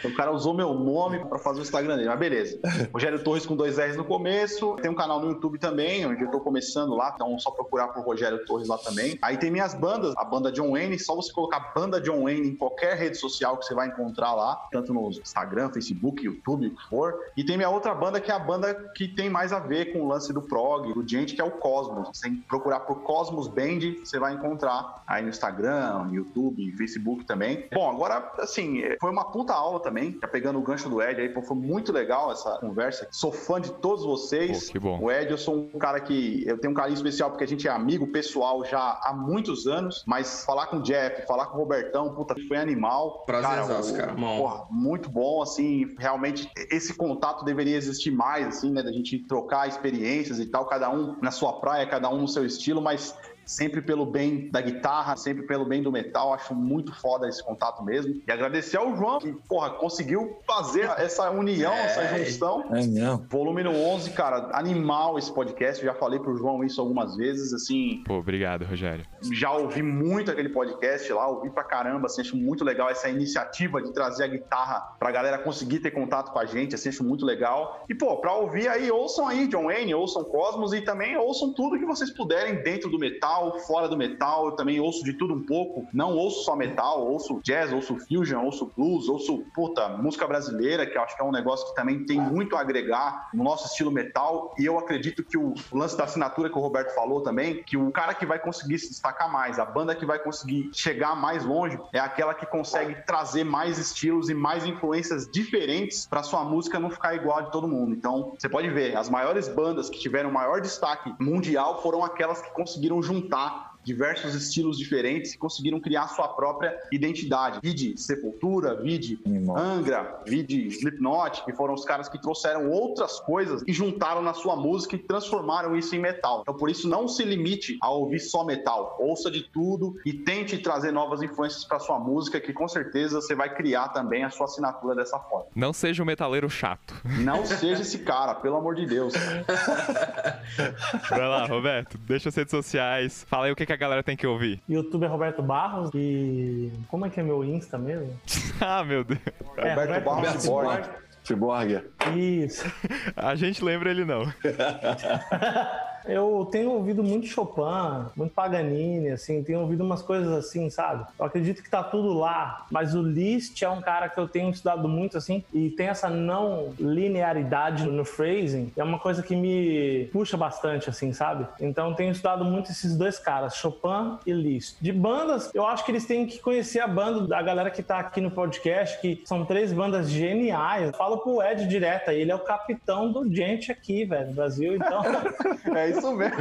o 0.04 0.14
cara 0.14 0.32
usou 0.32 0.54
meu 0.54 0.72
nome 0.74 1.18
pra 1.26 1.38
fazer 1.38 1.60
o 1.60 1.62
Instagram 1.62 1.96
dele, 1.96 2.08
mas 2.08 2.18
beleza. 2.18 2.58
Rogério 2.92 3.09
Torres 3.18 3.44
com 3.44 3.56
dois 3.56 3.78
R's 3.78 3.96
no 3.96 4.04
começo. 4.04 4.76
Tem 4.76 4.90
um 4.90 4.94
canal 4.94 5.20
no 5.20 5.28
YouTube 5.28 5.58
também, 5.58 6.06
onde 6.06 6.22
eu 6.22 6.30
tô 6.30 6.40
começando 6.40 6.94
lá, 6.94 7.12
então 7.14 7.38
só 7.38 7.50
procurar 7.50 7.88
por 7.88 8.04
Rogério 8.04 8.44
Torres 8.44 8.68
lá 8.68 8.78
também. 8.78 9.18
Aí 9.20 9.36
tem 9.36 9.50
minhas 9.50 9.74
bandas, 9.74 10.14
a 10.16 10.24
banda 10.24 10.52
John 10.52 10.72
Wayne, 10.72 10.98
só 10.98 11.14
você 11.14 11.32
colocar 11.32 11.72
banda 11.74 12.00
John 12.00 12.24
Wayne 12.24 12.48
em 12.48 12.56
qualquer 12.56 12.96
rede 12.96 13.16
social 13.16 13.56
que 13.56 13.64
você 13.64 13.74
vai 13.74 13.88
encontrar 13.88 14.34
lá, 14.34 14.56
tanto 14.70 14.94
no 14.94 15.08
Instagram, 15.10 15.70
Facebook, 15.70 16.24
YouTube, 16.24 16.68
o 16.68 16.70
que 16.74 16.88
for. 16.88 17.18
E 17.36 17.44
tem 17.44 17.56
minha 17.56 17.70
outra 17.70 17.94
banda, 17.94 18.20
que 18.20 18.30
é 18.30 18.34
a 18.34 18.38
banda 18.38 18.74
que 18.94 19.08
tem 19.08 19.28
mais 19.28 19.52
a 19.52 19.58
ver 19.58 19.92
com 19.92 20.02
o 20.02 20.08
lance 20.08 20.32
do 20.32 20.42
prog, 20.42 20.92
do 20.92 21.06
gente, 21.06 21.34
que 21.34 21.40
é 21.40 21.44
o 21.44 21.50
Cosmos. 21.50 22.08
Você 22.08 22.28
tem 22.28 22.36
que 22.36 22.42
procurar 22.42 22.80
por 22.80 23.02
Cosmos 23.02 23.48
Band, 23.48 23.80
você 24.04 24.18
vai 24.18 24.34
encontrar 24.34 25.02
aí 25.06 25.22
no 25.22 25.28
Instagram, 25.28 26.08
YouTube, 26.12 26.72
Facebook 26.72 27.24
também. 27.24 27.66
Bom, 27.72 27.90
agora, 27.90 28.32
assim, 28.38 28.82
foi 29.00 29.10
uma 29.10 29.24
puta 29.24 29.52
aula 29.52 29.80
também, 29.80 30.18
já 30.20 30.28
pegando 30.28 30.58
o 30.58 30.62
gancho 30.62 30.88
do 30.88 31.02
Ed 31.02 31.20
aí, 31.20 31.32
foi 31.42 31.56
muito 31.56 31.92
legal 31.92 32.30
essa 32.30 32.58
conversa. 32.58 32.99
Sou 33.10 33.32
fã 33.32 33.60
de 33.60 33.70
todos 33.72 34.04
vocês. 34.04 34.66
Pô, 34.66 34.72
que 34.72 34.78
bom. 34.78 34.98
O 35.02 35.10
Ed, 35.10 35.30
eu 35.30 35.38
sou 35.38 35.54
um 35.54 35.78
cara 35.78 36.00
que 36.00 36.42
eu 36.46 36.58
tenho 36.58 36.72
um 36.72 36.76
carinho 36.76 36.94
especial 36.96 37.30
porque 37.30 37.44
a 37.44 37.46
gente 37.48 37.66
é 37.66 37.70
amigo 37.70 38.06
pessoal 38.08 38.64
já 38.64 39.00
há 39.02 39.12
muitos 39.14 39.66
anos, 39.66 40.02
mas 40.06 40.44
falar 40.44 40.66
com 40.66 40.76
o 40.78 40.82
Jeff, 40.82 41.26
falar 41.26 41.46
com 41.46 41.56
o 41.56 41.60
Robertão, 41.60 42.14
puta, 42.14 42.34
foi 42.48 42.56
animal. 42.56 43.24
Prazerzaço, 43.26 43.94
o- 43.94 43.96
cara, 43.96 44.12
bom. 44.12 44.38
Porra, 44.38 44.66
muito 44.70 45.08
bom, 45.10 45.42
assim, 45.42 45.94
realmente 45.98 46.50
esse 46.70 46.94
contato 46.94 47.44
deveria 47.44 47.76
existir 47.76 48.10
mais, 48.10 48.46
assim, 48.46 48.70
né, 48.70 48.82
da 48.82 48.92
gente 48.92 49.18
trocar 49.26 49.68
experiências 49.68 50.38
e 50.38 50.46
tal, 50.46 50.66
cada 50.66 50.90
um 50.90 51.16
na 51.20 51.30
sua 51.30 51.60
praia, 51.60 51.86
cada 51.86 52.08
um 52.10 52.20
no 52.22 52.28
seu 52.28 52.44
estilo, 52.44 52.80
mas 52.80 53.14
sempre 53.50 53.82
pelo 53.82 54.06
bem 54.06 54.48
da 54.50 54.60
guitarra, 54.60 55.16
sempre 55.16 55.46
pelo 55.46 55.64
bem 55.64 55.82
do 55.82 55.90
metal, 55.90 56.32
acho 56.32 56.54
muito 56.54 56.94
foda 57.00 57.28
esse 57.28 57.42
contato 57.44 57.82
mesmo. 57.84 58.20
E 58.26 58.30
agradecer 58.32 58.76
ao 58.76 58.94
João, 58.96 59.18
que, 59.18 59.32
porra, 59.48 59.70
conseguiu 59.70 60.38
fazer 60.46 60.84
essa 60.98 61.30
união, 61.30 61.72
É. 61.72 61.84
essa 61.86 62.18
junção. 62.18 62.64
É 62.70 62.86
mesmo. 62.86 63.26
Volume 63.28 63.62
no 63.64 63.72
11, 63.74 64.10
cara, 64.10 64.50
animal 64.52 65.18
esse 65.18 65.32
podcast. 65.32 65.84
Eu 65.84 65.92
já 65.92 65.98
falei 65.98 66.18
pro 66.20 66.36
João 66.36 66.62
isso 66.64 66.80
algumas 66.80 67.16
vezes, 67.16 67.52
assim, 67.52 68.02
Pô, 68.06 68.14
obrigado, 68.14 68.64
Rogério. 68.64 69.04
já 69.32 69.50
ouvi 69.52 69.82
muito 69.82 70.30
aquele 70.30 70.48
podcast 70.50 71.12
lá, 71.12 71.26
ouvi 71.28 71.50
pra 71.50 71.64
caramba, 71.64 72.06
assim, 72.06 72.20
acho 72.20 72.36
muito 72.36 72.64
legal 72.64 72.88
essa 72.88 73.08
iniciativa 73.08 73.82
de 73.82 73.92
trazer 73.92 74.24
a 74.24 74.28
guitarra 74.28 74.94
pra 74.98 75.10
galera 75.10 75.38
conseguir 75.38 75.80
ter 75.80 75.90
contato 75.90 76.30
com 76.32 76.38
a 76.38 76.44
gente, 76.44 76.74
assim, 76.74 76.88
acho 76.88 77.02
muito 77.04 77.24
legal. 77.24 77.84
E, 77.88 77.94
pô, 77.94 78.16
pra 78.18 78.32
ouvir 78.34 78.68
aí, 78.68 78.90
ouçam 78.90 79.26
aí 79.26 79.46
John 79.48 79.64
Wayne, 79.64 79.94
ouçam 79.94 80.22
Cosmos 80.24 80.72
e 80.72 80.80
também 80.82 81.16
ouçam 81.16 81.52
tudo 81.52 81.78
que 81.78 81.84
vocês 81.86 82.10
puderem 82.10 82.62
dentro 82.62 82.88
do 82.90 82.98
metal, 82.98 83.39
fora 83.60 83.88
do 83.88 83.96
metal, 83.96 84.46
eu 84.46 84.52
também 84.52 84.80
ouço 84.80 85.04
de 85.04 85.12
tudo 85.14 85.34
um 85.34 85.42
pouco, 85.42 85.86
não 85.92 86.16
ouço 86.16 86.44
só 86.44 86.54
metal, 86.54 87.06
ouço 87.06 87.40
jazz, 87.42 87.72
ouço 87.72 87.96
fusion, 88.06 88.44
ouço 88.44 88.70
blues, 88.76 89.08
ouço, 89.08 89.44
puta, 89.54 89.88
música 89.88 90.26
brasileira, 90.26 90.86
que 90.86 90.96
eu 90.96 91.02
acho 91.02 91.16
que 91.16 91.22
é 91.22 91.24
um 91.24 91.32
negócio 91.32 91.66
que 91.68 91.74
também 91.74 92.04
tem 92.04 92.20
muito 92.20 92.56
a 92.56 92.60
agregar 92.60 93.30
no 93.32 93.42
nosso 93.42 93.66
estilo 93.66 93.90
metal, 93.90 94.54
e 94.58 94.64
eu 94.64 94.78
acredito 94.78 95.24
que 95.24 95.38
o 95.38 95.54
lance 95.72 95.96
da 95.96 96.04
assinatura 96.04 96.50
que 96.50 96.58
o 96.58 96.60
Roberto 96.60 96.94
falou 96.94 97.22
também, 97.22 97.62
que 97.62 97.76
o 97.76 97.90
cara 97.90 98.14
que 98.14 98.26
vai 98.26 98.38
conseguir 98.38 98.78
se 98.78 98.88
destacar 98.88 99.30
mais, 99.30 99.58
a 99.58 99.64
banda 99.64 99.94
que 99.94 100.04
vai 100.04 100.18
conseguir 100.18 100.70
chegar 100.72 101.14
mais 101.14 101.44
longe, 101.44 101.78
é 101.92 101.98
aquela 101.98 102.34
que 102.34 102.46
consegue 102.46 102.94
trazer 103.06 103.44
mais 103.44 103.78
estilos 103.78 104.28
e 104.28 104.34
mais 104.34 104.64
influências 104.64 105.30
diferentes 105.30 106.06
para 106.06 106.22
sua 106.22 106.44
música 106.44 106.78
não 106.78 106.90
ficar 106.90 107.14
igual 107.14 107.38
a 107.38 107.42
de 107.42 107.52
todo 107.52 107.68
mundo. 107.68 107.92
Então, 107.92 108.34
você 108.38 108.48
pode 108.48 108.68
ver, 108.68 108.96
as 108.96 109.08
maiores 109.08 109.48
bandas 109.48 109.88
que 109.88 109.98
tiveram 109.98 110.30
maior 110.30 110.60
destaque 110.60 111.12
mundial 111.18 111.82
foram 111.82 112.04
aquelas 112.04 112.40
que 112.40 112.50
conseguiram 112.50 113.02
juntar 113.02 113.29
tá? 113.30 113.69
Diversos 113.90 114.36
estilos 114.36 114.78
diferentes 114.78 115.34
e 115.34 115.38
conseguiram 115.38 115.80
criar 115.80 116.06
sua 116.08 116.28
própria 116.28 116.78
identidade. 116.92 117.58
Vide 117.60 118.00
Sepultura, 118.00 118.80
vide. 118.80 119.18
Angra, 119.56 120.22
vide 120.24 120.68
Slipknot, 120.68 121.44
que 121.44 121.52
foram 121.52 121.74
os 121.74 121.84
caras 121.84 122.08
que 122.08 122.20
trouxeram 122.20 122.70
outras 122.70 123.18
coisas 123.18 123.64
e 123.66 123.72
juntaram 123.72 124.22
na 124.22 124.32
sua 124.32 124.54
música 124.54 124.94
e 124.94 124.98
transformaram 124.98 125.76
isso 125.76 125.94
em 125.96 125.98
metal. 125.98 126.40
Então, 126.42 126.54
por 126.54 126.70
isso, 126.70 126.88
não 126.88 127.08
se 127.08 127.24
limite 127.24 127.76
a 127.82 127.90
ouvir 127.90 128.20
só 128.20 128.44
metal. 128.44 128.96
Ouça 129.00 129.28
de 129.28 129.42
tudo 129.42 129.96
e 130.06 130.12
tente 130.12 130.58
trazer 130.58 130.92
novas 130.92 131.20
influências 131.20 131.64
para 131.64 131.80
sua 131.80 131.98
música, 131.98 132.40
que 132.40 132.52
com 132.52 132.68
certeza 132.68 133.20
você 133.20 133.34
vai 133.34 133.52
criar 133.52 133.88
também 133.88 134.22
a 134.22 134.30
sua 134.30 134.44
assinatura 134.44 134.94
dessa 134.94 135.18
forma. 135.18 135.46
Não 135.54 135.72
seja 135.72 136.02
um 136.02 136.06
metaleiro 136.06 136.48
chato. 136.48 136.94
Não 137.04 137.44
seja 137.44 137.82
esse 137.82 137.98
cara, 137.98 138.36
pelo 138.36 138.56
amor 138.56 138.76
de 138.76 138.86
Deus. 138.86 139.14
Vai 141.10 141.28
lá, 141.28 141.46
Roberto. 141.46 141.98
Deixa 141.98 142.28
as 142.28 142.36
redes 142.36 142.50
sociais. 142.50 143.24
Fala 143.28 143.46
aí 143.46 143.52
o 143.52 143.56
que, 143.56 143.66
que 143.66 143.72
a 143.72 143.76
galera 143.80 144.02
tem 144.02 144.16
que 144.16 144.26
ouvir. 144.26 144.62
YouTube 144.68 145.04
é 145.04 145.08
Roberto 145.08 145.42
Barros 145.42 145.90
e. 145.94 146.70
Como 146.88 147.06
é 147.06 147.10
que 147.10 147.18
é 147.18 147.22
meu 147.22 147.42
Insta 147.42 147.78
mesmo? 147.78 148.14
ah, 148.60 148.84
meu 148.84 149.02
Deus. 149.02 149.18
É, 149.56 149.70
Roberto 149.70 150.04
Barros 150.04 150.46
Barros. 150.46 150.88
Cyborg. 151.24 151.82
Isso. 152.16 152.64
A 153.16 153.34
gente 153.34 153.64
lembra 153.64 153.90
ele 153.90 154.04
não. 154.04 154.22
Eu 156.04 156.48
tenho 156.50 156.70
ouvido 156.70 157.02
muito 157.02 157.26
Chopin, 157.26 158.06
muito 158.16 158.32
Paganini, 158.32 159.10
assim, 159.10 159.42
tenho 159.42 159.60
ouvido 159.60 159.84
umas 159.84 160.02
coisas 160.02 160.32
assim, 160.32 160.70
sabe? 160.70 161.06
Eu 161.18 161.24
acredito 161.24 161.62
que 161.62 161.70
tá 161.70 161.82
tudo 161.82 162.12
lá, 162.12 162.66
mas 162.70 162.94
o 162.94 163.02
Liszt 163.02 163.62
é 163.62 163.68
um 163.68 163.80
cara 163.80 164.08
que 164.08 164.18
eu 164.18 164.28
tenho 164.28 164.50
estudado 164.50 164.88
muito, 164.88 165.16
assim, 165.16 165.44
e 165.52 165.70
tem 165.70 165.88
essa 165.88 166.08
não 166.08 166.72
linearidade 166.78 167.84
no 167.84 168.04
phrasing, 168.04 168.72
é 168.76 168.82
uma 168.82 168.98
coisa 168.98 169.22
que 169.22 169.36
me 169.36 170.08
puxa 170.12 170.36
bastante, 170.36 170.88
assim, 170.88 171.12
sabe? 171.12 171.46
Então 171.60 171.94
tenho 171.94 172.12
estudado 172.12 172.44
muito 172.44 172.70
esses 172.70 172.96
dois 172.96 173.18
caras, 173.18 173.56
Chopin 173.56 174.18
e 174.26 174.32
Liszt. 174.32 174.76
De 174.80 174.92
bandas, 174.92 175.50
eu 175.54 175.66
acho 175.66 175.84
que 175.84 175.92
eles 175.92 176.06
têm 176.06 176.26
que 176.26 176.38
conhecer 176.38 176.80
a 176.80 176.88
banda 176.88 177.26
da 177.26 177.42
galera 177.42 177.70
que 177.70 177.82
tá 177.82 177.98
aqui 177.98 178.20
no 178.20 178.30
podcast, 178.30 179.00
que 179.00 179.22
são 179.24 179.44
três 179.44 179.72
bandas 179.72 180.10
geniais. 180.10 180.94
Falo 180.96 181.18
pro 181.18 181.42
Ed 181.42 181.66
direto, 181.66 182.10
ele 182.10 182.30
é 182.30 182.34
o 182.34 182.40
capitão 182.40 183.10
do 183.12 183.32
gente 183.32 183.70
aqui, 183.70 184.04
velho, 184.04 184.28
no 184.28 184.34
Brasil, 184.34 184.74
então... 184.76 185.02
É 185.74 185.89
isso 185.90 186.12
mesmo. 186.14 186.40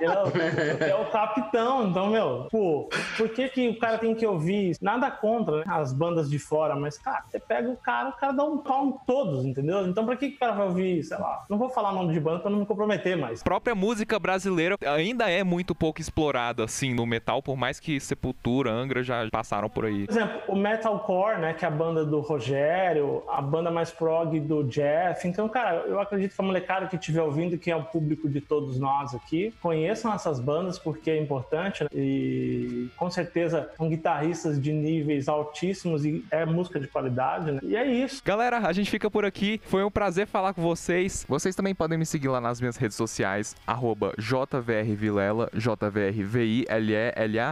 É, 0.00 0.94
o, 0.94 1.02
é 1.02 1.10
capitão, 1.10 1.88
então, 1.88 2.08
meu, 2.08 2.46
pô, 2.50 2.88
por 3.16 3.28
que, 3.28 3.48
que 3.48 3.68
o 3.68 3.78
cara 3.78 3.98
tem 3.98 4.14
que 4.14 4.26
ouvir? 4.26 4.76
Nada 4.80 5.10
contra 5.10 5.58
né, 5.58 5.64
as 5.68 5.92
bandas 5.92 6.30
de 6.30 6.38
fora, 6.38 6.74
mas, 6.76 6.96
cara, 6.98 7.24
você 7.28 7.38
pega 7.38 7.68
o 7.68 7.76
cara, 7.76 8.10
o 8.10 8.12
cara 8.12 8.32
dá 8.32 8.44
um 8.44 8.58
pau 8.58 8.86
em 8.86 8.94
todos, 9.06 9.44
entendeu? 9.44 9.86
Então, 9.86 10.04
pra 10.06 10.16
que, 10.16 10.30
que 10.30 10.36
o 10.36 10.38
cara 10.38 10.52
vai 10.52 10.66
ouvir, 10.66 11.02
sei 11.02 11.18
lá, 11.18 11.44
não 11.48 11.58
vou 11.58 11.68
falar 11.68 11.92
nome 11.92 12.12
de 12.12 12.20
banda 12.20 12.40
pra 12.40 12.50
não 12.50 12.60
me 12.60 12.66
comprometer, 12.66 13.16
mas. 13.16 13.40
A 13.40 13.44
própria 13.44 13.74
música 13.74 14.18
brasileira 14.18 14.76
ainda 14.86 15.28
é 15.30 15.42
muito 15.44 15.74
pouco 15.74 16.00
explorada, 16.00 16.64
assim, 16.64 16.94
no 16.94 17.06
metal, 17.06 17.42
por 17.42 17.56
mais 17.56 17.80
que 17.80 17.98
Sepultura, 18.00 18.70
Angra 18.70 19.02
já 19.02 19.28
passaram 19.30 19.68
por 19.68 19.84
aí. 19.84 20.06
Por 20.06 20.12
exemplo, 20.12 20.40
o 20.48 20.56
Metalcore, 20.56 21.38
né, 21.38 21.54
que 21.54 21.64
é 21.64 21.68
a 21.68 21.70
banda 21.70 22.04
do 22.04 22.20
Rogério, 22.20 23.22
a 23.28 23.40
banda 23.40 23.70
mais 23.70 23.90
prog 23.90 24.38
do 24.40 24.64
Jeff. 24.64 25.26
Então, 25.26 25.48
cara, 25.48 25.84
eu 25.86 26.00
acredito 26.00 26.34
que 26.34 26.40
a 26.40 26.44
molecada 26.44 26.86
que 26.86 26.96
estiver 26.96 27.22
ouvindo, 27.22 27.58
que 27.58 27.70
é 27.70 27.76
o 27.76 27.84
público 27.84 28.28
de 28.28 28.40
todos 28.40 28.78
nós 28.78 28.89
aqui, 29.14 29.54
conheçam 29.60 30.12
essas 30.12 30.40
bandas 30.40 30.78
porque 30.78 31.10
é 31.10 31.20
importante 31.20 31.84
né? 31.84 31.88
e 31.94 32.88
com 32.96 33.10
certeza 33.10 33.70
são 33.76 33.88
guitarristas 33.88 34.60
de 34.60 34.72
níveis 34.72 35.28
altíssimos 35.28 36.04
e 36.04 36.24
é 36.30 36.44
música 36.44 36.78
de 36.80 36.86
qualidade, 36.86 37.52
né? 37.52 37.60
E 37.62 37.76
é 37.76 37.86
isso. 37.86 38.22
Galera, 38.24 38.58
a 38.58 38.72
gente 38.72 38.90
fica 38.90 39.10
por 39.10 39.24
aqui. 39.24 39.60
Foi 39.64 39.84
um 39.84 39.90
prazer 39.90 40.26
falar 40.26 40.52
com 40.54 40.62
vocês. 40.62 41.24
Vocês 41.28 41.54
também 41.54 41.74
podem 41.74 41.98
me 41.98 42.06
seguir 42.06 42.28
lá 42.28 42.40
nas 42.40 42.60
minhas 42.60 42.76
redes 42.76 42.96
sociais, 42.96 43.56
arroba 43.66 44.12
jvrvilela, 44.18 45.50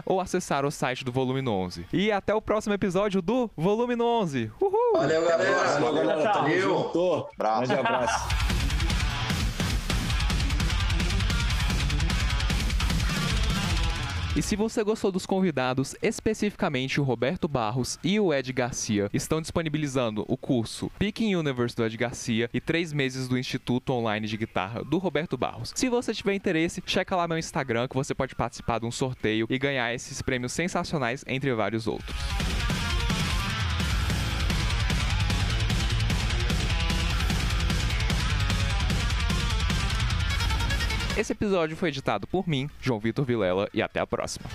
ou 0.04 0.20
acessar 0.20 0.64
o 0.64 0.70
site 0.70 1.04
do 1.04 1.12
Volume 1.12 1.46
11. 1.48 1.86
E 1.92 2.10
até 2.10 2.34
o 2.34 2.42
próximo 2.42 2.74
episódio 2.74 3.22
do 3.22 3.50
Volume 3.56 4.00
11. 4.00 4.50
Uhul! 4.60 4.92
Valeu, 4.94 5.24
galera. 5.24 5.80
Valeu, 5.80 6.06
galera. 6.06 6.32
Valeu. 6.32 7.28
Abraço. 7.34 7.66
Grande 7.66 7.80
abraço. 7.80 8.57
E 14.38 14.42
se 14.42 14.54
você 14.54 14.84
gostou 14.84 15.10
dos 15.10 15.26
convidados, 15.26 15.96
especificamente 16.00 17.00
o 17.00 17.02
Roberto 17.02 17.48
Barros 17.48 17.98
e 18.04 18.20
o 18.20 18.32
Ed 18.32 18.52
Garcia, 18.52 19.10
estão 19.12 19.40
disponibilizando 19.40 20.24
o 20.28 20.36
curso 20.36 20.92
Picking 20.96 21.34
Universe 21.34 21.74
do 21.74 21.84
Ed 21.84 21.96
Garcia 21.96 22.48
e 22.54 22.60
três 22.60 22.92
meses 22.92 23.26
do 23.26 23.36
Instituto 23.36 23.92
Online 23.92 24.28
de 24.28 24.36
Guitarra 24.36 24.84
do 24.84 24.98
Roberto 24.98 25.36
Barros. 25.36 25.72
Se 25.74 25.88
você 25.88 26.14
tiver 26.14 26.34
interesse, 26.34 26.80
checa 26.86 27.16
lá 27.16 27.26
meu 27.26 27.36
Instagram 27.36 27.88
que 27.88 27.96
você 27.96 28.14
pode 28.14 28.36
participar 28.36 28.78
de 28.78 28.86
um 28.86 28.92
sorteio 28.92 29.44
e 29.50 29.58
ganhar 29.58 29.92
esses 29.92 30.22
prêmios 30.22 30.52
sensacionais, 30.52 31.24
entre 31.26 31.52
vários 31.52 31.88
outros. 31.88 32.14
Esse 41.18 41.32
episódio 41.32 41.76
foi 41.76 41.88
editado 41.88 42.28
por 42.28 42.46
mim, 42.46 42.70
João 42.80 43.00
Vitor 43.00 43.24
Vilela, 43.24 43.68
e 43.74 43.82
até 43.82 43.98
a 43.98 44.06
próxima. 44.06 44.48